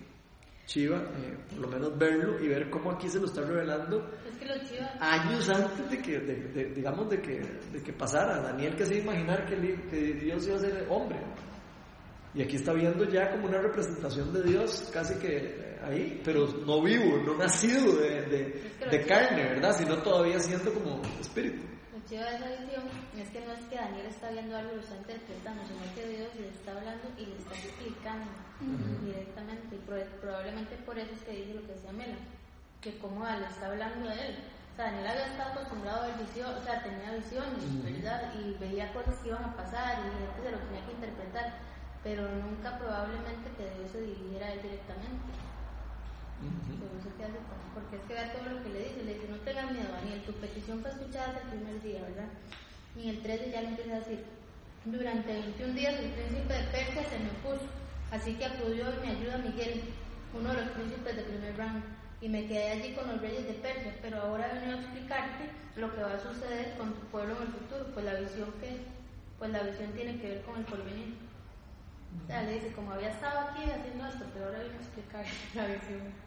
chiva, 0.67 0.97
eh, 0.99 1.39
por 1.51 1.61
lo 1.61 1.69
menos 1.69 1.97
verlo 1.97 2.43
y 2.43 2.49
ver 2.49 2.69
cómo 2.71 2.91
aquí 2.91 3.09
se 3.09 3.21
lo 3.21 3.27
está 3.27 3.43
revelando 3.43 4.05
Es 4.29 4.37
que 4.37 4.47
años 5.01 5.49
antes 5.49 5.89
de 5.91 6.03
que, 6.03 6.19
de, 6.19 6.35
de- 6.49 6.75
digamos, 6.75 7.09
de 7.09 7.21
que, 7.23 7.41
de 7.73 7.83
que 7.85 7.93
pasara. 7.93 8.41
Daniel 8.41 8.75
que 8.75 8.85
se 8.85 8.97
iba 8.97 9.13
a 9.13 9.15
imaginar 9.15 9.47
que 9.47 9.55
Dios 10.15 10.45
iba 10.49 10.57
a 10.57 10.59
ser 10.59 10.85
hombre. 10.91 11.21
Y 12.37 12.43
aquí 12.43 12.57
está 12.57 12.73
viendo 12.75 13.05
ya 13.05 13.31
como 13.31 13.47
una 13.49 13.59
representación 13.63 14.33
de 14.33 14.43
Dios 14.43 14.91
casi 14.93 15.15
que 15.15 15.37
eh, 15.39 15.81
ahí, 15.83 16.21
pero 16.23 16.47
no 16.67 16.83
vivo, 16.83 17.17
no 17.25 17.35
nacido 17.39 17.97
de, 17.97 18.23
de- 18.27 18.73
de 18.91 19.07
carne, 19.07 19.43
¿verdad? 19.45 19.75
Sino 19.75 19.97
todavía 20.03 20.39
siendo 20.39 20.71
como 20.75 21.01
espíritu. 21.19 21.65
lo 21.95 21.99
chido 22.07 22.23
de 22.25 22.37
esa 22.37 22.49
visión 22.61 22.83
es 23.17 23.31
que 23.31 23.41
no 23.41 23.53
es 23.55 23.65
que 23.65 23.77
Daniel 23.77 24.07
está 24.07 24.31
viendo 24.31 24.55
algo 24.55 24.73
y 24.73 24.77
lo 24.77 24.81
está 24.83 24.97
interpretando, 24.97 25.63
sino 25.67 25.95
que 25.95 26.09
Dios 26.17 26.29
le 26.39 26.49
está 26.49 26.73
hablando 26.77 27.09
y 27.17 27.25
le 27.27 27.37
está 27.39 27.55
explicando 27.55 28.31
directamente. 29.03 29.77
Y 29.77 29.79
pro- 29.81 30.21
probablemente 30.21 30.77
por 30.85 30.99
eso 30.99 31.13
es 31.15 31.23
que 31.23 31.33
dice 31.33 31.55
lo 31.55 31.63
que 31.67 31.73
decía 31.73 31.93
Mela, 31.93 32.17
que 32.81 32.99
como 32.99 33.25
le 33.25 33.47
está 33.47 33.67
hablando 33.67 34.09
de 34.09 34.15
él. 34.29 34.37
O 34.73 34.77
sea, 34.77 34.85
Daniel 34.93 35.07
había 35.09 35.27
estado 35.27 35.53
acostumbrado 35.53 36.03
a 36.03 36.07
ver 36.09 36.19
visión, 36.19 36.53
o 36.55 36.63
sea, 36.63 36.83
tenía 36.83 37.13
visiones, 37.17 37.65
¿verdad? 37.83 38.31
Y 38.39 38.53
veía 38.61 38.93
cosas 38.93 39.17
que 39.23 39.29
iban 39.29 39.45
a 39.45 39.57
pasar 39.57 39.99
y 40.01 40.03
gente 40.21 40.43
se 40.45 40.51
lo 40.53 40.59
tenía 40.69 40.85
que 40.85 40.93
interpretar, 40.93 41.59
pero 42.07 42.23
nunca 42.23 42.79
probablemente 42.79 43.51
que 43.59 43.67
Dios 43.67 43.91
se 43.91 44.07
dirigiera 44.07 44.47
a 44.47 44.53
él 44.55 44.63
directamente. 44.63 45.27
Eso 47.03 47.11
que 47.19 47.25
hace 47.27 47.43
porque 47.75 47.99
es 47.99 48.03
que 48.07 48.15
vea 48.15 48.31
todo 48.31 48.47
lo 48.47 48.63
que 48.63 48.71
le 48.71 48.79
dice, 48.87 49.03
le 49.03 49.15
dice, 49.19 49.27
no 49.27 49.43
tengas 49.43 49.73
miedo, 49.75 49.91
Daniel, 49.91 50.23
tu 50.23 50.33
petición 50.39 50.79
fue 50.79 50.95
escuchada 50.95 51.35
hasta 51.35 51.43
el 51.43 51.59
primer 51.59 51.83
día, 51.83 52.07
¿verdad? 52.07 52.31
Y 52.95 53.11
en 53.11 53.17
el 53.17 53.23
13 53.27 53.51
ya 53.51 53.63
le 53.63 53.75
empieza 53.75 53.91
a 53.91 53.99
decir, 54.07 54.23
durante 54.85 55.35
21 55.35 55.75
días 55.75 55.99
el 55.99 56.15
príncipe 56.15 56.55
de 56.55 56.71
Persia 56.71 57.03
se 57.11 57.19
me 57.19 57.35
opuso, 57.43 57.67
así 58.15 58.39
que 58.39 58.47
acudió 58.47 58.87
y 58.87 59.03
me 59.03 59.11
ayuda 59.11 59.43
Miguel, 59.43 59.91
uno 60.31 60.55
de 60.55 60.63
los 60.63 60.71
príncipes 60.79 61.17
de 61.17 61.27
primer 61.27 61.59
rango, 61.59 61.83
y 62.23 62.29
me 62.29 62.47
quedé 62.47 62.71
allí 62.71 62.95
con 62.95 63.11
los 63.11 63.21
reyes 63.21 63.51
de 63.51 63.59
Persia, 63.59 63.99
pero 64.01 64.23
ahora 64.23 64.47
he 64.47 64.55
venido 64.63 64.79
a 64.79 64.81
explicarte 64.81 65.51
lo 65.75 65.91
que 65.91 66.07
va 66.07 66.15
a 66.15 66.23
suceder 66.23 66.79
con 66.79 66.95
tu 66.95 67.03
pueblo 67.11 67.35
en 67.35 67.43
el 67.43 67.53
futuro, 67.53 67.91
pues 67.93 68.07
la 68.07 68.15
visión 68.15 68.55
que, 68.63 68.87
pues 69.41 69.51
la 69.51 69.67
visión 69.67 69.91
tiene 69.91 70.21
que 70.21 70.29
ver 70.39 70.43
con 70.43 70.55
el 70.55 70.65
porvenir. 70.71 71.27
Le 72.29 72.55
dice, 72.55 72.73
como 72.75 72.93
había 72.93 73.11
estado 73.11 73.39
aquí 73.49 73.63
haciendo 73.71 74.07
esto, 74.07 74.25
pero 74.33 74.47
ahora 74.47 74.59
vino 74.63 74.75
a 74.75 74.79
explicar 74.79 75.25
la 75.55 75.67
visión. 75.67 76.27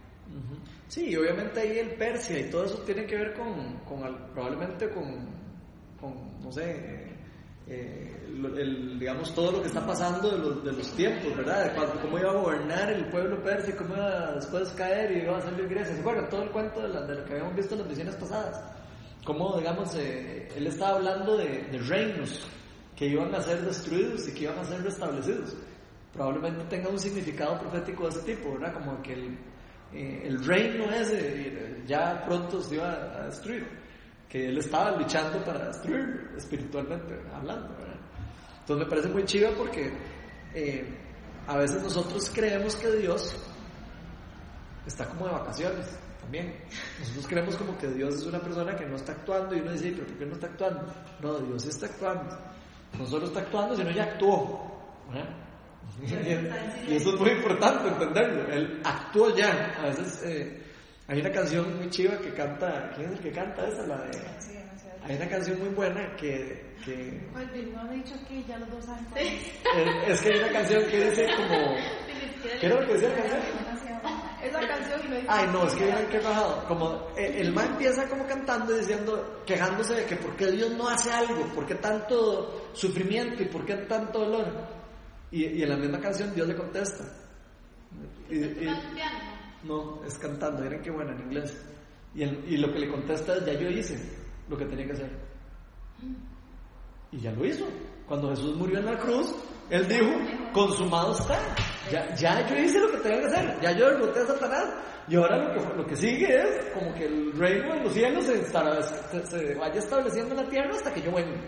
Sí, 0.87 1.15
obviamente 1.17 1.59
ahí 1.59 1.79
el 1.79 1.95
Persia 1.95 2.39
y 2.39 2.49
todo 2.51 2.65
eso 2.65 2.77
tiene 2.83 3.05
que 3.05 3.15
ver 3.15 3.33
con, 3.33 3.77
con 3.79 4.01
probablemente 4.33 4.89
con, 4.91 5.27
con, 5.99 6.39
no 6.41 6.51
sé, 6.51 6.71
eh, 6.71 7.15
eh, 7.67 8.27
lo- 8.35 8.55
el, 8.57 8.99
digamos, 8.99 9.33
todo 9.33 9.51
lo 9.53 9.61
que 9.61 9.67
está 9.67 9.85
pasando 9.85 10.29
de 10.31 10.37
los, 10.37 10.63
de 10.63 10.71
los 10.71 10.91
tiempos, 10.95 11.35
¿verdad? 11.35 11.65
De 11.65 11.71
cuánto- 11.75 11.99
cómo 12.01 12.19
iba 12.19 12.29
a 12.29 12.33
gobernar 12.35 12.91
el 12.91 13.05
pueblo 13.09 13.41
persa 13.43 13.75
cómo 13.75 13.95
iba 13.95 14.29
a 14.29 14.31
después 14.35 14.69
caer 14.69 15.11
y 15.17 15.21
iba 15.23 15.37
a 15.37 15.41
salir 15.41 15.67
Grecia. 15.67 15.93
¿Se 15.95 15.99
acuerdan? 16.01 16.29
Todo 16.29 16.43
el 16.43 16.51
cuento 16.51 16.81
de, 16.81 16.89
la- 16.89 17.05
de 17.07 17.15
lo 17.15 17.25
que 17.25 17.33
habíamos 17.33 17.55
visto 17.55 17.73
en 17.73 17.79
las 17.81 17.89
misiones 17.89 18.15
pasadas. 18.15 18.63
Cómo, 19.25 19.57
digamos, 19.57 19.95
eh, 19.95 20.47
él 20.55 20.67
estaba 20.67 20.97
hablando 20.97 21.37
de, 21.37 21.63
de 21.71 21.77
reinos 21.79 22.47
que 22.95 23.07
iban 23.07 23.33
a 23.33 23.41
ser 23.41 23.61
destruidos 23.61 24.27
y 24.27 24.33
que 24.33 24.43
iban 24.43 24.59
a 24.59 24.63
ser 24.63 24.81
restablecidos. 24.83 25.55
Probablemente 26.13 26.65
tenga 26.65 26.89
un 26.89 26.99
significado 26.99 27.59
profético 27.59 28.03
de 28.03 28.09
ese 28.09 28.35
tipo, 28.35 28.53
¿verdad? 28.53 28.73
Como 28.73 29.01
que 29.01 29.13
el, 29.13 29.37
eh, 29.93 30.23
el 30.25 30.43
reino 30.43 30.91
ese 30.91 31.83
ya 31.85 32.23
pronto 32.25 32.61
se 32.61 32.75
iba 32.75 32.91
a 32.91 33.25
destruir 33.25 33.67
que 34.29 34.47
él 34.47 34.57
estaba 34.59 34.91
luchando 34.91 35.43
para 35.43 35.67
destruir 35.67 36.31
espiritualmente 36.37 37.19
hablando. 37.33 37.69
¿verdad? 37.69 37.95
Entonces 38.59 38.85
me 38.85 38.89
parece 38.89 39.09
muy 39.09 39.25
chiva 39.25 39.49
porque 39.57 39.91
eh, 40.53 40.87
a 41.47 41.57
veces 41.57 41.81
nosotros 41.81 42.31
creemos 42.33 42.75
que 42.75 42.91
Dios 42.91 43.35
está 44.85 45.05
como 45.05 45.25
de 45.25 45.31
vacaciones 45.31 45.97
también. 46.21 46.53
Nosotros 46.99 47.27
creemos 47.27 47.55
como 47.55 47.75
que 47.77 47.87
Dios 47.87 48.15
es 48.15 48.25
una 48.25 48.39
persona 48.39 48.75
que 48.75 48.85
no 48.85 48.95
está 48.95 49.13
actuando 49.13 49.55
y 49.55 49.61
uno 49.61 49.71
dice, 49.71 49.91
pero 49.93 50.05
¿por 50.05 50.17
qué 50.17 50.25
no 50.27 50.33
está 50.33 50.47
actuando? 50.47 50.93
No, 51.21 51.39
Dios 51.39 51.65
está 51.65 51.87
actuando. 51.87 52.37
No 52.99 53.05
solo 53.07 53.25
está 53.25 53.39
actuando, 53.39 53.75
sino 53.75 53.89
ya 53.89 54.03
actuó. 54.03 54.79
¿verdad? 55.07 55.48
Y 56.87 56.95
eso 56.95 57.13
es 57.13 57.19
muy 57.19 57.31
importante 57.31 57.87
entenderlo. 57.87 58.51
Él 58.53 58.81
actuó 58.83 59.35
ya. 59.35 59.75
A 59.79 59.87
veces 59.87 60.23
eh, 60.25 60.61
hay 61.07 61.19
una 61.21 61.31
canción 61.31 61.77
muy 61.77 61.89
chiva 61.89 62.17
que 62.19 62.33
canta. 62.33 62.91
¿Quién 62.95 63.09
es 63.09 63.17
el 63.17 63.23
que 63.23 63.31
canta 63.31 63.67
esa? 63.67 63.85
La 63.87 63.97
de. 63.97 64.11
Hay 65.03 65.15
una 65.15 65.27
canción 65.27 65.59
muy 65.59 65.69
buena 65.69 66.15
que. 66.15 66.75
que 66.85 67.29
Pues 67.33 67.51
Bill 67.51 67.73
no 67.73 67.81
ha 67.81 67.89
dicho 67.89 68.13
que 68.27 68.43
ya 68.43 68.57
los 68.59 68.69
dos 68.69 68.85
saben. 68.85 69.05
es, 69.15 70.09
es 70.09 70.21
que 70.21 70.33
hay 70.33 70.39
una 70.39 70.51
canción 70.51 70.83
que 70.85 71.09
dice 71.09 71.27
como. 71.35 71.75
¿Qué 72.59 72.65
era 72.65 72.79
lo 72.79 72.87
que 72.87 72.93
decía 72.93 73.09
la 73.09 73.15
canción? 73.15 73.99
Esa 74.43 74.59
canción 74.67 75.01
dice. 75.01 75.25
Ay, 75.27 75.47
no, 75.51 75.67
es 75.67 75.73
que 75.73 75.83
viene 75.85 76.05
que 76.07 76.19
bajado. 76.19 76.65
Como 76.67 77.07
el, 77.17 77.35
el 77.35 77.53
man 77.53 77.67
empieza 77.71 78.07
como 78.07 78.25
cantando 78.25 78.75
y 78.75 78.79
diciendo, 78.79 79.43
quejándose 79.45 79.95
de 79.95 80.05
que 80.05 80.15
por 80.15 80.35
qué 80.35 80.51
Dios 80.51 80.71
no 80.71 80.87
hace 80.87 81.11
algo, 81.11 81.43
por 81.55 81.65
qué 81.65 81.75
tanto 81.75 82.69
sufrimiento 82.73 83.43
y 83.43 83.47
por 83.47 83.65
qué 83.65 83.75
tanto 83.75 84.19
dolor. 84.19 84.78
Y, 85.31 85.45
y 85.45 85.63
en 85.63 85.69
la 85.69 85.77
misma 85.77 85.99
canción 85.99 86.33
Dios 86.33 86.47
le 86.47 86.55
contesta. 86.55 87.03
Y- 88.29 88.37
y- 88.37 88.67
no, 89.63 90.03
es 90.05 90.17
cantando, 90.17 90.61
miren 90.61 90.81
qué 90.81 90.91
buena 90.91 91.11
en 91.13 91.19
inglés. 91.21 91.65
Y, 92.15 92.23
el- 92.23 92.43
y 92.47 92.57
lo 92.57 92.71
que 92.71 92.79
le 92.79 92.89
contesta 92.89 93.35
es, 93.35 93.45
ya 93.45 93.53
yo 93.53 93.67
hice 93.69 93.97
lo 94.47 94.57
que 94.57 94.65
tenía 94.65 94.85
que 94.85 94.93
hacer. 94.93 95.11
Y 97.11 97.19
ya 97.19 97.31
lo 97.31 97.45
hizo. 97.45 97.65
Cuando 98.07 98.29
Jesús 98.29 98.55
murió 98.55 98.79
en 98.79 98.85
la 98.85 98.97
cruz, 98.97 99.35
Él 99.69 99.87
dijo, 99.87 100.09
consumado 100.53 101.11
está. 101.11 101.37
Ya, 101.91 102.13
ya 102.15 102.47
yo 102.47 102.55
hice 102.55 102.79
lo 102.79 102.89
que 102.91 102.97
tenía 102.97 103.19
que 103.19 103.25
hacer. 103.27 103.59
Ya 103.61 103.71
yo 103.71 103.85
derroté 103.89 104.19
a 104.21 104.25
Satanás. 104.25 104.73
Y 105.07 105.15
ahora 105.15 105.37
lo 105.37 105.53
que, 105.53 105.75
lo 105.77 105.85
que 105.85 105.95
sigue 105.95 106.27
es 106.41 106.65
como 106.73 106.93
que 106.93 107.05
el 107.05 107.31
reino 107.33 107.73
de 107.75 107.83
los 107.83 107.93
cielos 107.93 108.25
se, 108.25 108.43
se- 108.45 109.25
se 109.25 109.55
vaya 109.55 109.79
estableciendo 109.79 110.35
en 110.35 110.43
la 110.43 110.49
tierra 110.49 110.71
hasta 110.71 110.93
que 110.93 111.01
yo 111.01 111.11
venga. 111.11 111.39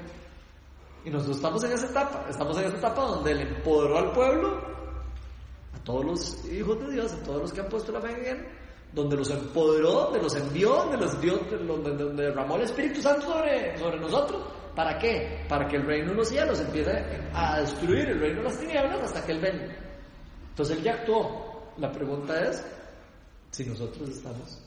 Y 1.03 1.09
nosotros 1.09 1.37
estamos 1.37 1.63
en 1.63 1.71
esa 1.71 1.87
etapa. 1.87 2.25
Estamos 2.29 2.57
en 2.57 2.65
esa 2.65 2.77
etapa 2.77 3.01
donde 3.01 3.31
Él 3.31 3.41
empoderó 3.41 3.97
al 3.97 4.11
pueblo 4.11 4.61
a 5.73 5.83
todos 5.83 6.05
los 6.05 6.45
hijos 6.45 6.79
de 6.79 6.93
Dios, 6.93 7.11
a 7.13 7.23
todos 7.23 7.41
los 7.41 7.53
que 7.53 7.61
han 7.61 7.69
puesto 7.69 7.91
la 7.91 8.01
fe 8.01 8.11
en 8.11 8.37
Él, 8.37 8.47
donde 8.93 9.15
los 9.15 9.29
empoderó, 9.31 9.91
donde 10.03 10.21
los 10.21 10.35
envió, 10.35 10.75
donde 10.75 10.97
los 10.97 11.19
dio, 11.19 11.37
donde, 11.37 12.23
derramó 12.23 12.55
el 12.57 12.63
Espíritu 12.63 13.01
Santo 13.01 13.27
sobre, 13.27 13.77
sobre 13.77 13.99
nosotros. 13.99 14.43
¿Para 14.75 14.97
qué? 14.97 15.45
Para 15.49 15.67
que 15.67 15.77
el 15.77 15.85
reino 15.85 16.11
de 16.11 16.17
los 16.17 16.29
cielos 16.29 16.59
empiece 16.59 16.91
a 17.33 17.59
destruir 17.59 18.09
el 18.09 18.19
reino 18.19 18.37
de 18.37 18.43
las 18.43 18.59
tinieblas 18.59 19.01
hasta 19.03 19.25
que 19.25 19.31
Él 19.33 19.39
venga. 19.39 19.75
Entonces 20.49 20.77
Él 20.77 20.83
ya 20.83 20.93
actuó. 20.93 21.73
La 21.77 21.91
pregunta 21.91 22.39
es 22.41 22.63
si 23.49 23.65
nosotros 23.65 24.09
estamos 24.09 24.61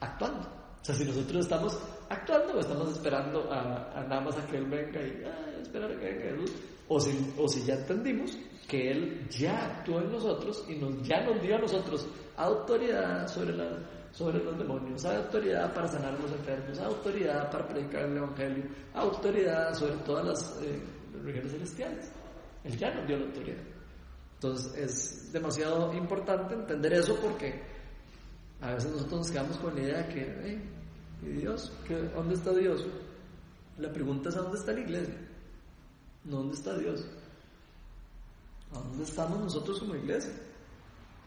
actuando. 0.00 0.63
O 0.84 0.86
sea, 0.86 0.94
si 0.94 1.04
nosotros 1.06 1.46
estamos 1.46 1.78
actuando 2.10 2.56
o 2.56 2.60
estamos 2.60 2.90
esperando 2.90 3.50
a, 3.50 3.98
a 3.98 4.02
nada 4.06 4.20
más 4.20 4.36
a 4.36 4.46
que 4.46 4.58
Él 4.58 4.66
venga 4.66 5.00
y 5.00 5.24
"Ay, 5.24 5.62
esperar 5.62 5.90
a 5.90 5.98
que 5.98 6.04
venga 6.04 6.36
Jesús. 6.36 6.52
O 6.88 7.00
si, 7.00 7.34
o 7.38 7.48
si 7.48 7.64
ya 7.64 7.72
entendimos 7.76 8.36
que 8.68 8.90
Él 8.90 9.26
ya 9.30 9.64
actuó 9.78 10.02
en 10.02 10.12
nosotros 10.12 10.62
y 10.68 10.74
nos, 10.74 11.00
ya 11.02 11.22
nos 11.24 11.40
dio 11.40 11.56
a 11.56 11.58
nosotros 11.60 12.06
autoridad 12.36 13.26
sobre, 13.28 13.56
la, 13.56 13.78
sobre 14.12 14.44
los 14.44 14.58
demonios, 14.58 15.02
autoridad 15.06 15.72
para 15.72 15.88
sanar 15.88 16.16
a 16.16 16.18
los 16.18 16.30
enfermos, 16.32 16.78
autoridad 16.78 17.50
para 17.50 17.66
predicar 17.66 18.02
el 18.04 18.18
Evangelio, 18.18 18.64
autoridad 18.92 19.72
sobre 19.72 19.94
todas 20.04 20.26
las 20.26 20.62
eh, 20.62 20.82
regiones 21.24 21.52
celestiales. 21.52 22.12
Él 22.62 22.76
ya 22.76 22.92
nos 22.92 23.06
dio 23.06 23.16
la 23.16 23.24
autoridad. 23.24 23.62
Entonces 24.34 24.74
es 24.76 25.32
demasiado 25.32 25.94
importante 25.94 26.52
entender 26.52 26.92
eso 26.92 27.16
porque 27.22 27.62
a 28.60 28.74
veces 28.74 28.90
nosotros 28.90 29.20
nos 29.20 29.30
quedamos 29.30 29.56
con 29.56 29.74
la 29.74 29.80
idea 29.80 30.02
de 30.02 30.08
que, 30.14 30.20
"Ey, 30.20 30.73
¿y 31.26 31.30
Dios? 31.40 31.72
¿Qué- 31.86 32.08
¿Dónde 32.14 32.34
está 32.34 32.52
Dios? 32.52 32.84
La 33.78 33.92
pregunta 33.92 34.28
es 34.28 34.36
¿a 34.36 34.40
dónde 34.42 34.58
está 34.58 34.72
la 34.72 34.80
iglesia? 34.80 35.14
No 36.24 36.36
dónde 36.38 36.54
está 36.54 36.76
Dios. 36.78 37.04
¿A 38.72 38.78
dónde 38.78 39.04
estamos 39.04 39.38
nosotros 39.40 39.78
como 39.80 39.94
iglesia? 39.94 40.32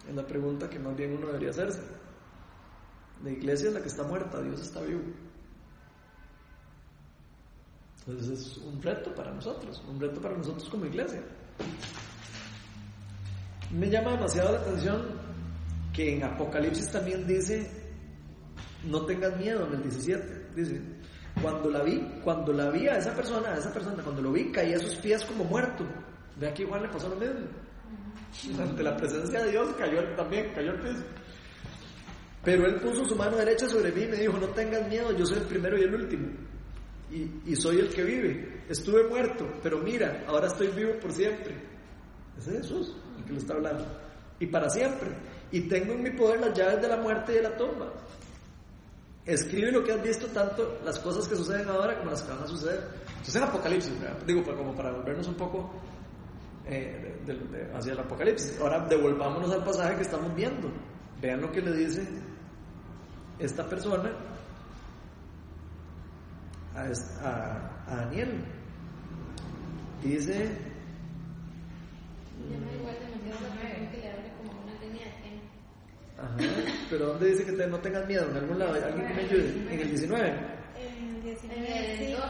Es 0.07 0.15
la 0.15 0.25
pregunta 0.25 0.69
que 0.69 0.79
más 0.79 0.95
bien 0.95 1.13
uno 1.17 1.27
debería 1.27 1.49
hacerse. 1.49 1.81
La 3.23 3.31
iglesia 3.31 3.67
es 3.69 3.73
la 3.73 3.81
que 3.81 3.87
está 3.87 4.03
muerta, 4.03 4.41
Dios 4.41 4.61
está 4.61 4.81
vivo. 4.81 5.01
Entonces 8.05 8.39
es 8.39 8.57
un 8.57 8.81
reto 8.81 9.13
para 9.13 9.33
nosotros, 9.33 9.83
un 9.89 9.99
reto 9.99 10.21
para 10.21 10.37
nosotros 10.37 10.69
como 10.69 10.85
iglesia. 10.85 11.21
Me 13.73 13.89
llama 13.89 14.11
demasiado 14.11 14.53
la 14.53 14.59
atención 14.59 15.05
que 15.93 16.15
en 16.15 16.23
Apocalipsis 16.23 16.89
también 16.89 17.27
dice, 17.27 17.86
no 18.87 19.05
tengas 19.05 19.37
miedo 19.37 19.65
en 19.67 19.73
el 19.73 19.83
17, 19.83 20.47
dice, 20.55 20.81
cuando 21.41 21.69
la 21.69 21.83
vi, 21.83 21.99
cuando 22.23 22.53
la 22.53 22.69
vi 22.69 22.87
a 22.87 22.97
esa 22.97 23.13
persona, 23.13 23.49
a 23.49 23.57
esa 23.57 23.71
persona, 23.71 24.01
cuando 24.03 24.21
lo 24.21 24.31
vi, 24.31 24.51
caí 24.51 24.73
a 24.73 24.79
sus 24.79 24.95
pies 24.95 25.23
como 25.25 25.43
muerto. 25.43 25.85
Ve 26.39 26.47
aquí 26.47 26.63
Juan 26.63 26.83
le 26.83 26.89
pasó 26.89 27.09
lo 27.09 27.15
mismo. 27.15 27.47
Ante 28.59 28.83
la 28.83 28.95
presencia 28.95 29.43
de 29.43 29.51
Dios 29.51 29.69
cayó 29.77 30.03
también, 30.15 30.51
cayó 30.53 30.71
al 30.71 30.81
piso. 30.81 31.03
Pero 32.43 32.65
él 32.65 32.75
puso 32.75 33.05
su 33.05 33.15
mano 33.15 33.37
derecha 33.37 33.67
sobre 33.67 33.91
mí 33.91 34.03
y 34.03 34.07
me 34.07 34.17
dijo, 34.17 34.37
no 34.37 34.47
tengas 34.49 34.87
miedo, 34.87 35.11
yo 35.11 35.25
soy 35.25 35.37
el 35.39 35.45
primero 35.45 35.77
y 35.77 35.83
el 35.83 35.95
último. 35.95 36.27
Y, 37.11 37.51
y 37.51 37.55
soy 37.55 37.79
el 37.79 37.89
que 37.89 38.03
vive. 38.03 38.63
Estuve 38.69 39.07
muerto, 39.07 39.47
pero 39.63 39.79
mira, 39.79 40.23
ahora 40.27 40.47
estoy 40.47 40.67
vivo 40.67 40.93
por 40.99 41.11
siempre. 41.11 41.55
Ese 42.37 42.51
es 42.51 42.57
Jesús 42.63 42.95
el 43.17 43.23
que 43.25 43.33
lo 43.33 43.39
está 43.39 43.53
hablando. 43.53 43.85
Y 44.39 44.47
para 44.47 44.69
siempre. 44.69 45.09
Y 45.51 45.61
tengo 45.61 45.93
en 45.93 46.03
mi 46.03 46.11
poder 46.11 46.39
las 46.39 46.57
llaves 46.57 46.81
de 46.81 46.87
la 46.87 46.97
muerte 46.97 47.33
y 47.33 47.35
de 47.35 47.41
la 47.43 47.57
tumba. 47.57 47.91
Escribe 49.27 49.71
lo 49.71 49.83
que 49.83 49.91
has 49.91 50.01
visto, 50.01 50.25
tanto 50.27 50.79
las 50.85 50.97
cosas 50.99 51.27
que 51.27 51.35
suceden 51.35 51.67
ahora 51.69 51.97
como 51.99 52.11
las 52.11 52.21
que 52.23 52.31
van 52.31 52.43
a 52.43 52.47
suceder. 52.47 52.79
Entonces 53.09 53.35
en 53.35 53.43
Apocalipsis, 53.43 53.99
¿verdad? 53.99 54.17
digo, 54.25 54.41
para- 54.43 54.57
como 54.57 54.73
para 54.73 54.91
volvernos 54.93 55.27
un 55.27 55.35
poco 55.35 55.69
eh, 56.65 57.21
hacia 57.75 57.91
el 57.93 57.99
Apocalipsis. 57.99 58.57
Ahora 58.61 58.85
devolvámonos 58.87 59.51
al 59.51 59.63
pasaje 59.65 59.95
que 59.97 60.01
estamos 60.03 60.33
viendo. 60.33 60.69
Vean 61.21 61.41
lo 61.41 61.51
que 61.51 61.61
le 61.61 61.73
dice 61.73 62.07
esta 63.39 63.67
persona 63.67 64.11
a, 66.75 66.81
a- 67.27 67.83
a 67.87 67.95
Daniel. 68.05 68.43
Dice, 70.03 70.49
Llama 72.49 72.71
igual 72.79 72.95
demasiado 72.99 73.41
la 73.41 73.53
atención 73.55 73.91
que 73.91 73.97
le 73.97 74.11
abre 74.11 74.31
como 74.37 74.51
una 74.63 74.73
línea 74.79 75.05
de 75.05 75.21
tiempo. 75.21 75.45
Ajá, 76.17 76.37
pero 76.89 77.07
¿dónde 77.07 77.29
dice 77.31 77.45
que 77.45 77.51
te- 77.53 77.67
no 77.67 77.79
tengas 77.79 78.05
miedo? 78.07 78.29
En 78.29 78.37
algún 78.37 78.59
lado, 78.59 78.73
alguien 78.73 79.07
que 79.07 79.13
me 79.13 79.21
ayude. 79.21 79.49
En 79.73 79.79
el 79.79 79.89
19. 79.89 80.29
En 80.77 81.21
19, 81.23 81.91
el 81.91 81.97
sí. 82.07 82.13
12. 82.13 82.27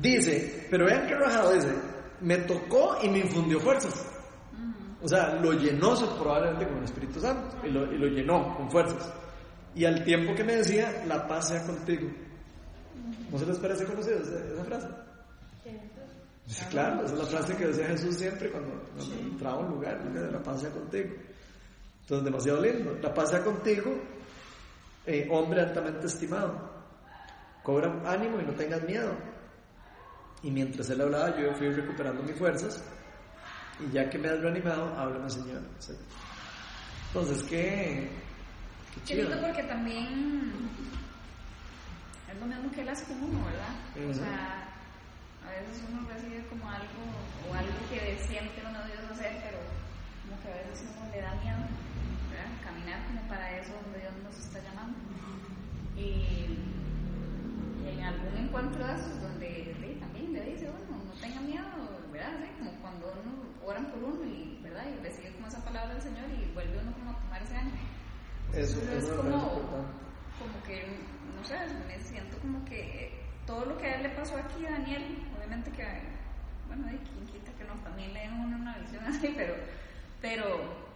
Dice, 0.00 0.66
pero 0.70 0.86
vean 0.86 1.06
qué 1.06 1.14
rajado 1.14 1.52
dice, 1.52 1.72
me 2.20 2.38
tocó 2.38 2.96
y 3.02 3.08
me 3.08 3.18
infundió 3.20 3.60
fuerzas. 3.60 4.08
O 5.02 5.08
sea, 5.08 5.34
lo 5.34 5.52
llenó 5.52 5.94
probablemente 6.18 6.66
con 6.68 6.78
el 6.78 6.84
Espíritu 6.84 7.20
Santo 7.20 7.56
y 7.66 7.70
lo, 7.70 7.92
y 7.92 7.98
lo 7.98 8.06
llenó 8.06 8.56
con 8.56 8.70
fuerzas. 8.70 9.12
Y 9.74 9.84
al 9.84 10.04
tiempo 10.04 10.34
que 10.34 10.44
me 10.44 10.56
decía, 10.56 11.04
la 11.06 11.26
paz 11.26 11.48
sea 11.48 11.62
contigo. 11.66 12.08
¿No 13.30 13.38
se 13.38 13.46
les 13.46 13.58
parece 13.58 13.84
conocida 13.84 14.16
esa, 14.16 14.64
frase? 14.64 14.88
Claro, 16.70 17.04
esa 17.04 17.14
es 17.14 17.18
la 17.18 17.24
frase 17.26 17.56
que 17.56 17.66
decía 17.66 17.86
Jesús 17.86 18.16
siempre 18.16 18.50
cuando, 18.50 18.70
cuando 18.96 19.14
entraba 19.16 19.56
a 19.56 19.60
un 19.60 19.70
lugar, 19.70 20.00
la 20.30 20.42
paz 20.42 20.60
sea 20.60 20.70
contigo. 20.70 21.14
Entonces, 22.12 22.30
demasiado 22.30 22.60
lindo. 22.60 22.98
La 23.00 23.14
paz 23.14 23.30
sea 23.30 23.42
contigo, 23.42 23.90
eh, 25.06 25.26
hombre 25.30 25.62
altamente 25.62 26.06
estimado. 26.06 26.70
Cobra 27.62 27.90
ánimo 28.04 28.38
y 28.38 28.44
no 28.44 28.52
tengas 28.52 28.82
miedo. 28.82 29.14
Y 30.42 30.50
mientras 30.50 30.90
él 30.90 31.00
hablaba, 31.00 31.34
yo 31.40 31.54
fui 31.54 31.70
recuperando 31.72 32.22
mis 32.22 32.36
fuerzas. 32.36 32.84
Y 33.80 33.90
ya 33.94 34.10
que 34.10 34.18
me 34.18 34.28
has 34.28 34.38
reanimado, 34.42 34.94
háblame, 34.94 35.30
Señor. 35.30 35.62
Entonces, 37.08 37.42
qué, 37.44 38.10
qué 38.94 39.00
Qué 39.00 39.14
chido. 39.14 39.30
lindo 39.30 39.46
porque 39.46 39.62
también 39.62 40.52
es 42.30 42.38
lo 42.40 42.46
mismo 42.46 42.70
que 42.72 42.82
él 42.82 42.88
hace 42.90 43.06
con 43.06 43.22
uno, 43.22 43.42
¿verdad? 43.46 44.10
O 44.10 44.12
sea, 44.12 44.68
A 45.46 45.50
veces 45.50 45.82
uno 45.88 46.06
recibe 46.12 46.44
como 46.48 46.68
algo, 46.68 47.02
o 47.48 47.54
algo 47.54 47.72
que 47.88 48.18
siente 48.28 48.60
uno 48.68 48.84
Dios 48.84 49.00
hacer, 49.12 49.32
pero 49.42 49.56
como 50.28 50.42
que 50.42 50.48
a 50.52 50.68
veces 50.70 50.86
uno 51.00 51.10
le 51.10 51.22
da 51.22 51.34
miedo. 51.36 51.56
Caminar 52.64 53.06
como 53.06 53.22
para 53.28 53.58
eso 53.58 53.72
donde 53.82 54.00
Dios 54.00 54.14
nos 54.22 54.38
está 54.38 54.60
llamando. 54.60 54.98
Y, 55.96 56.58
y 57.82 57.88
en 57.88 58.00
algún 58.02 58.36
encuentro 58.36 58.86
de 58.86 58.94
esos 58.94 59.20
donde 59.20 59.74
sí, 59.80 59.96
también 60.00 60.32
le 60.32 60.42
dice, 60.44 60.70
bueno, 60.70 61.04
no 61.04 61.12
tenga 61.20 61.40
miedo, 61.40 61.64
¿verdad? 62.12 62.32
Sí, 62.40 62.48
como 62.58 62.72
cuando 62.80 63.12
uno 63.22 63.32
oran 63.66 63.86
por 63.86 64.02
uno 64.02 64.24
y, 64.24 64.60
¿verdad? 64.62 64.84
Y 64.88 65.02
recibe 65.02 65.32
como 65.34 65.48
esa 65.48 65.64
palabra 65.64 65.94
del 65.94 66.02
Señor 66.02 66.30
y 66.30 66.50
vuelve 66.54 66.78
uno 66.78 66.92
como 66.92 67.10
a 67.10 67.20
tomar 67.20 67.42
ese 67.42 67.56
ánimo. 67.56 67.78
Eso, 68.52 68.80
es 68.92 69.04
como, 69.06 69.62
como 70.38 70.62
que, 70.66 70.84
no 71.34 71.44
sé, 71.44 71.56
me 71.88 71.98
siento 72.00 72.36
como 72.38 72.64
que 72.66 73.22
todo 73.46 73.64
lo 73.64 73.78
que 73.78 73.86
a 73.86 73.96
él 73.96 74.02
le 74.02 74.08
pasó 74.10 74.36
aquí 74.36 74.66
a 74.66 74.72
Daniel, 74.72 75.18
obviamente 75.36 75.70
que, 75.70 75.84
bueno, 76.66 76.86
y 76.92 76.98
quien 76.98 77.26
quita 77.26 77.52
que 77.52 77.64
no, 77.64 77.74
también 77.82 78.12
le 78.12 78.20
den 78.20 78.32
uno 78.34 78.56
una 78.56 78.76
visión 78.78 79.04
así, 79.04 79.32
pero, 79.34 79.54
pero, 80.20 80.91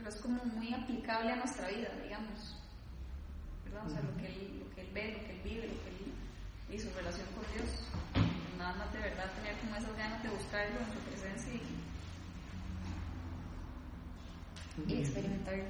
pero 0.00 0.08
es 0.08 0.20
como 0.22 0.42
muy 0.44 0.72
aplicable 0.72 1.30
a 1.30 1.36
nuestra 1.36 1.68
vida, 1.68 1.90
digamos, 2.02 2.56
¿verdad? 3.66 3.86
O 3.86 3.90
sea, 3.90 4.00
lo 4.00 4.16
que 4.16 4.26
él, 4.28 4.60
lo 4.64 4.74
que 4.74 4.80
él 4.80 4.88
ve, 4.94 5.12
lo 5.12 5.20
que 5.26 5.32
él 5.32 5.40
vive, 5.44 5.68
lo 5.68 5.78
que 5.84 5.90
él, 5.90 6.12
y 6.70 6.78
su 6.78 6.88
relación 6.96 7.26
con 7.34 7.44
Dios, 7.52 7.68
nada 8.56 8.76
más 8.76 8.92
de 8.94 9.00
verdad 9.00 9.30
tener 9.34 9.58
como 9.60 9.76
esas 9.76 9.94
ganas 9.98 10.22
de 10.22 10.30
buscarlo 10.30 10.80
en 10.80 10.86
su 10.86 10.98
presencia 11.10 11.52
y, 14.88 15.00
experimentarlo. 15.00 15.64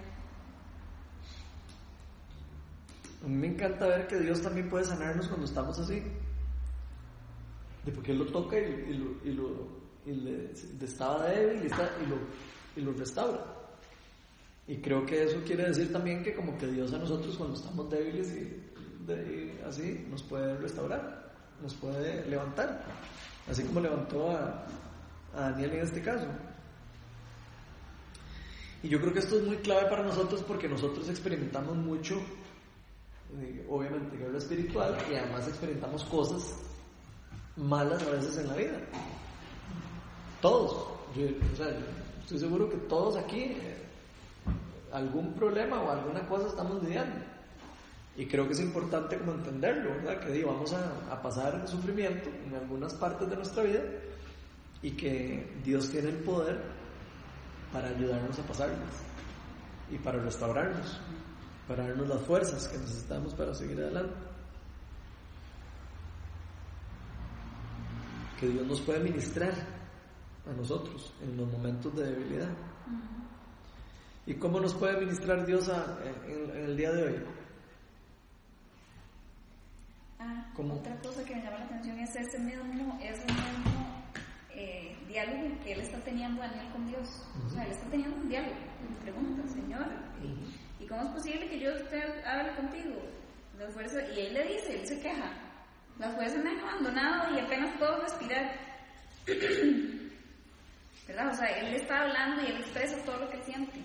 A 3.24 3.26
mí 3.26 3.36
me 3.36 3.48
encanta 3.48 3.86
ver 3.88 4.06
que 4.06 4.20
Dios 4.20 4.40
también 4.40 4.70
puede 4.70 4.84
sanarnos 4.84 5.26
cuando 5.26 5.46
estamos 5.46 5.76
así. 5.78 6.02
De 7.84 7.92
porque 7.92 8.12
Él 8.12 8.18
lo 8.18 8.26
toca 8.26 8.56
y, 8.58 8.94
lo, 8.94 9.24
y 9.24 9.32
lo 9.32 9.80
y 10.06 10.84
estaba 10.84 11.26
débil 11.26 11.64
y, 11.64 11.66
y 11.66 12.06
lo, 12.06 12.18
y 12.76 12.80
lo 12.80 12.92
restaura. 12.92 13.59
Y 14.70 14.76
creo 14.76 15.04
que 15.04 15.24
eso 15.24 15.42
quiere 15.44 15.64
decir 15.64 15.92
también 15.92 16.22
que 16.22 16.32
como 16.32 16.56
que 16.56 16.68
Dios 16.68 16.92
a 16.92 16.98
nosotros 16.98 17.36
cuando 17.36 17.56
estamos 17.56 17.90
débiles 17.90 18.32
y, 18.32 19.58
así 19.66 20.06
nos 20.08 20.22
puede 20.22 20.56
restaurar, 20.58 21.32
nos 21.60 21.74
puede 21.74 22.24
levantar. 22.26 22.84
Así 23.50 23.64
como 23.64 23.80
levantó 23.80 24.30
a, 24.30 24.64
Daniel 25.34 25.72
en 25.72 25.80
este 25.80 26.00
caso. 26.00 26.28
Y 28.84 28.88
yo 28.88 29.00
creo 29.00 29.12
que 29.12 29.18
esto 29.18 29.38
es 29.38 29.44
muy 29.44 29.56
clave 29.56 29.90
para 29.90 30.04
nosotros 30.04 30.44
porque 30.46 30.68
nosotros 30.68 31.08
experimentamos 31.08 31.74
mucho 31.76 32.22
obviamente 33.68 34.18
guerra 34.18 34.38
espiritual 34.38 34.96
y 35.10 35.16
además 35.16 35.48
experimentamos 35.48 36.04
cosas 36.04 36.54
malas 37.56 38.00
a 38.04 38.10
veces 38.10 38.38
en 38.38 38.46
la 38.46 38.54
vida. 38.54 38.78
Todos. 40.40 40.86
Yo, 41.16 41.24
o 41.24 42.20
estoy 42.22 42.38
seguro 42.38 42.70
que 42.70 42.76
todos 42.76 43.16
aquí 43.16 43.40
eh, 43.40 43.89
algún 44.92 45.32
problema 45.34 45.80
o 45.82 45.90
alguna 45.90 46.26
cosa 46.26 46.48
estamos 46.48 46.82
lidiando. 46.82 47.24
Y 48.16 48.26
creo 48.26 48.46
que 48.46 48.52
es 48.52 48.60
importante 48.60 49.16
como 49.18 49.32
entenderlo, 49.32 49.90
¿verdad? 49.90 50.20
Que 50.20 50.44
vamos 50.44 50.72
a, 50.72 51.12
a 51.12 51.22
pasar 51.22 51.66
sufrimiento 51.66 52.28
en 52.46 52.54
algunas 52.54 52.92
partes 52.94 53.28
de 53.30 53.36
nuestra 53.36 53.62
vida 53.62 53.80
y 54.82 54.90
que 54.92 55.60
Dios 55.64 55.90
tiene 55.90 56.08
el 56.08 56.16
poder 56.16 56.60
para 57.72 57.88
ayudarnos 57.88 58.38
a 58.38 58.42
pasarlas 58.42 59.10
y 59.90 59.98
para 59.98 60.18
restaurarnos, 60.20 61.00
para 61.68 61.86
darnos 61.86 62.08
las 62.08 62.20
fuerzas 62.22 62.66
que 62.68 62.78
necesitamos 62.78 63.34
para 63.34 63.54
seguir 63.54 63.78
adelante. 63.78 64.14
Que 68.38 68.48
Dios 68.48 68.66
nos 68.66 68.80
puede 68.80 69.00
ministrar 69.00 69.52
a 70.48 70.52
nosotros 70.56 71.12
en 71.22 71.36
los 71.36 71.50
momentos 71.50 71.94
de 71.94 72.04
debilidad. 72.04 72.48
¿Y 74.26 74.34
cómo 74.34 74.60
nos 74.60 74.74
puede 74.74 74.98
ministrar 75.00 75.44
Dios 75.46 75.68
a- 75.68 75.98
en, 76.26 76.50
en 76.50 76.64
el 76.64 76.76
día 76.76 76.92
de 76.92 77.02
hoy? 77.04 77.16
Ah, 80.18 80.50
¿Cómo? 80.54 80.74
otra 80.74 80.94
cosa 81.00 81.24
que 81.24 81.34
me 81.34 81.42
llama 81.42 81.58
la 81.60 81.64
atención 81.64 81.98
es 81.98 82.14
ese 82.14 82.38
mismo, 82.38 82.98
ese 83.02 83.24
mismo 83.24 84.04
eh, 84.52 84.94
diálogo 85.08 85.58
que 85.64 85.72
él 85.72 85.80
está 85.80 85.98
teniendo 86.00 86.42
Daniel 86.42 86.70
con 86.72 86.86
Dios. 86.86 87.08
O 87.46 87.50
sea, 87.50 87.64
él 87.64 87.70
está 87.72 87.88
teniendo 87.88 88.16
un 88.16 88.28
diálogo. 88.28 88.54
Le 88.90 88.96
pregunta, 89.02 89.48
Señor, 89.48 89.86
¿y, 90.22 90.84
y 90.84 90.86
cómo 90.86 91.02
es 91.02 91.08
posible 91.08 91.48
que 91.48 91.58
yo 91.60 91.72
usted 91.74 92.24
hable 92.26 92.54
contigo? 92.56 93.00
Las 93.58 93.72
fuerzas, 93.72 94.04
y 94.14 94.20
él 94.20 94.34
le 94.34 94.44
dice, 94.44 94.80
él 94.80 94.86
se 94.86 95.00
queja. 95.00 95.32
Las 95.98 96.14
fuerzas 96.14 96.42
me 96.44 96.50
han 96.50 96.60
abandonado 96.60 97.34
y 97.34 97.40
apenas 97.40 97.74
puedo 97.78 98.00
respirar. 98.02 98.52
¿Verdad? 101.08 101.28
O 101.28 101.34
sea, 101.34 101.46
él 101.58 101.74
está 101.74 102.02
hablando 102.02 102.42
y 102.42 102.46
él 102.46 102.56
expresa 102.58 102.96
todo 103.04 103.16
lo 103.18 103.30
que 103.30 103.42
siente. 103.42 103.80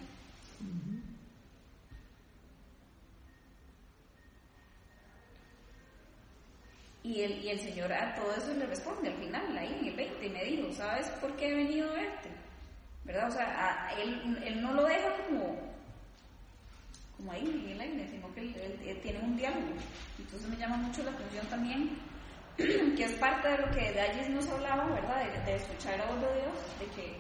Y 7.05 7.21
el, 7.21 7.33
y 7.43 7.49
el 7.49 7.59
Señor 7.59 7.93
a 7.93 8.15
todo 8.15 8.33
eso 8.33 8.51
le 8.55 8.65
responde 8.65 9.09
al 9.09 9.15
final, 9.17 9.55
ahí 9.55 9.77
en 9.79 9.85
el 9.89 9.95
20, 9.95 10.25
y 10.25 10.29
me 10.31 10.43
dijo, 10.43 10.73
¿sabes 10.73 11.07
por 11.21 11.35
qué 11.35 11.49
he 11.51 11.53
venido 11.53 11.87
a 11.91 11.93
verte? 11.93 12.29
¿Verdad? 13.03 13.27
O 13.29 13.31
sea, 13.31 13.45
a- 13.45 13.87
a 13.89 14.01
él, 14.01 14.41
él 14.43 14.59
no 14.63 14.73
lo 14.73 14.83
deja 14.85 15.09
como, 15.27 15.55
como 17.15 17.31
ahí 17.31 17.45
en 17.45 17.69
el 17.73 17.79
aire, 17.81 18.07
sino 18.09 18.33
que 18.33 18.41
él, 18.41 18.99
tiene 19.03 19.19
un 19.19 19.37
diálogo. 19.37 19.67
Entonces 20.17 20.49
me 20.49 20.55
llama 20.57 20.77
mucho 20.77 21.03
la 21.03 21.11
atención 21.11 21.45
también, 21.45 21.89
que 22.57 23.03
es 23.03 23.13
parte 23.19 23.49
de 23.49 23.57
lo 23.59 23.69
que 23.71 23.91
de 23.91 24.01
allí 24.01 24.33
nos 24.33 24.47
hablaba, 24.49 24.85
¿verdad? 24.85 25.45
De, 25.45 25.55
escuchar 25.57 25.99
la 25.99 26.05
voz 26.07 26.21
de 26.21 26.33
Dios, 26.41 26.57
de 26.79 26.85
que 26.95 27.17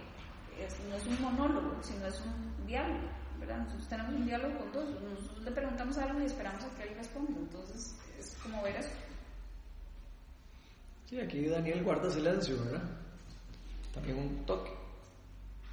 no 0.89 0.95
es 0.95 1.05
un 1.05 1.21
monólogo, 1.21 1.77
sino 1.83 2.07
es 2.07 2.19
un 2.21 2.65
diálogo, 2.65 3.07
¿verdad? 3.39 3.57
Nosotros 3.59 3.87
tenemos 3.87 4.13
un 4.15 4.25
diálogo 4.25 4.57
con 4.57 4.71
Dios, 4.71 4.85
nosotros 5.03 5.43
le 5.43 5.51
preguntamos 5.51 5.95
algo 5.99 6.19
y 6.21 6.25
esperamos 6.25 6.63
a 6.63 6.75
que 6.75 6.83
Él 6.89 6.95
responda. 6.97 7.39
Entonces 7.39 7.95
es 8.17 8.35
como 8.41 8.63
ver 8.63 8.77
eso. 8.77 8.89
Sí, 11.05 11.19
aquí 11.19 11.45
Daniel 11.47 11.83
guarda 11.83 12.09
silencio, 12.09 12.57
¿verdad? 12.65 12.83
También 13.93 14.17
un 14.17 14.45
toque. 14.45 14.71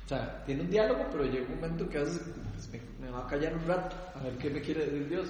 O 0.05 0.09
sea, 0.09 0.45
tiene 0.45 0.63
un 0.63 0.71
diálogo, 0.71 1.07
pero 1.11 1.25
llega 1.25 1.47
un 1.47 1.55
momento 1.57 1.89
que 1.89 1.99
veces 1.99 2.21
pues, 2.55 2.71
me, 3.01 3.11
va 3.11 3.25
a 3.25 3.27
callar 3.27 3.55
un 3.57 3.67
rato 3.67 3.97
a 4.15 4.23
ver 4.23 4.37
qué 4.37 4.51
me 4.51 4.61
quiere 4.61 4.85
decir 4.85 5.09
Dios. 5.09 5.29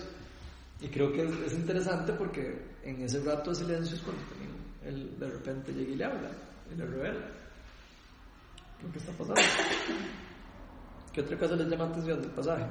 Y 0.81 0.88
creo 0.88 1.12
que 1.12 1.23
es, 1.23 1.31
es 1.47 1.53
interesante 1.55 2.12
porque 2.15 2.73
en 2.83 3.03
ese 3.03 3.23
rato 3.23 3.51
de 3.51 3.57
silencio 3.57 3.97
es 3.97 4.03
cuando 4.03 4.23
también 4.25 4.51
él 4.85 5.19
de 5.19 5.29
repente 5.29 5.73
llega 5.73 5.93
y 5.93 5.97
le 5.97 6.05
habla 6.05 6.31
y 6.73 6.75
le 6.77 6.87
revela 6.87 7.21
lo 8.83 8.93
que 8.93 8.99
está 8.99 9.12
pasando. 9.12 9.41
¿Qué 11.12 11.21
otra 11.21 11.38
cosa 11.38 11.55
les 11.55 11.69
llama 11.69 11.85
atención 11.85 12.21
del 12.21 12.31
pasaje? 12.31 12.65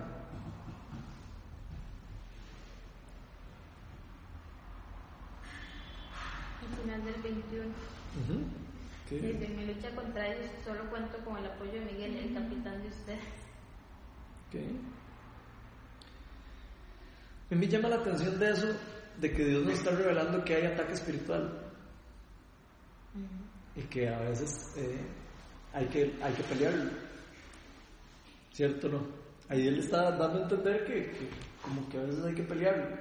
Final 6.71 7.03
del 7.05 7.21
21. 7.21 7.65
Ujú. 7.65 8.43
¿Qué? 9.09 9.15
Dice, 9.19 9.45
en 9.45 9.57
mi 9.57 9.65
lucha 9.65 9.89
contra 9.91 10.27
ellos 10.27 10.51
solo 10.65 10.89
cuento 10.89 11.17
con 11.25 11.37
el 11.37 11.45
apoyo 11.45 11.73
de 11.73 11.81
Miguel, 11.81 12.15
el 12.17 12.33
capitán 12.33 12.81
de 12.81 12.87
ustedes. 12.87 13.19
Ok. 14.47 14.55
A 17.51 17.55
mí 17.55 17.59
me 17.59 17.67
llama 17.67 17.89
la 17.89 17.97
atención 17.97 18.39
de 18.39 18.51
eso, 18.51 18.67
de 19.19 19.31
que 19.33 19.43
Dios 19.43 19.65
nos 19.65 19.73
está 19.73 19.91
revelando 19.91 20.43
que 20.43 20.55
hay 20.55 20.65
ataque 20.67 20.93
espiritual 20.93 21.71
y 23.75 23.81
que 23.83 24.07
a 24.07 24.19
veces 24.19 24.73
eh, 24.77 25.01
hay, 25.73 25.85
que, 25.87 26.13
hay 26.21 26.33
que 26.33 26.43
pelearlo. 26.43 26.91
¿Cierto 28.53 28.87
o 28.87 28.91
no? 28.91 29.07
Ahí 29.49 29.67
Él 29.67 29.79
está 29.79 30.11
dando 30.11 30.39
a 30.39 30.43
entender 30.43 30.85
que, 30.85 31.11
que 31.11 31.29
como 31.61 31.87
que 31.89 31.97
a 31.97 32.03
veces 32.03 32.23
hay 32.23 32.35
que 32.35 32.43
pelearlo. 32.43 32.97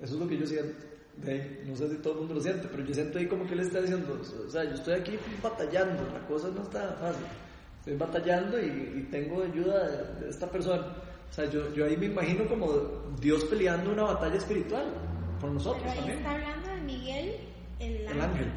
Eso 0.00 0.14
es 0.14 0.20
lo 0.20 0.28
que 0.28 0.38
yo 0.38 0.46
siento. 0.46 0.93
De 1.18 1.32
ahí. 1.32 1.64
No 1.66 1.76
sé 1.76 1.88
si 1.90 1.96
todo 1.96 2.14
el 2.14 2.18
mundo 2.20 2.34
lo 2.34 2.40
siente, 2.40 2.66
pero 2.68 2.84
yo 2.84 2.94
siento 2.94 3.18
ahí 3.18 3.26
como 3.26 3.46
que 3.46 3.54
Él 3.54 3.60
está 3.60 3.80
diciendo, 3.80 4.20
o 4.46 4.50
sea, 4.50 4.64
yo 4.64 4.74
estoy 4.74 4.94
aquí 4.94 5.18
batallando, 5.42 6.02
la 6.12 6.26
cosa 6.26 6.48
no 6.54 6.62
está 6.62 6.92
fácil. 7.00 7.24
Estoy 7.78 7.96
batallando 7.96 8.58
y, 8.60 8.66
y 8.98 9.08
tengo 9.10 9.42
ayuda 9.42 9.88
de, 9.88 10.24
de 10.24 10.30
esta 10.30 10.50
persona. 10.50 10.86
O 11.30 11.32
sea, 11.32 11.44
yo, 11.50 11.72
yo 11.74 11.84
ahí 11.84 11.96
me 11.96 12.06
imagino 12.06 12.46
como 12.48 12.68
Dios 13.20 13.44
peleando 13.44 13.92
una 13.92 14.04
batalla 14.04 14.36
espiritual 14.36 14.84
por 15.40 15.50
nosotros 15.50 15.82
Pero 15.82 15.90
ahí 15.90 15.98
también. 15.98 16.18
está 16.18 16.30
hablando 16.32 16.68
de 16.68 16.80
Miguel, 16.82 17.36
el, 17.80 17.96
El 18.06 18.20
ángel. 18.20 18.52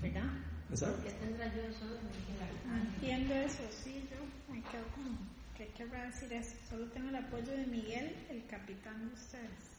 ¿Verdad? 0.00 0.24
Exacto. 0.70 1.02
¿Qué 1.04 1.10
tendrá 1.12 1.46
yo 1.54 1.62
solo 1.78 1.92
de 1.94 2.00
Miguel? 2.02 2.32
No 2.66 2.76
entiendo 2.76 3.34
eso, 3.34 3.62
sí, 3.70 4.08
yo 4.10 4.52
me 4.52 4.60
quedo 4.62 4.82
como, 4.94 5.18
¿qué 5.56 5.68
querrá 5.76 6.06
decir 6.06 6.32
eso? 6.32 6.54
Solo 6.68 6.86
tengo 6.92 7.10
el 7.10 7.16
apoyo 7.16 7.52
de 7.52 7.66
Miguel, 7.66 8.16
el 8.30 8.46
capitán 8.46 9.08
de 9.08 9.14
ustedes. 9.14 9.71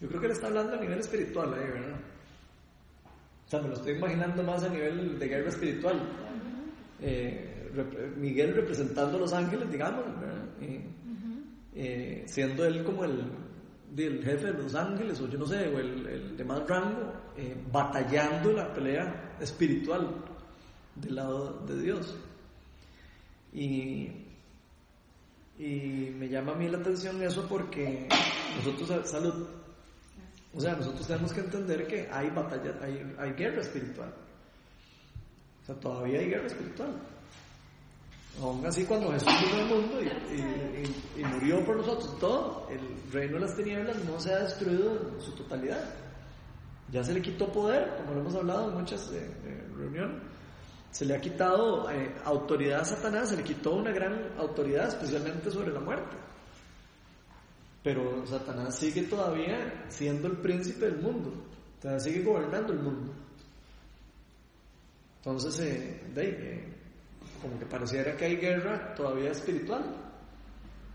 Yo 0.00 0.08
creo 0.08 0.20
que 0.20 0.26
él 0.26 0.32
está 0.32 0.46
hablando 0.46 0.74
a 0.74 0.80
nivel 0.80 0.98
espiritual 0.98 1.52
ahí, 1.54 1.70
¿verdad? 1.70 2.00
O 3.46 3.50
sea, 3.50 3.60
me 3.60 3.68
lo 3.68 3.74
estoy 3.74 3.94
imaginando 3.96 4.42
más 4.42 4.62
a 4.62 4.68
nivel 4.68 5.18
de 5.18 5.28
guerra 5.28 5.48
espiritual. 5.48 6.00
Eh, 7.00 7.70
rep- 7.74 8.16
Miguel 8.16 8.54
representando 8.54 9.16
a 9.16 9.20
los 9.20 9.32
ángeles, 9.32 9.70
digamos, 9.70 10.04
¿verdad? 10.20 10.44
Eh, 10.60 10.84
eh, 11.74 12.24
siendo 12.26 12.64
él 12.64 12.82
como 12.84 13.04
el, 13.04 13.24
jefe 13.96 14.52
de 14.52 14.62
los 14.62 14.74
ángeles, 14.74 15.20
o 15.20 15.28
yo 15.28 15.38
no 15.38 15.46
sé, 15.46 15.68
o 15.68 15.78
el, 15.78 16.06
el 16.06 16.36
de 16.36 16.44
más 16.44 16.66
rango, 16.68 17.12
eh, 17.36 17.56
batallando 17.72 18.52
la 18.52 18.72
pelea 18.72 19.36
espiritual 19.40 20.08
del 20.94 21.14
lado 21.16 21.64
de 21.66 21.82
Dios. 21.82 22.16
Y, 23.52 24.19
y 25.60 26.10
me 26.18 26.26
llama 26.28 26.52
a 26.52 26.54
mí 26.54 26.68
la 26.68 26.78
atención 26.78 27.22
eso 27.22 27.46
porque 27.46 28.08
nosotros, 28.56 29.08
salud, 29.10 29.46
o 30.54 30.60
sea, 30.60 30.74
nosotros 30.74 31.06
tenemos 31.06 31.32
que 31.32 31.40
entender 31.40 31.86
que 31.86 32.08
hay 32.10 32.30
batalla, 32.30 32.74
hay, 32.82 33.14
hay 33.18 33.32
guerra 33.34 33.60
espiritual. 33.60 34.12
O 35.62 35.66
sea, 35.66 35.74
todavía 35.74 36.20
hay 36.20 36.28
guerra 36.30 36.46
espiritual. 36.46 36.90
Aún 38.40 38.64
así, 38.64 38.84
cuando 38.84 39.12
Jesús 39.12 39.28
vino 39.44 39.56
al 39.62 39.68
mundo 39.68 40.00
y, 40.02 41.20
y- 41.20 41.24
murió 41.24 41.62
por 41.64 41.76
nosotros, 41.76 42.18
todo, 42.18 42.66
el 42.70 43.12
reino 43.12 43.34
de 43.34 43.40
las 43.40 43.54
tinieblas 43.54 44.02
no 44.04 44.18
se 44.18 44.32
ha 44.32 44.38
destruido 44.38 44.92
en 45.14 45.20
su 45.20 45.32
totalidad. 45.32 45.94
Ya 46.90 47.04
se 47.04 47.12
le 47.12 47.20
quitó 47.20 47.52
poder, 47.52 47.96
como 47.98 48.14
lo 48.14 48.20
hemos 48.20 48.34
hablado 48.34 48.70
en 48.70 48.78
muchas 48.78 49.10
eh, 49.12 49.30
eh, 49.44 49.64
reuniones. 49.76 50.22
Se 50.90 51.04
le 51.04 51.14
ha 51.14 51.20
quitado 51.20 51.88
eh, 51.90 52.16
autoridad 52.24 52.80
a 52.80 52.84
Satanás, 52.84 53.30
se 53.30 53.36
le 53.36 53.44
quitó 53.44 53.74
una 53.76 53.92
gran 53.92 54.32
autoridad, 54.38 54.88
especialmente 54.88 55.50
sobre 55.50 55.72
la 55.72 55.80
muerte. 55.80 56.16
Pero 57.82 58.26
Satanás 58.26 58.76
sigue 58.76 59.02
todavía 59.02 59.86
siendo 59.88 60.28
el 60.28 60.36
príncipe 60.38 60.86
del 60.86 61.00
mundo, 61.00 61.32
sigue 61.98 62.22
gobernando 62.22 62.72
el 62.72 62.80
mundo. 62.80 63.12
Entonces, 65.18 65.60
eh, 65.60 66.00
eh, 66.16 66.64
como 67.40 67.58
que 67.58 67.66
pareciera 67.66 68.16
que 68.16 68.24
hay 68.24 68.36
guerra 68.36 68.94
todavía 68.94 69.30
espiritual. 69.30 69.84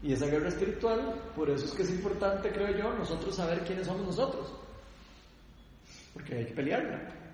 Y 0.02 0.14
esa 0.14 0.28
guerra 0.28 0.50
espiritual, 0.50 1.32
por 1.36 1.50
eso 1.50 1.66
es 1.66 1.72
que 1.72 1.84
es 1.84 1.90
importante, 1.90 2.52
creo 2.52 2.78
yo, 2.78 2.94
nosotros 2.94 3.36
saber 3.36 3.64
quiénes 3.64 3.88
somos 3.88 4.06
nosotros. 4.06 4.54
Porque 6.14 6.36
hay 6.36 6.46
que 6.46 6.54
pelearla. 6.54 7.25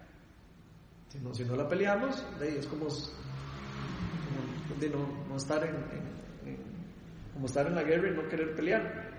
Si 1.12 1.20
no, 1.20 1.34
si 1.34 1.44
no 1.44 1.56
la 1.58 1.68
peleamos, 1.68 2.24
es 2.42 2.66
como, 2.68 2.86
como 2.86 4.80
de 4.80 4.90
no, 4.90 5.06
no 5.28 5.36
estar 5.36 5.62
en, 5.64 5.76
en- 5.76 6.48
en- 6.54 6.58
como 7.34 7.48
estar 7.48 7.68
en 7.68 7.76
la 7.76 7.84
guerra 7.84 8.10
y 8.10 8.16
no 8.16 8.30
querer 8.30 8.56
pelear. 8.56 9.12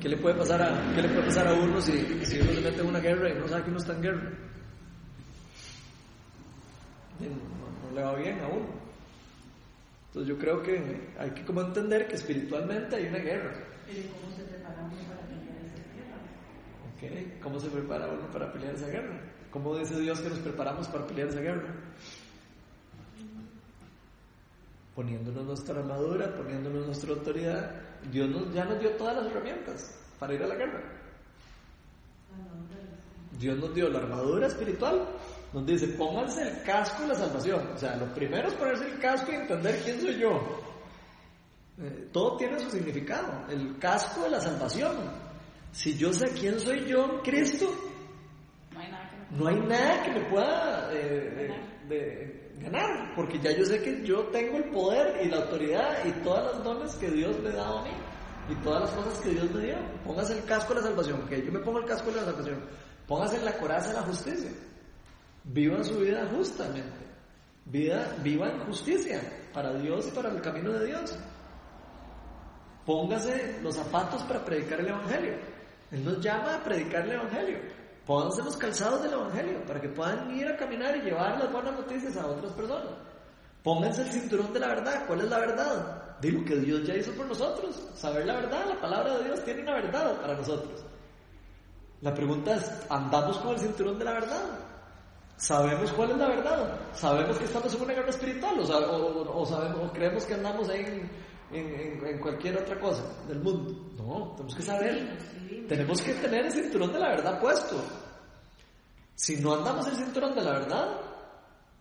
¿Qué 0.00 0.08
le 0.10 0.16
puede 0.18 0.34
pasar 0.34 0.60
a, 0.60 0.94
qué 0.94 1.00
le 1.02 1.08
puede 1.08 1.22
pasar 1.26 1.46
a 1.48 1.54
uno 1.54 1.80
si, 1.80 1.92
si 2.26 2.40
uno 2.40 2.52
se 2.52 2.60
mete 2.60 2.80
en 2.80 2.86
una 2.86 2.98
guerra 3.00 3.30
y 3.30 3.34
no 3.38 3.48
sabe 3.48 3.62
que 3.62 3.70
uno 3.70 3.78
está 3.78 3.94
en 3.94 4.02
guerra? 4.02 4.30
No, 7.20 7.88
no 7.88 7.94
le 7.94 8.02
va 8.02 8.14
bien 8.16 8.40
a 8.40 8.48
uno. 8.48 8.66
Entonces 10.08 10.28
yo 10.28 10.38
creo 10.38 10.62
que 10.62 11.08
hay 11.18 11.30
que 11.30 11.44
como 11.46 11.62
entender 11.62 12.06
que 12.08 12.16
espiritualmente 12.16 12.96
hay 12.96 13.06
una 13.06 13.18
guerra. 13.18 13.54
¿cómo 13.86 14.36
se 14.36 14.42
preparamos 14.42 14.98
para 15.06 15.20
pelear 15.22 15.64
esa 15.64 15.78
guerra? 15.94 17.32
¿ok? 17.36 17.42
¿Cómo 17.42 17.60
se 17.60 17.70
prepara 17.70 18.08
uno 18.08 18.30
para 18.30 18.52
pelear 18.52 18.74
esa 18.74 18.88
guerra? 18.88 19.18
¿Cómo 19.52 19.76
dice 19.76 20.00
Dios 20.00 20.20
que 20.20 20.30
nos 20.30 20.38
preparamos 20.38 20.88
para 20.88 21.06
pelear 21.06 21.28
esa 21.28 21.40
guerra? 21.40 21.74
Poniéndonos 24.94 25.44
nuestra 25.44 25.78
armadura, 25.78 26.34
poniéndonos 26.34 26.86
nuestra 26.86 27.12
autoridad. 27.12 27.82
Dios 28.10 28.28
ya 28.54 28.64
nos 28.64 28.80
dio 28.80 28.96
todas 28.96 29.16
las 29.16 29.26
herramientas 29.26 29.98
para 30.18 30.34
ir 30.34 30.42
a 30.42 30.46
la 30.46 30.54
guerra. 30.54 31.02
Dios 33.38 33.58
nos 33.58 33.74
dio 33.74 33.88
la 33.88 33.98
armadura 33.98 34.46
espiritual. 34.46 35.08
Nos 35.52 35.66
dice, 35.66 35.88
pónganse 35.88 36.48
el 36.48 36.62
casco 36.62 37.02
de 37.02 37.08
la 37.08 37.14
salvación. 37.14 37.72
O 37.74 37.78
sea, 37.78 37.96
lo 37.96 38.12
primero 38.14 38.48
es 38.48 38.54
ponerse 38.54 38.86
el 38.86 38.98
casco 38.98 39.32
y 39.32 39.34
entender 39.34 39.80
quién 39.82 40.00
soy 40.00 40.18
yo. 40.18 40.30
Eh, 41.78 42.08
todo 42.12 42.36
tiene 42.36 42.58
su 42.58 42.70
significado. 42.70 43.46
El 43.48 43.78
casco 43.78 44.22
de 44.22 44.30
la 44.30 44.40
salvación. 44.40 44.96
Si 45.72 45.96
yo 45.96 46.12
sé 46.12 46.32
quién 46.38 46.58
soy 46.60 46.86
yo 46.86 47.20
Cristo, 47.22 47.66
No 48.72 48.80
hay 48.80 48.90
nada 48.90 49.10
que 49.10 49.16
no. 49.32 49.48
hay 49.48 49.60
nada 49.60 50.02
que 50.02 50.10
me 50.12 50.20
pueda 50.30 50.90
eh, 50.92 51.54
de 51.88 52.42
ganar, 52.60 53.14
porque 53.14 53.38
ya 53.40 53.52
yo 53.52 53.64
sé 53.64 53.82
que 53.82 54.04
yo 54.04 54.26
tengo 54.28 54.58
el 54.58 54.70
poder 54.70 55.24
y 55.24 55.28
la 55.28 55.38
autoridad 55.38 56.04
y 56.04 56.12
todas 56.22 56.54
las 56.54 56.64
dones 56.64 56.94
que 56.96 57.10
Dios 57.10 57.38
me 57.40 57.50
ha 57.50 57.54
dado 57.54 57.78
a 57.78 57.84
mí 57.84 57.90
y 58.48 58.54
todas 58.56 58.82
las 58.82 58.90
cosas 58.90 59.18
que 59.20 59.30
Dios 59.30 59.50
me 59.50 59.64
dio. 59.64 59.76
Póngase 60.04 60.38
el 60.38 60.44
casco 60.44 60.74
de 60.74 60.80
la 60.80 60.86
salvación, 60.86 61.26
que 61.28 61.44
yo 61.44 61.52
me 61.52 61.60
pongo 61.60 61.78
el 61.78 61.86
casco 61.86 62.10
de 62.10 62.16
la 62.16 62.24
salvación. 62.24 62.60
Póngase 63.06 63.42
la 63.42 63.56
coraza 63.58 63.88
de 63.88 63.94
la 63.94 64.02
justicia. 64.02 64.50
Vivan 65.44 65.84
su 65.84 65.98
vida 65.98 66.28
justamente. 66.34 67.02
Vida, 67.64 68.16
vivan 68.22 68.64
justicia 68.66 69.20
para 69.52 69.72
Dios 69.74 70.08
y 70.08 70.10
para 70.10 70.30
el 70.30 70.40
camino 70.40 70.72
de 70.72 70.86
Dios. 70.86 71.16
Póngase 72.84 73.60
los 73.62 73.76
zapatos 73.76 74.22
para 74.24 74.44
predicar 74.44 74.80
el 74.80 74.88
Evangelio. 74.88 75.34
Él 75.90 76.04
nos 76.04 76.20
llama 76.20 76.56
a 76.56 76.64
predicar 76.64 77.04
el 77.04 77.12
Evangelio. 77.12 77.58
Pónganse 78.06 78.42
los 78.42 78.56
calzados 78.56 79.02
del 79.02 79.12
Evangelio 79.12 79.64
para 79.64 79.80
que 79.80 79.88
puedan 79.88 80.30
ir 80.36 80.48
a 80.48 80.56
caminar 80.56 80.96
y 80.96 81.02
llevar 81.02 81.38
las 81.38 81.52
buenas 81.52 81.74
noticias 81.74 82.16
a 82.16 82.26
otras 82.26 82.52
personas. 82.52 82.88
Pónganse 83.62 84.02
el 84.02 84.08
cinturón 84.08 84.52
de 84.52 84.58
la 84.60 84.68
verdad. 84.68 85.04
¿Cuál 85.06 85.20
es 85.20 85.28
la 85.30 85.38
verdad? 85.38 86.18
De 86.20 86.32
lo 86.32 86.44
que 86.44 86.56
Dios 86.56 86.84
ya 86.84 86.94
hizo 86.96 87.12
por 87.12 87.26
nosotros. 87.26 87.80
Saber 87.94 88.26
la 88.26 88.34
verdad. 88.34 88.66
La 88.68 88.80
palabra 88.80 89.18
de 89.18 89.24
Dios 89.24 89.44
tiene 89.44 89.62
una 89.62 89.74
verdad 89.74 90.20
para 90.20 90.34
nosotros. 90.34 90.84
La 92.00 92.12
pregunta 92.12 92.56
es, 92.56 92.68
¿andamos 92.90 93.38
con 93.38 93.52
el 93.54 93.60
cinturón 93.60 93.98
de 94.00 94.04
la 94.04 94.12
verdad? 94.14 94.42
¿Sabemos 95.36 95.92
cuál 95.92 96.10
es 96.10 96.16
la 96.16 96.28
verdad? 96.28 96.80
¿Sabemos 96.92 97.38
que 97.38 97.44
estamos 97.44 97.72
en 97.74 97.82
una 97.82 97.92
guerra 97.94 98.10
espiritual? 98.10 98.58
¿O, 98.58 98.66
sa- 98.66 98.78
o- 98.78 99.22
o- 99.22 99.42
o 99.42 99.46
sabemos, 99.46 99.90
creemos 99.92 100.24
que 100.24 100.34
andamos 100.34 100.68
en- 100.70 101.08
en- 101.52 102.04
en 102.06 102.18
cualquier 102.20 102.58
otra 102.58 102.78
cosa 102.80 103.04
del 103.28 103.38
mundo? 103.40 103.72
No, 103.96 104.32
tenemos 104.32 104.54
que 104.56 104.62
saber. 104.62 105.16
Tenemos 105.68 106.00
que 106.00 106.14
tener 106.14 106.46
el 106.46 106.52
cinturón 106.52 106.92
de 106.92 106.98
la 106.98 107.08
verdad 107.08 107.40
puesto. 107.40 107.76
Si 109.14 109.36
no 109.36 109.54
andamos 109.54 109.86
el 109.88 109.96
cinturón 109.96 110.34
de 110.34 110.42
la 110.42 110.52
verdad, 110.52 111.00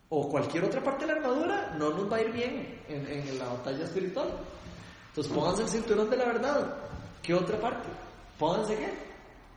o 0.09 0.29
cualquier 0.29 0.65
otra 0.65 0.83
parte 0.83 1.05
de 1.05 1.13
la 1.13 1.19
armadura, 1.19 1.75
no 1.77 1.91
nos 1.91 2.11
va 2.11 2.17
a 2.17 2.21
ir 2.21 2.31
bien 2.31 2.81
en, 2.87 3.07
en 3.07 3.39
la 3.39 3.45
batalla 3.45 3.85
espiritual. 3.85 4.27
Entonces 5.07 5.33
pónganse 5.33 5.63
el 5.63 5.69
cinturón 5.69 6.09
de 6.09 6.17
la 6.17 6.25
verdad. 6.25 6.77
¿Qué 7.21 7.33
otra 7.33 7.59
parte? 7.59 7.89
Pónganse 8.37 8.75
qué? 8.75 8.93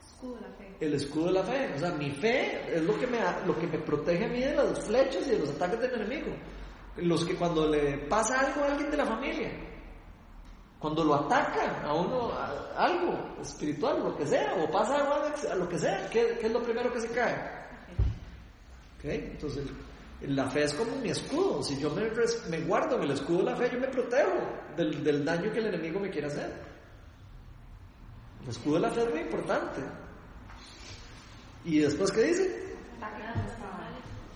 Escudo 0.05 0.35
de 0.35 0.41
la 0.41 0.49
fe. 0.49 0.75
el 0.79 0.93
escudo 0.93 1.25
de 1.25 1.31
la 1.31 1.43
fe. 1.43 1.73
O 1.75 1.79
sea, 1.79 1.91
mi 1.91 2.11
fe 2.11 2.75
es 2.75 2.83
lo 2.83 2.97
que 2.99 3.07
me, 3.07 3.19
lo 3.45 3.57
que 3.57 3.67
me 3.67 3.79
protege 3.79 4.25
a 4.25 4.27
mí 4.27 4.39
de 4.39 4.55
los 4.55 4.79
flechas 4.79 5.27
y 5.27 5.31
de 5.31 5.39
los 5.39 5.49
ataques 5.49 5.79
del 5.79 5.93
enemigo. 5.95 6.35
Los 6.97 7.25
que 7.25 7.35
cuando 7.35 7.67
le 7.67 7.97
pasa 8.07 8.39
algo 8.39 8.63
a 8.63 8.71
alguien 8.71 8.89
de 8.89 8.97
la 8.97 9.05
familia, 9.05 9.51
cuando 10.79 11.03
lo 11.03 11.15
atacan 11.15 11.85
a 11.85 11.93
uno, 11.93 12.31
a- 12.31 12.73
algo 12.77 13.37
espiritual, 13.41 14.03
lo 14.03 14.15
que 14.17 14.25
sea, 14.27 14.53
o 14.55 14.69
pasa 14.71 14.95
algo 14.97 15.13
a 15.13 15.55
lo 15.55 15.67
que 15.69 15.79
sea, 15.79 16.09
¿qué, 16.09 16.37
qué 16.39 16.47
es 16.47 16.51
lo 16.53 16.61
primero 16.61 16.91
que 16.91 17.01
se 17.01 17.09
cae? 17.09 17.33
¿Ok? 18.97 19.05
Entonces, 19.05 19.65
la 20.21 20.49
fe 20.49 20.63
es 20.63 20.73
como 20.73 20.95
mi 20.97 21.09
escudo. 21.09 21.61
Si 21.63 21.79
yo 21.79 21.89
me, 21.91 22.59
guardo 22.61 22.97
en 22.97 23.03
el 23.03 23.11
escudo 23.11 23.39
de 23.39 23.43
la 23.45 23.55
fe, 23.55 23.69
yo 23.71 23.79
me 23.79 23.87
protejo 23.87 24.31
del, 24.75 25.03
del 25.03 25.23
daño 25.25 25.51
que 25.51 25.59
el 25.59 25.67
enemigo 25.67 25.99
me 25.99 26.09
quiere 26.09 26.27
hacer. 26.27 26.51
El 28.43 28.49
escudo 28.49 28.75
de 28.75 28.79
la 28.81 28.89
fe 28.91 29.03
es 29.03 29.09
muy 29.11 29.19
importante. 29.21 29.81
¿Y 31.65 31.79
después 31.79 32.11
qué 32.11 32.21
dice? 32.23 32.75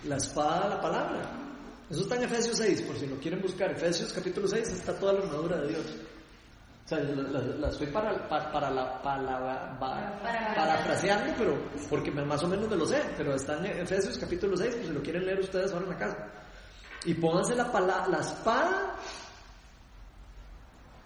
La 0.05 0.17
espada 0.17 0.63
de 0.63 0.69
la 0.69 0.81
palabra. 0.81 1.31
Eso 1.89 2.01
está 2.01 2.15
en 2.15 2.23
Efesios 2.23 2.57
6, 2.57 2.81
por 2.83 2.95
si 2.97 3.07
lo 3.07 3.17
quieren 3.17 3.41
buscar. 3.41 3.71
Efesios 3.71 4.13
capítulo 4.13 4.47
6 4.47 4.67
está 4.69 4.97
toda 4.97 5.13
la 5.13 5.19
armadura 5.21 5.57
de 5.61 5.67
Dios. 5.69 5.85
O 6.89 6.95
sea, 6.95 6.99
la, 7.03 7.21
la- 7.21 7.39
la 7.55 7.67
estoy 7.69 7.85
para, 7.87 8.27
para, 8.27 8.51
para 8.51 8.69
la, 8.71 8.99
para, 9.03 9.21
la- 9.21 9.79
pa- 9.79 10.19
parafraseando, 10.55 11.33
pero 11.37 11.55
porque 11.87 12.09
más 12.09 12.41
o 12.43 12.47
menos 12.47 12.67
me 12.67 12.75
lo 12.75 12.85
sé. 12.87 12.99
Pero 13.15 13.35
está 13.35 13.57
en 13.59 13.65
Efesios 13.81 14.17
capítulo 14.17 14.57
6, 14.57 14.73
por 14.75 14.85
si 14.87 14.91
lo 14.93 15.01
quieren 15.03 15.23
leer 15.25 15.39
ustedes 15.39 15.71
ahora 15.71 15.85
en 15.85 15.91
la 15.91 15.97
casa. 15.99 16.27
Y 17.05 17.13
pónganse 17.13 17.55
la, 17.55 17.65
la 18.09 18.17
espada 18.19 18.95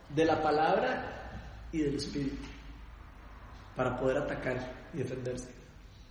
de 0.10 0.26
la 0.26 0.42
palabra 0.42 1.68
y 1.72 1.80
del 1.80 1.96
Espíritu 1.96 2.38
para 3.76 4.00
poder 4.00 4.20
atacar 4.20 4.88
y 4.94 4.98
defenderse. 5.00 5.50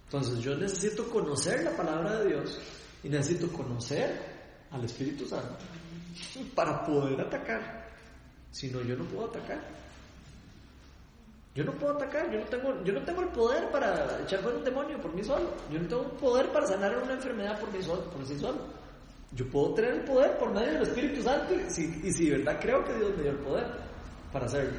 Entonces 0.04 0.38
yo 0.40 0.54
necesito 0.56 1.08
conocer 1.08 1.64
la 1.64 1.70
palabra 1.70 2.18
de 2.18 2.26
Dios 2.28 2.60
y 3.02 3.08
necesito 3.08 3.50
conocer 3.50 4.20
al 4.70 4.84
Espíritu 4.84 5.24
Santo 5.26 5.56
para 6.54 6.84
poder 6.84 7.20
atacar. 7.22 7.81
Si 8.52 8.68
no, 8.70 8.80
yo 8.82 8.94
no 8.96 9.04
puedo 9.04 9.26
atacar. 9.28 9.58
Yo 11.54 11.64
no 11.64 11.72
puedo 11.72 11.94
atacar, 11.96 12.30
yo 12.30 12.38
no 12.40 12.46
tengo, 12.46 12.82
yo 12.84 12.92
no 12.94 13.02
tengo 13.02 13.20
el 13.22 13.28
poder 13.28 13.70
para 13.70 14.20
echar 14.22 14.40
fuera 14.40 14.56
un 14.56 14.64
demonio 14.64 14.98
por 15.00 15.12
mí 15.14 15.22
solo. 15.22 15.50
Yo 15.70 15.78
no 15.80 15.86
tengo 15.88 16.02
el 16.02 16.10
poder 16.12 16.48
para 16.52 16.66
sanar 16.66 16.96
una 16.96 17.12
enfermedad 17.14 17.58
por 17.60 17.70
mí 17.72 17.82
solo, 17.82 18.02
por 18.04 18.24
sí 18.26 18.38
solo. 18.38 18.58
Yo 19.32 19.46
puedo 19.50 19.74
tener 19.74 19.92
el 19.92 20.00
poder 20.02 20.38
por 20.38 20.50
medio 20.52 20.72
del 20.74 20.82
Espíritu 20.82 21.22
Santo 21.22 21.54
y 21.54 21.68
si, 21.70 22.00
y 22.04 22.12
si 22.12 22.30
de 22.30 22.38
verdad 22.38 22.58
creo 22.60 22.84
que 22.84 22.94
Dios 22.94 23.16
me 23.16 23.22
dio 23.22 23.32
el 23.32 23.38
poder 23.38 23.66
para 24.32 24.46
hacerlo. 24.46 24.78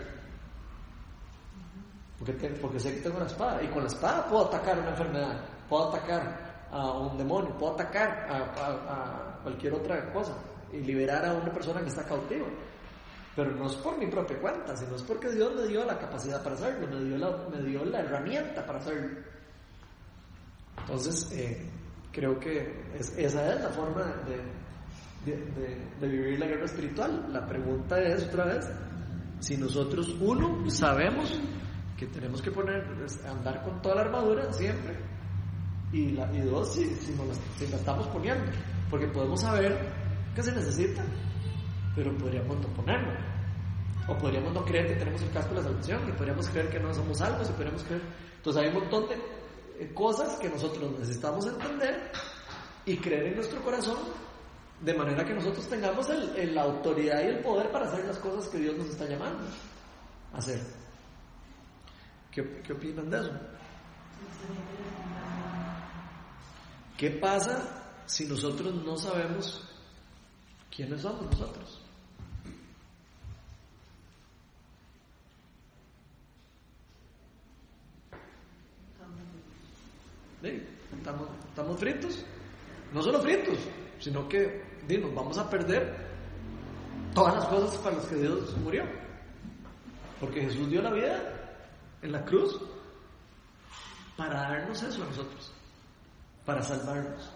Porque, 2.20 2.80
sé 2.80 2.96
que 2.96 3.02
tengo 3.02 3.18
una 3.18 3.26
espada 3.26 3.62
y 3.62 3.68
con 3.68 3.82
la 3.84 3.88
espada 3.90 4.28
puedo 4.30 4.46
atacar 4.48 4.80
una 4.80 4.92
enfermedad, 4.92 5.46
puedo 5.68 5.90
atacar 5.90 6.68
a 6.72 6.92
un 7.00 7.18
demonio, 7.18 7.56
puedo 7.58 7.74
atacar 7.74 8.28
a- 8.32 9.34
a 9.36 9.40
cualquier 9.44 9.74
otra 9.74 10.12
cosa 10.14 10.34
y 10.72 10.78
liberar 10.78 11.26
a 11.26 11.34
una 11.34 11.52
persona 11.52 11.82
que 11.82 11.90
está 11.90 12.04
cautiva. 12.06 12.46
Pero 13.36 13.52
no 13.52 13.66
es 13.66 13.76
por 13.78 13.98
mi 13.98 14.08
propia 14.08 14.40
cuenta, 14.40 14.76
sino 14.76 14.96
es 14.96 15.02
porque 15.02 15.30
Dios 15.32 15.56
me 15.56 15.68
dio 15.68 15.84
la 15.86 15.98
capacidad 15.98 16.44
para 16.44 16.56
hacerlo, 16.56 16.88
me 16.88 17.64
dio 17.64 17.84
la, 17.86 18.00
herramienta 18.02 18.64
para 18.66 18.80
hacerlo. 18.80 19.18
Entonces, 20.80 21.32
eh, 21.32 21.70
creo 22.12 22.40
que 22.40 22.84
es- 22.98 23.18
esa 23.18 23.54
es 23.54 23.62
la 23.62 23.70
forma 23.70 24.04
de, 24.28 24.64
vivir 26.08 26.38
la 26.40 26.46
guerra 26.46 26.66
espiritual. 26.66 27.28
La 27.32 27.46
pregunta 27.48 28.00
es, 28.00 28.26
otra 28.28 28.46
vez, 28.46 28.70
si 29.40 29.58
nosotros, 29.58 30.16
uno, 30.20 30.70
sabemos 30.70 31.40
que 31.98 32.06
tenemos 32.08 32.42
que 32.42 32.52
poner, 32.52 32.86
es 33.04 33.24
andar 33.26 33.64
con 33.64 33.82
toda 33.82 33.96
la 33.96 34.02
armadura 34.02 34.52
siempre, 34.54 34.96
y, 35.92 36.12
la, 36.12 36.32
y 36.36 36.42
dos, 36.42 36.74
si, 36.74 36.86
nos 37.16 37.38
si 37.58 37.68
la 37.68 37.78
estamos 37.78 38.08
poniendo, 38.08 38.44
porque 38.90 39.08
podemos 39.08 39.42
saber 39.42 39.78
que 40.36 40.44
se 40.44 40.52
necesita, 40.52 41.04
pero 41.96 42.16
podríamos 42.18 42.58
no 42.60 42.68
ponerlo. 42.70 43.12
O 44.08 44.18
podríamos 44.18 44.54
no 44.54 44.66
creer 44.66 44.88
que 44.88 44.96
tenemos 44.96 45.22
el 45.22 45.32
casco 45.32 45.52
de 45.52 45.62
la 45.62 45.64
salvación, 45.68 46.10
y 46.10 46.12
podríamos 46.14 46.48
creer 46.50 46.70
que 46.70 46.80
no 46.80 46.94
somos 46.94 47.18
salvos, 47.18 47.50
y 47.50 47.54
podríamos 47.54 47.84
creer. 47.84 48.02
Entonces 48.38 48.62
hay 48.62 48.68
un 48.70 48.76
montón 48.76 49.08
de 49.08 49.16
eh, 49.80 49.92
cosas 49.94 50.38
que 50.40 50.50
nosotros 50.50 51.00
necesitamos 51.00 51.46
entender 51.48 52.12
y 52.86 52.98
creer 52.98 53.28
en 53.28 53.36
nuestro 53.36 53.62
corazón, 53.64 53.98
de 54.82 54.94
manera 54.94 55.24
que 55.24 55.34
nosotros 55.34 55.68
tengamos 55.70 56.10
el- 56.10 56.54
la 56.54 56.64
autoridad 56.64 57.22
y 57.24 57.28
el 57.28 57.40
poder 57.40 57.72
para 57.72 57.86
hacer 57.86 58.04
las 58.06 58.18
cosas 58.18 58.50
que 58.50 58.58
Dios 58.58 58.76
nos 58.78 58.88
está 58.88 59.06
llamando 59.06 59.46
a 60.34 60.38
hacer. 60.38 60.60
¿Qué, 62.30 62.62
qué 62.62 62.74
opinan 62.74 63.10
de 63.10 63.20
eso? 63.20 63.32
¿Qué 66.98 67.10
pasa 67.12 67.84
si 68.06 68.26
nosotros 68.26 68.74
no 68.84 68.98
sabemos 68.98 69.64
quiénes 70.76 71.02
somos 71.02 71.26
nosotros? 71.32 71.73
Sí, 80.44 80.68
Estamos, 80.98 81.28
estamos 81.50 81.80
fritos. 81.80 82.26
No 82.94 83.02
solo 83.02 83.20
fritos, 83.22 83.58
sino 84.00 84.28
que 84.30 84.62
nos 85.02 85.16
vamos 85.16 85.38
a 85.40 85.50
perder 85.50 85.96
todas 87.16 87.36
las 87.36 87.46
cosas 87.46 87.78
para 87.80 87.96
las 87.96 88.06
que 88.06 88.16
Dios 88.16 88.56
murió. 88.58 88.84
Porque 90.20 90.42
Jesús 90.42 90.70
dio 90.70 90.82
la 90.82 90.92
vida 90.92 91.20
en 92.02 92.12
la 92.12 92.24
cruz 92.26 92.60
para 94.16 94.34
darnos 94.42 94.84
eso 94.84 95.02
a 95.04 95.06
nosotros, 95.08 95.52
para 96.46 96.62
salvarnos, 96.62 97.32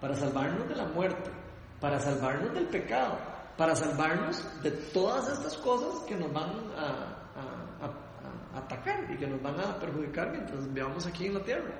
para 0.00 0.14
salvarnos 0.14 0.68
de 0.68 0.76
la 0.76 0.84
muerte, 0.88 1.30
para 1.80 1.98
salvarnos 1.98 2.52
del 2.52 2.66
pecado, 2.66 3.18
para 3.56 3.74
salvarnos 3.74 4.44
de 4.62 4.70
todas 4.92 5.26
estas 5.32 5.56
cosas 5.58 6.02
que 6.06 6.14
nos 6.16 6.30
van 6.32 6.50
a, 6.76 7.30
a- 7.80 8.58
atacar 8.58 9.10
y 9.10 9.16
que 9.16 9.26
nos 9.26 9.40
van 9.40 9.58
a 9.60 9.78
perjudicar 9.78 10.30
mientras 10.32 10.72
vivamos 10.74 11.06
aquí 11.06 11.26
en 11.26 11.34
la 11.34 11.42
tierra. 11.44 11.72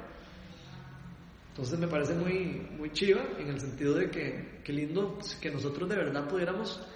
Entonces 1.57 1.79
me 1.79 1.89
parece 1.89 2.13
muy, 2.13 2.69
muy 2.77 2.93
chiva 2.93 3.23
en 3.39 3.49
el 3.49 3.59
sentido 3.59 3.95
de 3.95 4.11
que, 4.11 4.61
qué 4.63 4.75
lindo 4.75 5.19
que 5.41 5.51
nosotros 5.51 5.89
de 5.89 5.97
verdad 5.97 6.29
pudiéramos 6.29 6.87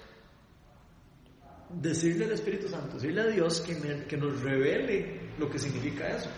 decirle 1.67 2.25
al 2.25 2.33
Espíritu 2.33 2.67
Santo, 2.67 2.93
decirle 2.93 3.21
a 3.21 3.25
Dios 3.25 3.59
que, 3.61 4.05
que 4.07 4.17
nos 4.17 4.39
revele 4.43 5.31
lo 5.39 5.49
que 5.49 5.57
significa 5.57 6.15
eso. 6.15 6.29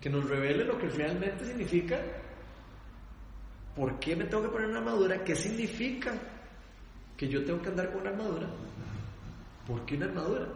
Que 0.00 0.08
nos 0.08 0.28
revele 0.30 0.64
lo 0.64 0.78
que 0.78 0.88
realmente 0.88 1.44
significa. 1.44 2.00
¿Por 3.74 3.98
qué 3.98 4.14
me 4.14 4.26
tengo 4.26 4.44
que 4.44 4.50
poner 4.50 4.68
una 4.68 4.78
armadura? 4.78 5.24
¿Qué 5.24 5.34
significa 5.34 6.12
que 7.16 7.26
yo 7.26 7.44
tengo 7.44 7.60
que 7.60 7.70
andar 7.70 7.90
con 7.90 8.02
una 8.02 8.10
armadura? 8.10 8.46
¿Por 9.66 9.84
qué 9.84 9.96
una 9.96 10.06
armadura? 10.06 10.46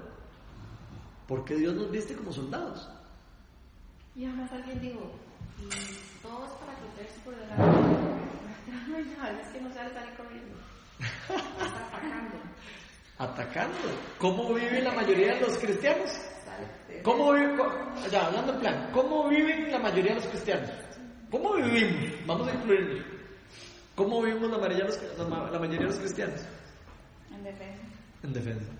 ¿Por 1.26 1.44
qué 1.44 1.56
Dios 1.56 1.74
nos 1.74 1.90
viste 1.90 2.14
como 2.14 2.32
soldados? 2.32 2.88
Y 4.14 4.24
además 4.24 4.52
alguien 4.52 4.80
dijo, 4.80 5.18
y 5.58 6.07
todos 6.22 6.50
para 6.58 6.72
protegerse 6.78 7.20
por 7.24 7.34
delante. 7.36 7.64
es 9.42 9.48
que 9.52 9.60
no 9.60 9.72
sabe 9.72 9.90
salir 9.94 10.14
corriendo. 10.16 10.56
Está 11.00 11.86
atacando. 11.86 12.36
Atacando. 13.18 13.78
¿Cómo 14.18 14.54
vive 14.54 14.82
la 14.82 14.92
mayoría 14.92 15.34
de 15.34 15.40
los 15.40 15.58
cristianos? 15.58 16.10
¿Cómo 17.02 17.32
vive, 17.32 17.56
co- 17.56 18.08
ya, 18.10 18.26
hablando 18.26 18.54
en 18.54 18.60
plan, 18.60 18.90
¿cómo 18.92 19.28
viven 19.28 19.70
la 19.70 19.78
mayoría 19.78 20.14
de 20.14 20.20
los 20.20 20.26
cristianos? 20.26 20.70
¿Cómo 21.30 21.54
vivimos? 21.54 22.26
Vamos 22.26 22.48
a 22.48 22.54
incluirlos. 22.54 23.04
¿Cómo 23.94 24.22
vivimos 24.22 24.50
la 24.50 24.58
mayoría 24.58 24.84
de 24.84 24.90
los, 24.90 25.18
la 25.18 25.24
ma- 25.24 25.50
la 25.50 25.58
mayoría 25.58 25.80
de 25.80 25.86
los 25.86 25.98
cristianos? 25.98 26.40
En 27.32 27.44
defensa. 27.44 27.82
En 28.22 28.32
defensa. 28.32 28.72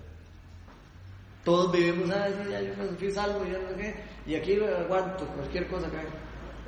Todos 1.45 1.71
vivimos, 1.71 2.09
ah, 2.11 2.27
sí, 2.27 2.51
ya 2.51 2.61
yo 2.61 2.75
me 2.75 2.87
fui 2.97 3.11
salvo, 3.11 3.45
ya 3.45 3.57
no 3.59 3.69
sé 3.69 3.75
qué, 3.77 3.95
y 4.31 4.35
aquí 4.35 4.59
aguanto 4.61 5.25
cualquier 5.27 5.67
cosa 5.67 5.89
que 5.89 5.97
haga. 5.97 6.09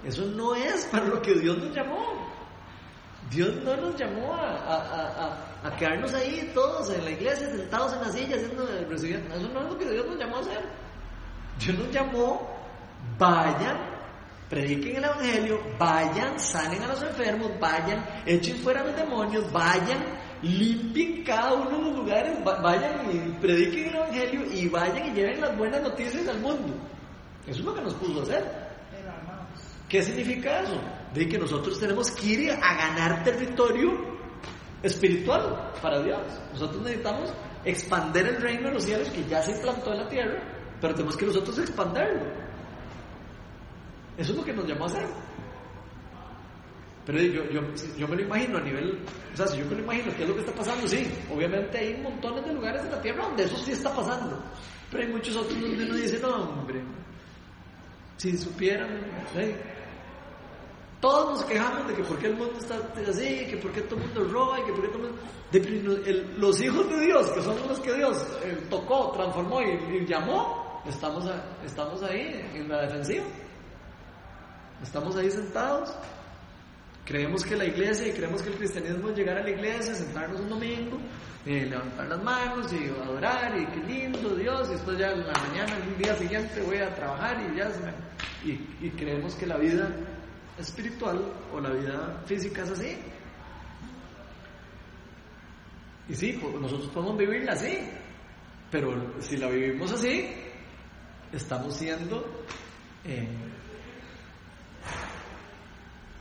Eso 0.04 0.26
no 0.26 0.56
es 0.56 0.86
para 0.92 1.06
lo 1.06 1.22
que 1.22 1.34
Dios 1.36 1.58
nos 1.58 1.76
llamó. 1.76 2.30
Dios 3.30 3.56
no 3.64 3.76
nos 3.78 3.96
llamó 3.96 4.34
a, 4.34 4.50
a, 4.50 4.76
a, 4.76 5.68
a- 5.68 5.76
quedarnos 5.78 6.14
ahí 6.14 6.52
todos 6.54 6.90
en 6.90 7.06
la 7.06 7.12
iglesia, 7.12 7.48
sentados 7.50 7.94
en 7.94 8.02
la 8.02 8.12
silla, 8.12 8.36
haciendo, 8.36 8.68
recibiendo. 8.90 9.36
Eso 9.36 9.48
no 9.50 9.62
es 9.62 9.70
lo 9.70 9.78
que 9.78 9.90
Dios 9.90 10.06
nos 10.08 10.18
llamó 10.18 10.38
a 10.38 10.40
hacer. 10.42 10.64
Dios 11.60 11.78
nos 11.78 11.92
llamó, 11.92 12.50
vayan, 13.18 13.78
prediquen 14.50 14.98
el 14.98 15.04
Evangelio, 15.06 15.62
vayan, 15.80 16.38
sanen 16.40 16.82
a 16.84 16.88
los 16.88 17.02
enfermos, 17.04 17.52
vayan, 17.60 18.04
echen 18.26 18.58
fuera 18.58 18.82
a 18.82 18.86
los 18.86 18.96
demonios, 18.96 19.50
vayan, 19.54 20.04
limpien 20.42 21.24
cada 21.24 21.54
uno 21.54 21.70
de 21.70 21.84
los 21.84 21.96
lugares, 21.98 22.38
va- 22.46 22.60
vayan 22.60 23.02
y 23.14 23.40
prediquen 23.40 23.90
el 23.90 23.96
Evangelio 23.96 24.46
y 24.52 24.68
vayan 24.68 25.08
y 25.08 25.12
lleven 25.14 25.40
las 25.40 25.56
buenas 25.58 25.82
noticias 25.82 26.28
al 26.28 26.40
mundo. 26.40 26.74
Eso 27.48 27.60
es 27.60 27.66
lo 27.66 27.74
que 27.76 27.82
nos 27.82 27.94
puso 27.94 28.20
a 28.20 28.24
hacer. 28.24 28.71
¿Qué 29.92 30.02
significa 30.02 30.62
eso? 30.62 30.82
De 31.14 31.28
que 31.28 31.38
nosotros 31.38 31.78
tenemos 31.78 32.12
que 32.12 32.26
ir 32.26 32.52
a 32.52 32.74
ganar 32.76 33.26
territorio 33.26 33.92
espiritual 34.82 35.74
para 35.82 36.02
Dios. 36.02 36.22
Nosotros 36.54 36.82
necesitamos 36.82 37.34
expander 37.66 38.26
el 38.28 38.42
reino 38.42 38.70
de 38.70 38.76
los 38.76 38.84
cielos 38.86 39.10
que 39.10 39.26
ya 39.26 39.42
se 39.42 39.52
implantó 39.52 39.92
en 39.92 39.98
la 39.98 40.08
tierra, 40.08 40.42
pero 40.80 40.96
tenemos 40.96 41.18
que 41.18 41.26
nosotros 41.26 41.60
expanderlo. 41.60 42.24
Eso 44.16 44.32
es 44.32 44.38
lo 44.38 44.46
que 44.46 44.54
nos 44.54 44.66
llamó 44.66 44.86
a 44.86 44.88
hacer. 44.88 45.06
Pero 47.06 47.20
yo, 47.20 47.44
yo, 47.50 47.62
yo 47.98 48.08
me 48.08 48.16
lo 48.16 48.22
imagino 48.22 48.60
a 48.60 48.62
nivel, 48.62 48.98
o 49.34 49.36
sea, 49.36 49.48
si 49.48 49.58
yo 49.58 49.66
me 49.66 49.76
lo 49.76 49.80
imagino, 49.80 50.16
¿qué 50.16 50.24
es 50.24 50.30
lo 50.30 50.36
que 50.36 50.40
está 50.40 50.54
pasando? 50.54 50.88
Sí, 50.88 51.06
obviamente 51.30 51.78
hay 51.78 52.02
montones 52.02 52.46
de 52.46 52.54
lugares 52.54 52.82
de 52.86 52.92
la 52.92 53.02
tierra 53.02 53.26
donde 53.26 53.44
eso 53.44 53.58
sí 53.58 53.74
está 53.74 53.94
pasando, 53.94 54.42
pero 54.90 55.04
hay 55.04 55.10
muchos 55.12 55.36
otros 55.36 55.60
donde 55.60 55.84
uno 55.84 55.96
dice, 55.96 56.18
no, 56.22 56.44
hombre, 56.44 56.82
si 58.16 58.38
supieran, 58.38 59.02
¿sí? 59.36 59.54
Todos 61.02 61.32
nos 61.32 61.46
quejamos 61.46 61.88
de 61.88 61.96
que 61.96 62.04
por 62.04 62.18
qué 62.20 62.28
el 62.28 62.36
mundo 62.36 62.54
está 62.60 62.76
así, 63.10 63.48
que 63.50 63.58
por 63.58 63.72
qué 63.72 63.82
todo 63.82 64.00
el 64.00 64.06
mundo 64.06 64.24
roba 64.32 64.60
y 64.60 64.66
que 64.66 64.72
por 64.72 64.82
qué 64.84 64.88
todo 64.90 65.08
el 65.08 66.26
mundo... 66.26 66.38
los 66.38 66.62
hijos 66.62 66.90
de 66.90 67.00
Dios, 67.08 67.28
que 67.32 67.42
son 67.42 67.58
los 67.68 67.80
que 67.80 67.94
Dios 67.96 68.24
eh, 68.44 68.68
tocó, 68.70 69.12
transformó 69.12 69.62
y, 69.64 70.06
llamó, 70.06 70.84
estamos, 70.88 71.26
ahí 72.04 72.48
en 72.54 72.70
la 72.70 72.84
defensiva. 72.84 73.26
Estamos 74.84 75.16
ahí 75.16 75.32
sentados. 75.32 75.92
Creemos 77.04 77.44
que 77.44 77.56
la 77.56 77.66
iglesia 77.66 78.08
y 78.08 78.12
creemos 78.12 78.44
que 78.44 78.50
el 78.50 78.56
cristianismo 78.56 79.10
es 79.10 79.18
llegar 79.18 79.38
a 79.40 79.44
la 79.44 79.50
iglesia, 79.50 79.96
sentarnos 79.96 80.40
un 80.40 80.50
domingo, 80.50 80.98
levantar 81.46 82.08
las 82.08 82.24
manos 82.24 82.72
y 82.72 82.88
adorar 83.02 83.60
y 83.60 83.66
qué 83.66 83.80
lindo 83.88 84.36
Dios, 84.36 84.70
y 84.70 84.74
después 84.74 85.00
ya 85.00 85.10
en 85.10 85.26
la 85.26 85.34
mañana, 85.34 85.78
el 85.78 85.98
día 85.98 86.16
siguiente 86.16 86.62
voy 86.62 86.78
a 86.78 86.94
trabajar 86.94 87.42
y 87.42 87.58
ya 87.58 87.72
y, 88.46 88.86
y 88.86 88.90
creemos 88.92 89.34
que 89.34 89.48
la 89.48 89.58
vida 89.58 89.90
espiritual 90.62 91.22
o 91.54 91.60
la 91.60 91.70
vida 91.72 92.22
física 92.26 92.64
es 92.64 92.72
así. 92.72 92.98
Y 96.10 96.16
sí, 96.16 96.42
nosotros 96.60 96.90
podemos 96.90 97.18
vivirla 97.18 97.54
así, 97.54 97.78
pero 98.70 99.14
si 99.22 99.38
la 99.38 99.48
vivimos 99.48 99.92
así, 99.92 100.30
estamos 101.32 101.76
siendo 101.76 102.46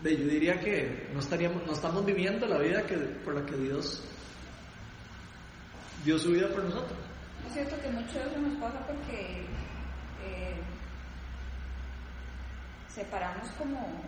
de- 0.02 0.16
yo 0.16 0.24
diría 0.26 0.58
que 0.60 1.08
no 1.12 1.20
estaríamos, 1.20 1.66
no 1.66 1.72
estamos 1.72 2.04
viviendo 2.06 2.46
la 2.46 2.58
vida 2.58 2.82
que, 2.86 2.96
por 2.96 3.34
la 3.34 3.44
que 3.44 3.56
Dios 3.56 4.02
dio 6.04 6.18
su 6.18 6.30
vida 6.30 6.48
por 6.48 6.64
nosotros. 6.64 6.98
Es 7.46 7.52
cierto 7.52 7.76
que 7.82 7.90
mucho 7.90 8.14
de 8.18 8.26
eso 8.30 8.38
nos 8.38 8.58
pasa 8.60 8.86
porque 8.86 9.44
eh, 10.24 10.54
separamos 12.88 13.48
como, 13.58 14.02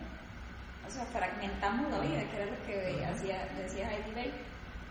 o 0.87 0.91
sea, 0.91 1.05
fragmentamos 1.05 1.89
la 1.91 1.99
vida, 1.99 2.23
que 2.29 2.35
era 2.37 2.45
lo 2.51 2.63
que 2.65 3.05
hacía, 3.05 3.47
decía 3.57 3.89
Heidi 3.91 4.11
Bay. 4.15 4.33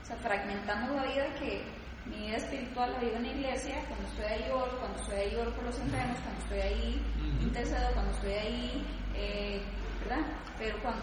O 0.02 0.06
sea, 0.06 0.16
fragmentamos 0.16 0.90
la 0.96 1.04
vida 1.04 1.26
que 1.38 1.62
mi 2.06 2.26
vida 2.26 2.36
espiritual 2.38 2.92
la 2.92 2.98
vivo 2.98 3.16
en 3.16 3.22
la 3.22 3.28
iglesia, 3.32 3.76
cuando 3.88 4.08
estoy 4.08 4.24
ahí 4.24 4.50
oro, 4.50 4.78
cuando 4.80 4.98
estoy 5.00 5.16
ahí 5.18 5.36
oro 5.36 5.50
por 5.54 5.64
los 5.64 5.78
enfermos, 5.78 6.18
cuando 6.20 6.40
estoy 6.42 6.60
ahí 6.60 7.02
intercedo, 7.40 7.92
cuando 7.94 8.10
estoy 8.12 8.32
ahí, 8.32 8.86
eh, 9.14 9.62
¿verdad? 10.00 10.26
Pero 10.58 10.76
cuando, 10.82 11.02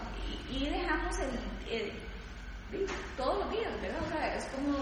y, 0.50 0.56
y 0.56 0.68
dejamos 0.70 1.18
el, 1.20 1.72
el- 1.74 1.92
todos 3.16 3.38
los 3.40 3.50
días, 3.50 3.72
¿verdad? 3.80 4.00
O 4.06 4.08
sea, 4.10 4.36
es 4.36 4.44
como 4.46 4.78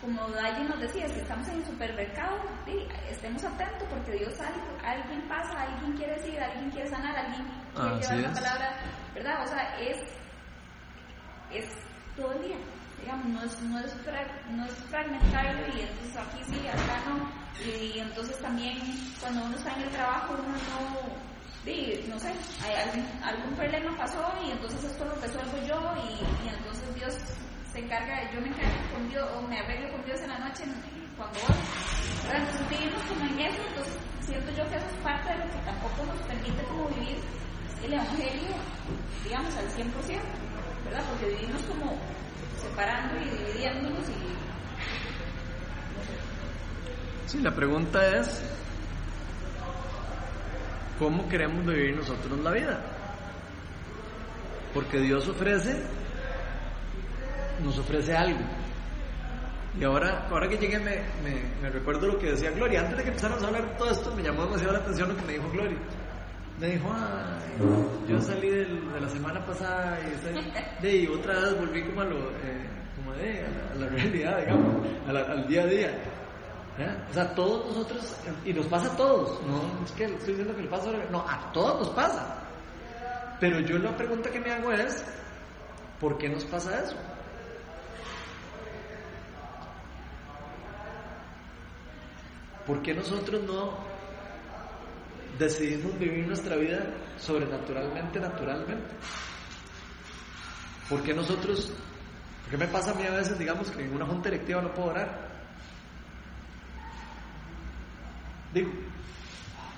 como 0.00 0.28
Dayi 0.30 0.64
nos 0.64 0.80
decía, 0.80 1.06
si 1.08 1.20
estamos 1.20 1.46
en 1.48 1.56
el 1.58 1.64
supermercado, 1.66 2.38
sí, 2.64 2.88
estemos 3.10 3.44
atentos 3.44 3.86
porque 3.90 4.12
Dios 4.12 4.32
algo, 4.40 4.78
alguien 4.84 5.28
pasa, 5.28 5.60
alguien 5.62 5.92
quiere 5.96 6.14
decir, 6.14 6.40
alguien 6.40 6.70
quiere 6.70 6.88
sanar, 6.88 7.16
alguien 7.16 7.46
quiere 7.74 7.90
Así 7.90 8.00
llevar 8.00 8.18
una 8.18 8.32
palabra, 8.34 8.76
¿verdad? 9.14 9.42
O 9.44 9.46
sea, 9.46 9.78
es, 9.78 9.96
es 11.52 11.66
todo 12.16 12.32
el 12.32 12.42
día, 12.42 12.56
digamos, 13.00 13.26
no 13.26 13.42
es, 13.42 13.60
no 13.62 13.78
es, 13.80 13.94
fra- 14.04 14.42
no 14.50 14.64
es 14.64 14.72
fragmentarlo 14.88 15.66
y 15.76 15.80
entonces 15.80 16.16
aquí 16.16 16.42
sí, 16.44 16.66
acá 16.68 17.02
no, 17.08 17.30
y, 17.64 17.98
entonces 17.98 18.38
también 18.40 18.78
cuando 19.20 19.44
uno 19.44 19.56
está 19.56 19.74
en 19.74 19.82
el 19.82 19.90
trabajo 19.90 20.32
uno 20.34 20.52
no, 20.52 21.14
sí, 21.64 22.04
no 22.08 22.18
sé, 22.18 22.32
hay 22.64 22.74
algún, 22.88 23.06
algún 23.22 23.54
problema 23.54 23.96
pasó 23.98 24.32
y 24.46 24.50
entonces 24.52 24.84
esto 24.84 25.04
lo 25.04 25.14
resuelvo 25.16 25.58
yo 25.66 25.94
y, 26.08 26.46
y 26.46 26.48
entonces 26.48 26.94
Dios 26.94 27.14
se 27.72 27.78
encarga, 27.78 28.30
yo 28.32 28.40
me 28.40 28.48
encargo 28.48 28.80
con 28.92 29.08
Dios 29.10 29.28
o 29.36 29.42
me 29.42 29.58
arreglo 29.58 29.90
con 29.92 30.04
Dios 30.04 30.20
en 30.20 30.28
la 30.28 30.38
noche 30.38 30.64
cuando 31.16 31.38
voy. 31.40 31.56
Entonces 32.32 32.68
vivimos 32.70 33.02
como 33.04 33.24
en 33.24 33.40
eso, 33.40 33.62
entonces 33.68 33.96
siento 34.20 34.50
yo 34.52 34.68
que 34.70 34.76
eso 34.76 34.86
es 34.86 35.02
parte 35.02 35.32
de 35.32 35.38
lo 35.38 35.44
que 35.44 35.58
tampoco 35.64 36.06
nos 36.06 36.20
permite 36.26 36.62
como 36.64 36.88
vivir 36.88 37.18
el 37.84 37.92
Evangelio, 37.92 38.56
digamos, 39.24 39.56
al 39.56 39.68
100%, 39.68 40.20
¿verdad? 40.84 41.04
Porque 41.10 41.26
vivimos 41.34 41.62
como 41.62 41.96
separando 42.60 43.16
y 43.20 43.28
dividiéndonos 43.28 44.08
y... 44.08 44.14
Sí, 47.26 47.38
la 47.40 47.54
pregunta 47.54 48.18
es, 48.18 48.42
¿cómo 50.98 51.28
queremos 51.28 51.64
vivir 51.64 51.96
nosotros 51.96 52.38
la 52.40 52.50
vida? 52.50 52.80
Porque 54.74 54.98
Dios 54.98 55.28
ofrece, 55.28 55.82
nos 57.62 57.78
ofrece 57.78 58.14
algo. 58.16 58.40
Y 59.78 59.84
ahora, 59.84 60.26
ahora 60.28 60.48
que 60.48 60.56
llegué 60.56 60.78
me, 60.80 61.70
recuerdo 61.70 62.08
lo 62.08 62.18
que 62.18 62.32
decía 62.32 62.50
Gloria. 62.50 62.80
Antes 62.80 62.96
de 62.98 63.02
que 63.04 63.08
empezáramos 63.10 63.42
a 63.44 63.46
hablar 63.46 63.68
de 63.70 63.76
todo 63.76 63.90
esto, 63.90 64.14
me 64.14 64.22
llamó 64.22 64.44
demasiado 64.44 64.72
la 64.72 64.78
atención 64.80 65.08
lo 65.08 65.16
que 65.16 65.22
me 65.22 65.32
dijo 65.34 65.50
Gloria. 65.50 65.78
Me 66.58 66.66
dijo, 66.66 66.92
"Ay, 66.92 68.08
yo 68.08 68.20
salí 68.20 68.50
de 68.50 68.66
la 69.00 69.08
semana 69.08 69.44
pasada 69.46 69.98
y, 70.00 70.82
de, 70.82 71.08
otra 71.08 71.34
vez 71.40 71.58
volví 71.58 71.82
como 71.84 72.00
a 72.02 72.04
lo, 72.04 72.18
eh, 72.18 72.66
como 72.96 73.12
de, 73.14 73.46
a 73.46 73.74
la, 73.76 73.86
realidad, 73.88 74.38
digamos, 74.40 74.86
al 75.08 75.46
día 75.46 75.62
a 75.62 75.66
día. 75.66 75.98
O 77.10 77.12
sea, 77.14 77.34
todos 77.34 77.66
nosotros, 77.66 78.16
y 78.44 78.52
nos 78.52 78.66
pasa 78.66 78.92
a 78.92 78.96
todos, 78.96 79.40
no 79.46 79.84
es 79.84 79.92
que 79.92 80.04
estoy 80.04 80.28
diciendo 80.34 80.54
que 80.56 80.62
le 80.62 80.68
pasa, 80.68 80.90
a- 80.90 81.10
no, 81.10 81.20
a 81.20 81.50
todos 81.52 81.86
nos 81.86 81.90
pasa. 81.90 82.36
Pero 83.38 83.60
yo 83.60 83.78
la 83.78 83.96
pregunta 83.96 84.30
que 84.30 84.40
me 84.40 84.50
hago 84.52 84.72
es, 84.72 85.02
¿por 85.98 86.18
qué 86.18 86.28
nos 86.28 86.44
pasa 86.44 86.82
eso? 86.82 86.96
¿Por 92.70 92.82
qué 92.82 92.94
nosotros 92.94 93.42
no 93.42 93.78
decidimos 95.40 95.98
vivir 95.98 96.24
nuestra 96.24 96.54
vida 96.54 96.86
sobrenaturalmente, 97.18 98.20
naturalmente? 98.20 98.94
¿Por 100.88 101.02
qué 101.02 101.12
nosotros, 101.12 101.72
por 102.42 102.50
qué 102.52 102.56
me 102.56 102.68
pasa 102.68 102.92
a 102.92 102.94
mí 102.94 103.04
a 103.04 103.10
veces, 103.10 103.36
digamos, 103.40 103.72
que 103.72 103.82
en 103.82 103.92
una 103.92 104.06
junta 104.06 104.30
directiva 104.30 104.62
no 104.62 104.72
puedo 104.72 104.90
orar? 104.90 105.30
Digo, 108.54 108.70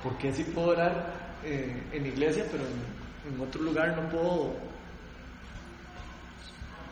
¿por 0.03 0.19
qué 0.19 0.31
sí 0.31 0.45
puedo 0.45 0.73
orar 0.73 1.39
eh, 1.45 1.89
en 1.93 2.05
iglesia, 2.05 2.45
pero 2.53 2.63
en, 2.63 3.41
otro 3.41 3.63
lugar 3.63 3.97
no 3.97 4.07
puedo 4.11 4.55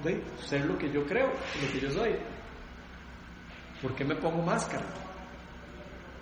de, 0.02 0.24
ser 0.46 0.64
lo 0.64 0.78
que 0.78 0.90
yo 0.90 1.04
creo, 1.04 1.26
lo 1.26 1.72
que 1.74 1.78
yo 1.78 1.90
soy? 1.90 2.16
¿Por 3.82 3.94
qué 3.94 4.02
me 4.02 4.14
pongo 4.14 4.42
máscara? 4.42 4.99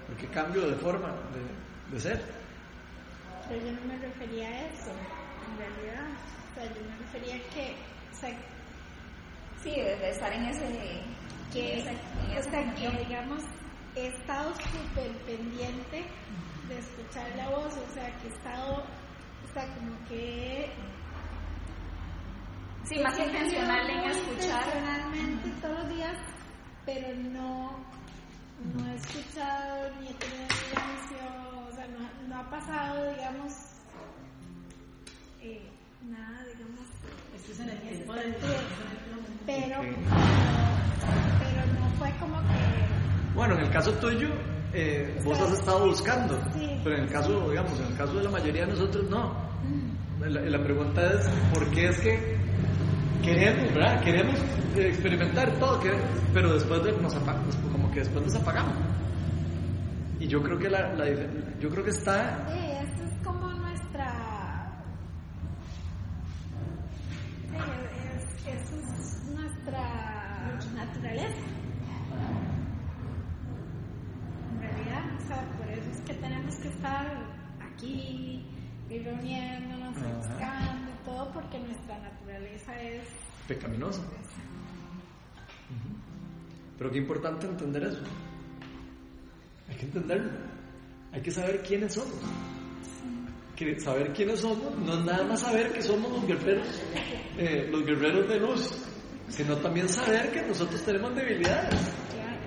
¿Por 0.08 0.16
qué 0.16 0.26
cambio 0.28 0.62
de 0.68 0.74
forma 0.76 1.08
de, 1.32 1.94
de 1.94 2.00
ser? 2.00 2.20
Pero 3.48 3.64
yo 3.64 3.72
no 3.72 3.80
me 3.86 3.96
refería 3.98 4.48
a 4.48 4.60
eso, 4.66 4.90
en 4.90 5.58
realidad. 5.58 6.06
O 6.50 6.54
sea, 6.54 6.64
yo 6.74 6.80
me 6.90 6.96
refería 6.98 7.36
a 7.36 7.50
que, 7.54 7.76
o 8.12 8.20
sea, 8.20 8.30
Sí, 9.62 9.70
de, 9.70 9.96
de 9.96 10.10
estar 10.10 10.32
en 10.32 10.44
ese... 10.46 11.02
que, 11.52 11.78
esa- 11.80 11.90
o 12.38 12.42
sea, 12.50 12.74
que 12.74 13.04
digamos, 13.04 13.42
he 13.96 14.06
estado 14.08 14.54
súper 14.54 15.10
pendiente 15.26 16.04
de 16.68 16.78
escuchar 16.78 17.28
la 17.36 17.48
voz, 17.48 17.74
o 17.76 17.92
sea, 17.94 18.06
que 18.18 18.28
he 18.28 18.30
estado, 18.30 18.84
o 19.48 19.52
sea, 19.54 19.66
como 19.74 19.92
que... 20.08 20.70
Sí, 22.84 22.98
más 23.00 23.18
intencional 23.18 23.90
en 23.90 24.10
escuchar. 24.10 24.64
Intencionalmente 24.66 25.50
todos 25.60 25.78
los 25.80 25.88
días, 25.96 26.16
pero 26.86 27.08
no, 27.16 27.84
no 28.74 28.86
he 28.90 28.94
escuchado 28.96 29.90
ni 30.00 30.08
he 30.08 30.14
tenido 30.14 30.46
silencio, 30.48 31.22
o 31.70 31.74
sea, 31.74 31.86
no, 31.88 32.28
no 32.28 32.40
ha 32.40 32.50
pasado, 32.50 33.12
digamos, 33.14 33.52
eh, 35.42 35.62
nada, 36.08 36.44
digamos, 36.52 36.80
Esto 37.36 37.52
es 37.52 37.60
en 37.60 37.68
el 37.70 37.78
tiempo 37.80 38.12
del 38.14 38.34
pero, 39.46 39.80
pero 39.80 41.62
no 41.80 41.88
fue 41.98 42.10
como 42.20 42.36
que 42.40 43.34
Bueno, 43.34 43.54
en 43.54 43.60
el 43.64 43.70
caso 43.70 43.92
tuyo, 43.94 44.28
eh, 44.74 45.18
vos 45.24 45.38
has 45.40 45.52
estado 45.52 45.86
buscando, 45.86 46.38
Sí. 46.54 46.78
pero 46.84 46.96
en 46.96 47.04
el 47.04 47.10
caso, 47.10 47.48
digamos, 47.50 47.78
en 47.80 47.86
el 47.86 47.96
caso 47.96 48.14
de 48.14 48.24
la 48.24 48.30
mayoría 48.30 48.66
de 48.66 48.72
nosotros, 48.72 49.08
no. 49.08 49.48
La, 50.20 50.28
la 50.40 50.62
pregunta 50.64 51.00
es, 51.12 51.28
¿por 51.54 51.70
qué 51.70 51.86
es 51.88 52.00
que 52.00 52.36
queremos, 53.22 53.72
verdad? 53.72 54.02
Queremos 54.02 54.34
eh, 54.76 54.88
experimentar 54.88 55.50
todo, 55.60 55.78
que- 55.80 55.94
pero 56.34 56.52
después 56.54 56.82
de- 56.82 56.92
nos 57.00 57.14
apagamos, 57.14 57.54
después 57.98 58.24
nos 58.24 58.34
apagamos. 58.34 58.74
Y 60.20 60.26
yo 60.26 60.42
creo 60.42 60.58
que 60.58 60.68
la, 60.68 60.92
la 60.94 61.06
yo 61.60 61.70
creo 61.70 61.84
que 61.84 61.90
está, 61.90 62.46
Sí, 62.52 62.58
esa 62.58 63.04
es 63.04 63.24
como 63.24 63.46
nuestra. 63.52 64.72
Sí, 67.50 67.56
es, 67.56 68.54
es, 68.54 68.72
esa 68.72 68.96
es 68.96 69.24
nuestra 69.34 70.58
naturaleza. 70.74 71.36
En 74.54 74.60
realidad, 74.60 75.04
o 75.16 75.28
sea, 75.28 75.42
por 75.58 75.68
eso 75.70 75.90
es 75.90 76.00
que 76.00 76.14
tenemos 76.14 76.54
que 76.56 76.68
estar 76.68 77.06
aquí 77.60 78.44
y 78.90 78.98
reuniéndonos, 79.00 79.94
buscando 79.94 80.90
y 80.90 81.04
todo, 81.04 81.30
porque 81.32 81.58
nuestra 81.60 81.98
naturaleza 81.98 82.80
es. 82.80 83.02
pecaminosa. 83.46 84.02
Pero 86.78 86.90
qué 86.90 86.98
importante 86.98 87.46
entender 87.46 87.82
eso. 87.84 88.00
Hay 89.68 89.76
que 89.76 89.86
entenderlo. 89.86 90.30
Hay 91.12 91.20
que 91.20 91.30
saber 91.30 91.62
quiénes 91.62 91.94
somos. 91.94 92.14
Que 93.56 93.78
saber 93.80 94.12
quiénes 94.12 94.40
somos 94.40 94.76
no 94.78 94.94
es 94.94 95.04
nada 95.04 95.24
más 95.24 95.40
saber 95.40 95.72
que 95.72 95.82
somos 95.82 96.12
los 96.12 96.26
guerreros, 96.26 96.80
eh, 97.36 97.66
los 97.68 97.84
guerreros 97.84 98.28
de 98.28 98.38
luz, 98.38 98.70
sino 99.28 99.56
también 99.56 99.88
saber 99.88 100.30
que 100.30 100.42
nosotros 100.42 100.80
tenemos 100.84 101.12
debilidades. 101.16 101.92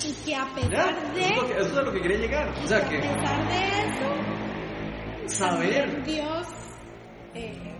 Y 0.03 0.13
que 0.25 0.35
a 0.35 0.47
¿Ya? 0.47 0.55
pesar 0.55 1.13
de. 1.13 1.21
Eso, 1.21 1.29
es 1.29 1.35
lo 1.35 1.47
que, 1.47 1.53
eso 1.53 1.69
es 1.69 1.77
a 1.77 1.81
lo 1.81 1.91
que 1.91 2.01
quería 2.01 2.17
llegar. 2.17 2.49
O 2.49 2.67
sea 2.67 2.77
a 2.77 2.89
que 2.89 2.97
pesar 2.97 3.47
de 3.49 3.67
eso, 5.27 5.37
saber. 5.37 6.03
Dios, 6.05 6.47
eh, 7.35 7.75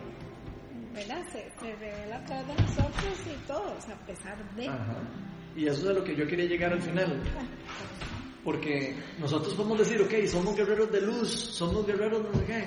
¿verdad? 0.94 1.24
Se, 1.32 1.50
se 1.60 1.76
revela 1.78 2.18
a 2.18 2.44
de 2.44 2.54
nosotros 2.54 3.20
y 3.26 3.48
todo, 3.48 3.76
o 3.76 3.82
sea, 3.82 3.96
a 3.96 4.06
pesar 4.06 4.56
de. 4.56 4.68
Ajá. 4.68 4.98
Y 5.56 5.68
eso 5.68 5.82
es 5.82 5.88
a 5.88 5.94
lo 5.94 6.04
que 6.04 6.16
yo 6.16 6.26
quería 6.28 6.46
llegar 6.46 6.74
al 6.74 6.82
final. 6.82 7.22
Porque 8.44 8.96
nosotros 9.20 9.54
podemos 9.54 9.80
decir, 9.80 10.02
ok, 10.02 10.26
somos 10.28 10.56
guerreros 10.56 10.92
de 10.92 11.02
luz, 11.02 11.30
somos 11.30 11.86
guerreros 11.86 12.24
no 12.24 12.40
sé 12.40 12.46
qué. 12.46 12.64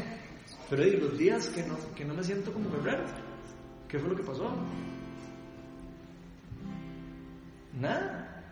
Pero 0.71 0.83
hay 0.83 0.93
los 0.93 1.19
días 1.19 1.49
que 1.49 1.63
no, 1.63 1.77
que 1.95 2.05
no 2.05 2.15
me 2.15 2.23
siento 2.23 2.53
como 2.53 2.71
guerrero, 2.71 3.05
¿qué 3.89 3.99
fue 3.99 4.11
lo 4.11 4.17
que 4.17 4.23
pasó? 4.23 4.55
Nada. 7.81 8.45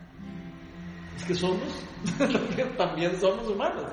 Es 1.16 1.24
que 1.24 1.34
somos, 1.34 1.86
también 2.76 3.18
somos 3.20 3.46
humanos. 3.48 3.90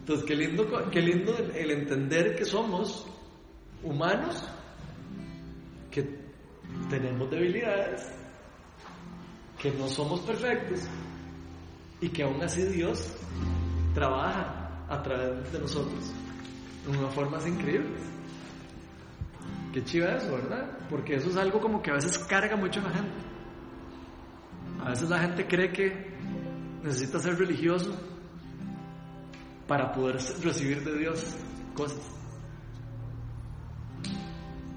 Entonces, 0.00 0.26
qué 0.26 0.34
lindo, 0.34 0.90
qué 0.90 1.00
lindo 1.00 1.36
el 1.54 1.70
entender 1.70 2.34
que 2.34 2.44
somos 2.44 3.06
humanos, 3.82 4.42
que 5.90 6.18
tenemos 6.88 7.30
debilidades, 7.30 8.19
que 9.60 9.70
no 9.72 9.88
somos 9.88 10.20
perfectos 10.20 10.80
y 12.00 12.08
que 12.08 12.22
aún 12.22 12.42
así 12.42 12.62
Dios 12.62 13.14
trabaja 13.94 14.84
a 14.88 15.02
través 15.02 15.52
de 15.52 15.58
nosotros 15.58 16.12
de 16.86 16.98
una 16.98 17.08
formas 17.08 17.46
increíbles. 17.46 18.00
Qué 19.72 19.84
chiva 19.84 20.16
eso, 20.16 20.32
¿verdad? 20.32 20.78
Porque 20.88 21.14
eso 21.14 21.30
es 21.30 21.36
algo 21.36 21.60
como 21.60 21.80
que 21.80 21.90
a 21.90 21.94
veces 21.94 22.18
carga 22.18 22.56
mucho 22.56 22.80
a 22.80 22.84
la 22.84 22.90
gente. 22.90 23.12
A 24.84 24.90
veces 24.90 25.08
la 25.08 25.18
gente 25.18 25.46
cree 25.46 25.72
que 25.72 26.10
necesita 26.82 27.18
ser 27.18 27.38
religioso 27.38 27.94
para 29.68 29.92
poder 29.92 30.16
recibir 30.42 30.82
de 30.82 30.98
Dios 30.98 31.36
cosas. 31.74 32.00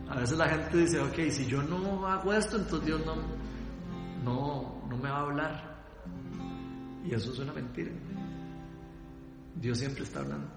A 0.09 0.19
veces 0.19 0.38
la 0.38 0.47
gente 0.47 0.77
dice, 0.77 0.99
ok, 0.99 1.31
si 1.31 1.47
yo 1.47 1.63
no 1.63 2.05
hago 2.05 2.34
esto, 2.34 2.57
entonces 2.57 2.86
Dios 2.86 3.01
no, 3.03 3.15
no, 4.23 4.72
no 4.89 4.97
me 4.97 5.09
va 5.09 5.17
a 5.17 5.21
hablar. 5.21 5.84
Y 7.05 7.13
eso 7.13 7.31
es 7.31 7.39
una 7.39 7.53
mentira. 7.53 7.91
Dios 9.55 9.77
siempre 9.77 10.03
está 10.03 10.19
hablando. 10.19 10.47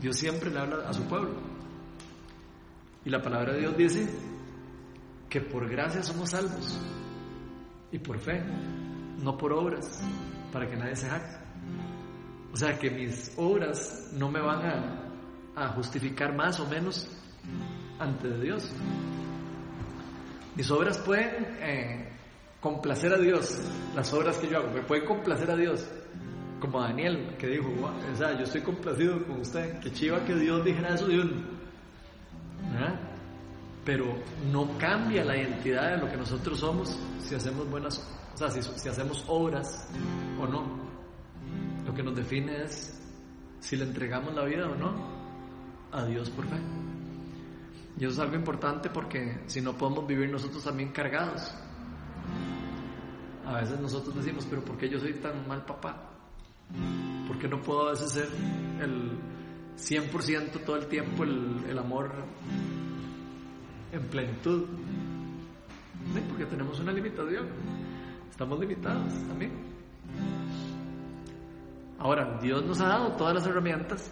Dios 0.00 0.16
siempre 0.16 0.50
le 0.50 0.58
habla 0.58 0.88
a 0.88 0.92
su 0.92 1.02
pueblo. 1.04 1.34
Y 3.04 3.10
la 3.10 3.22
palabra 3.22 3.52
de 3.52 3.60
Dios 3.60 3.76
dice 3.76 4.08
que 5.28 5.40
por 5.40 5.68
gracia 5.68 6.02
somos 6.02 6.30
salvos 6.30 6.80
y 7.92 7.98
por 7.98 8.18
fe, 8.18 8.42
no 9.22 9.36
por 9.36 9.52
obras, 9.52 10.02
para 10.52 10.68
que 10.68 10.76
nadie 10.76 10.96
se 10.96 11.08
jacte. 11.08 11.36
O 12.52 12.56
sea 12.56 12.78
que 12.78 12.90
mis 12.90 13.32
obras 13.36 14.10
no 14.12 14.30
me 14.30 14.40
van 14.40 14.66
a, 14.66 15.06
a 15.54 15.68
justificar 15.68 16.34
más 16.34 16.58
o 16.58 16.66
menos 16.66 17.08
ante 17.98 18.38
Dios. 18.40 18.70
Mis 20.54 20.70
obras 20.70 20.98
pueden 20.98 21.44
eh, 21.60 22.05
complacer 22.66 23.12
a 23.12 23.18
Dios, 23.18 23.60
las 23.94 24.12
obras 24.12 24.38
que 24.38 24.48
yo 24.48 24.58
hago, 24.58 24.72
me 24.72 24.82
pueden 24.82 25.06
complacer 25.06 25.48
a 25.48 25.54
Dios. 25.54 25.88
Como 26.58 26.80
Daniel, 26.80 27.36
que 27.38 27.46
dijo, 27.46 27.68
o 27.68 28.16
sea, 28.16 28.36
yo 28.36 28.42
estoy 28.42 28.62
complacido 28.62 29.24
con 29.24 29.40
usted, 29.40 29.78
que 29.78 29.92
chiva 29.92 30.24
que 30.24 30.34
Dios 30.34 30.64
dijera 30.64 30.94
eso 30.94 31.06
de 31.06 31.20
uno. 31.20 31.42
Pero 33.84 34.06
no 34.50 34.76
cambia 34.78 35.24
la 35.24 35.36
identidad 35.36 35.92
de 35.92 35.98
lo 35.98 36.10
que 36.10 36.16
nosotros 36.16 36.58
somos 36.58 36.98
si 37.20 37.36
hacemos 37.36 37.70
buenas, 37.70 38.04
o 38.34 38.36
sea, 38.36 38.50
si, 38.50 38.60
si 38.60 38.88
hacemos 38.88 39.24
obras 39.28 39.88
o 40.40 40.46
no. 40.48 40.64
Lo 41.86 41.94
que 41.94 42.02
nos 42.02 42.16
define 42.16 42.64
es 42.64 43.00
si 43.60 43.76
le 43.76 43.84
entregamos 43.84 44.34
la 44.34 44.44
vida 44.44 44.68
o 44.68 44.74
no 44.74 44.92
a 45.92 46.04
Dios 46.04 46.30
por 46.30 46.46
fe. 46.46 46.56
Y 47.96 48.04
eso 48.04 48.14
es 48.14 48.18
algo 48.18 48.34
importante 48.34 48.90
porque 48.90 49.42
si 49.46 49.60
no 49.60 49.78
podemos 49.78 50.04
vivir 50.04 50.30
nosotros 50.30 50.64
también 50.64 50.90
cargados. 50.90 51.54
A 53.46 53.60
veces 53.60 53.78
nosotros 53.78 54.16
decimos, 54.16 54.44
pero 54.50 54.62
¿por 54.64 54.76
qué 54.76 54.88
yo 54.88 54.98
soy 54.98 55.14
tan 55.14 55.46
mal 55.46 55.64
papá? 55.64 56.10
¿Por 57.28 57.38
qué 57.38 57.46
no 57.46 57.62
puedo 57.62 57.86
a 57.86 57.90
veces 57.92 58.10
ser 58.10 58.28
el 58.80 59.18
100% 59.78 60.64
todo 60.64 60.76
el 60.76 60.86
tiempo 60.86 61.22
el, 61.22 61.78
amor 61.78 62.10
en 63.92 64.02
plenitud? 64.08 64.66
Porque 66.28 66.46
tenemos 66.46 66.80
una 66.80 66.92
limitación. 66.92 67.46
Estamos 68.28 68.58
limitados 68.58 69.12
también. 69.28 69.52
Ahora, 72.00 72.38
Dios 72.42 72.64
nos 72.64 72.80
ha 72.80 72.88
dado 72.88 73.12
todas 73.12 73.34
las 73.34 73.46
herramientas 73.46 74.10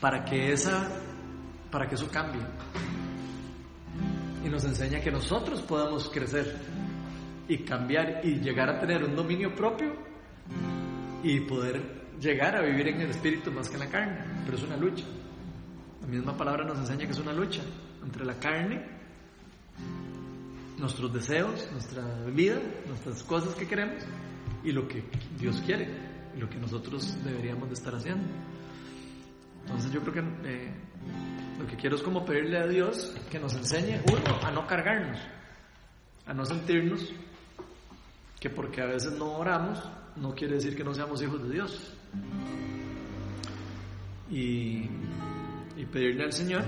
para 0.00 0.24
que 0.24 0.52
esa 0.52 0.88
para 1.72 1.88
que 1.88 1.96
eso 1.96 2.08
cambie. 2.08 2.42
Y 4.44 4.48
nos 4.48 4.64
enseña 4.64 5.00
que 5.00 5.10
nosotros 5.10 5.60
podamos 5.62 6.08
crecer 6.08 6.56
y 7.48 7.58
cambiar 7.58 8.20
y 8.24 8.40
llegar 8.40 8.68
a 8.70 8.78
tener 8.78 9.04
un 9.04 9.14
dominio 9.14 9.54
propio 9.54 9.94
y 11.22 11.40
poder 11.40 12.06
llegar 12.20 12.56
a 12.56 12.62
vivir 12.62 12.88
en 12.88 13.00
el 13.02 13.10
espíritu 13.10 13.52
más 13.52 13.68
que 13.68 13.74
en 13.74 13.80
la 13.80 13.88
carne. 13.88 14.18
Pero 14.44 14.56
es 14.56 14.62
una 14.62 14.76
lucha. 14.76 15.04
La 16.02 16.08
misma 16.08 16.36
palabra 16.36 16.64
nos 16.64 16.78
enseña 16.78 17.06
que 17.06 17.12
es 17.12 17.18
una 17.18 17.32
lucha 17.32 17.62
entre 18.02 18.24
la 18.24 18.38
carne, 18.38 18.84
nuestros 20.78 21.12
deseos, 21.12 21.68
nuestra 21.72 22.04
vida, 22.26 22.60
nuestras 22.86 23.22
cosas 23.24 23.54
que 23.54 23.66
queremos 23.66 24.04
y 24.62 24.72
lo 24.72 24.86
que 24.86 25.02
Dios 25.38 25.60
quiere 25.64 25.88
y 26.36 26.40
lo 26.40 26.48
que 26.48 26.58
nosotros 26.58 27.16
deberíamos 27.24 27.68
de 27.68 27.74
estar 27.74 27.94
haciendo. 27.94 28.24
Entonces 29.62 29.90
yo 29.90 30.00
creo 30.02 30.14
que 30.14 30.20
eh, 30.48 30.74
lo 31.58 31.66
que 31.66 31.76
quiero 31.76 31.96
es 31.96 32.02
como 32.02 32.24
pedirle 32.24 32.58
a 32.58 32.66
Dios 32.66 33.16
que 33.30 33.38
nos 33.38 33.54
enseñe, 33.54 34.00
uno, 34.08 34.38
a 34.42 34.50
no 34.52 34.66
cargarnos, 34.66 35.18
a 36.26 36.34
no 36.34 36.44
sentirnos 36.44 37.12
que 38.46 38.50
porque 38.50 38.80
a 38.80 38.86
veces 38.86 39.10
no 39.18 39.38
oramos, 39.38 39.76
no 40.14 40.32
quiere 40.32 40.54
decir 40.54 40.76
que 40.76 40.84
no 40.84 40.94
seamos 40.94 41.20
hijos 41.20 41.42
de 41.42 41.50
Dios. 41.52 41.92
Y, 44.30 44.88
y 45.76 45.84
pedirle 45.90 46.22
al 46.22 46.32
Señor 46.32 46.62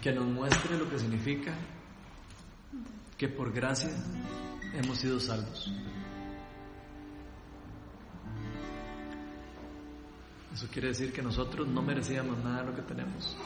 que 0.00 0.12
nos 0.12 0.26
muestre 0.26 0.78
lo 0.78 0.88
que 0.88 0.96
significa 1.00 1.52
que 3.18 3.28
por 3.28 3.52
gracia 3.52 3.90
hemos 4.74 4.96
sido 4.98 5.18
salvos. 5.18 5.72
Eso 10.54 10.68
quiere 10.72 10.88
decir 10.88 11.12
que 11.12 11.20
nosotros 11.20 11.66
no 11.66 11.82
merecíamos 11.82 12.38
nada 12.44 12.60
de 12.60 12.70
lo 12.70 12.76
que 12.76 12.82
tenemos. 12.82 13.36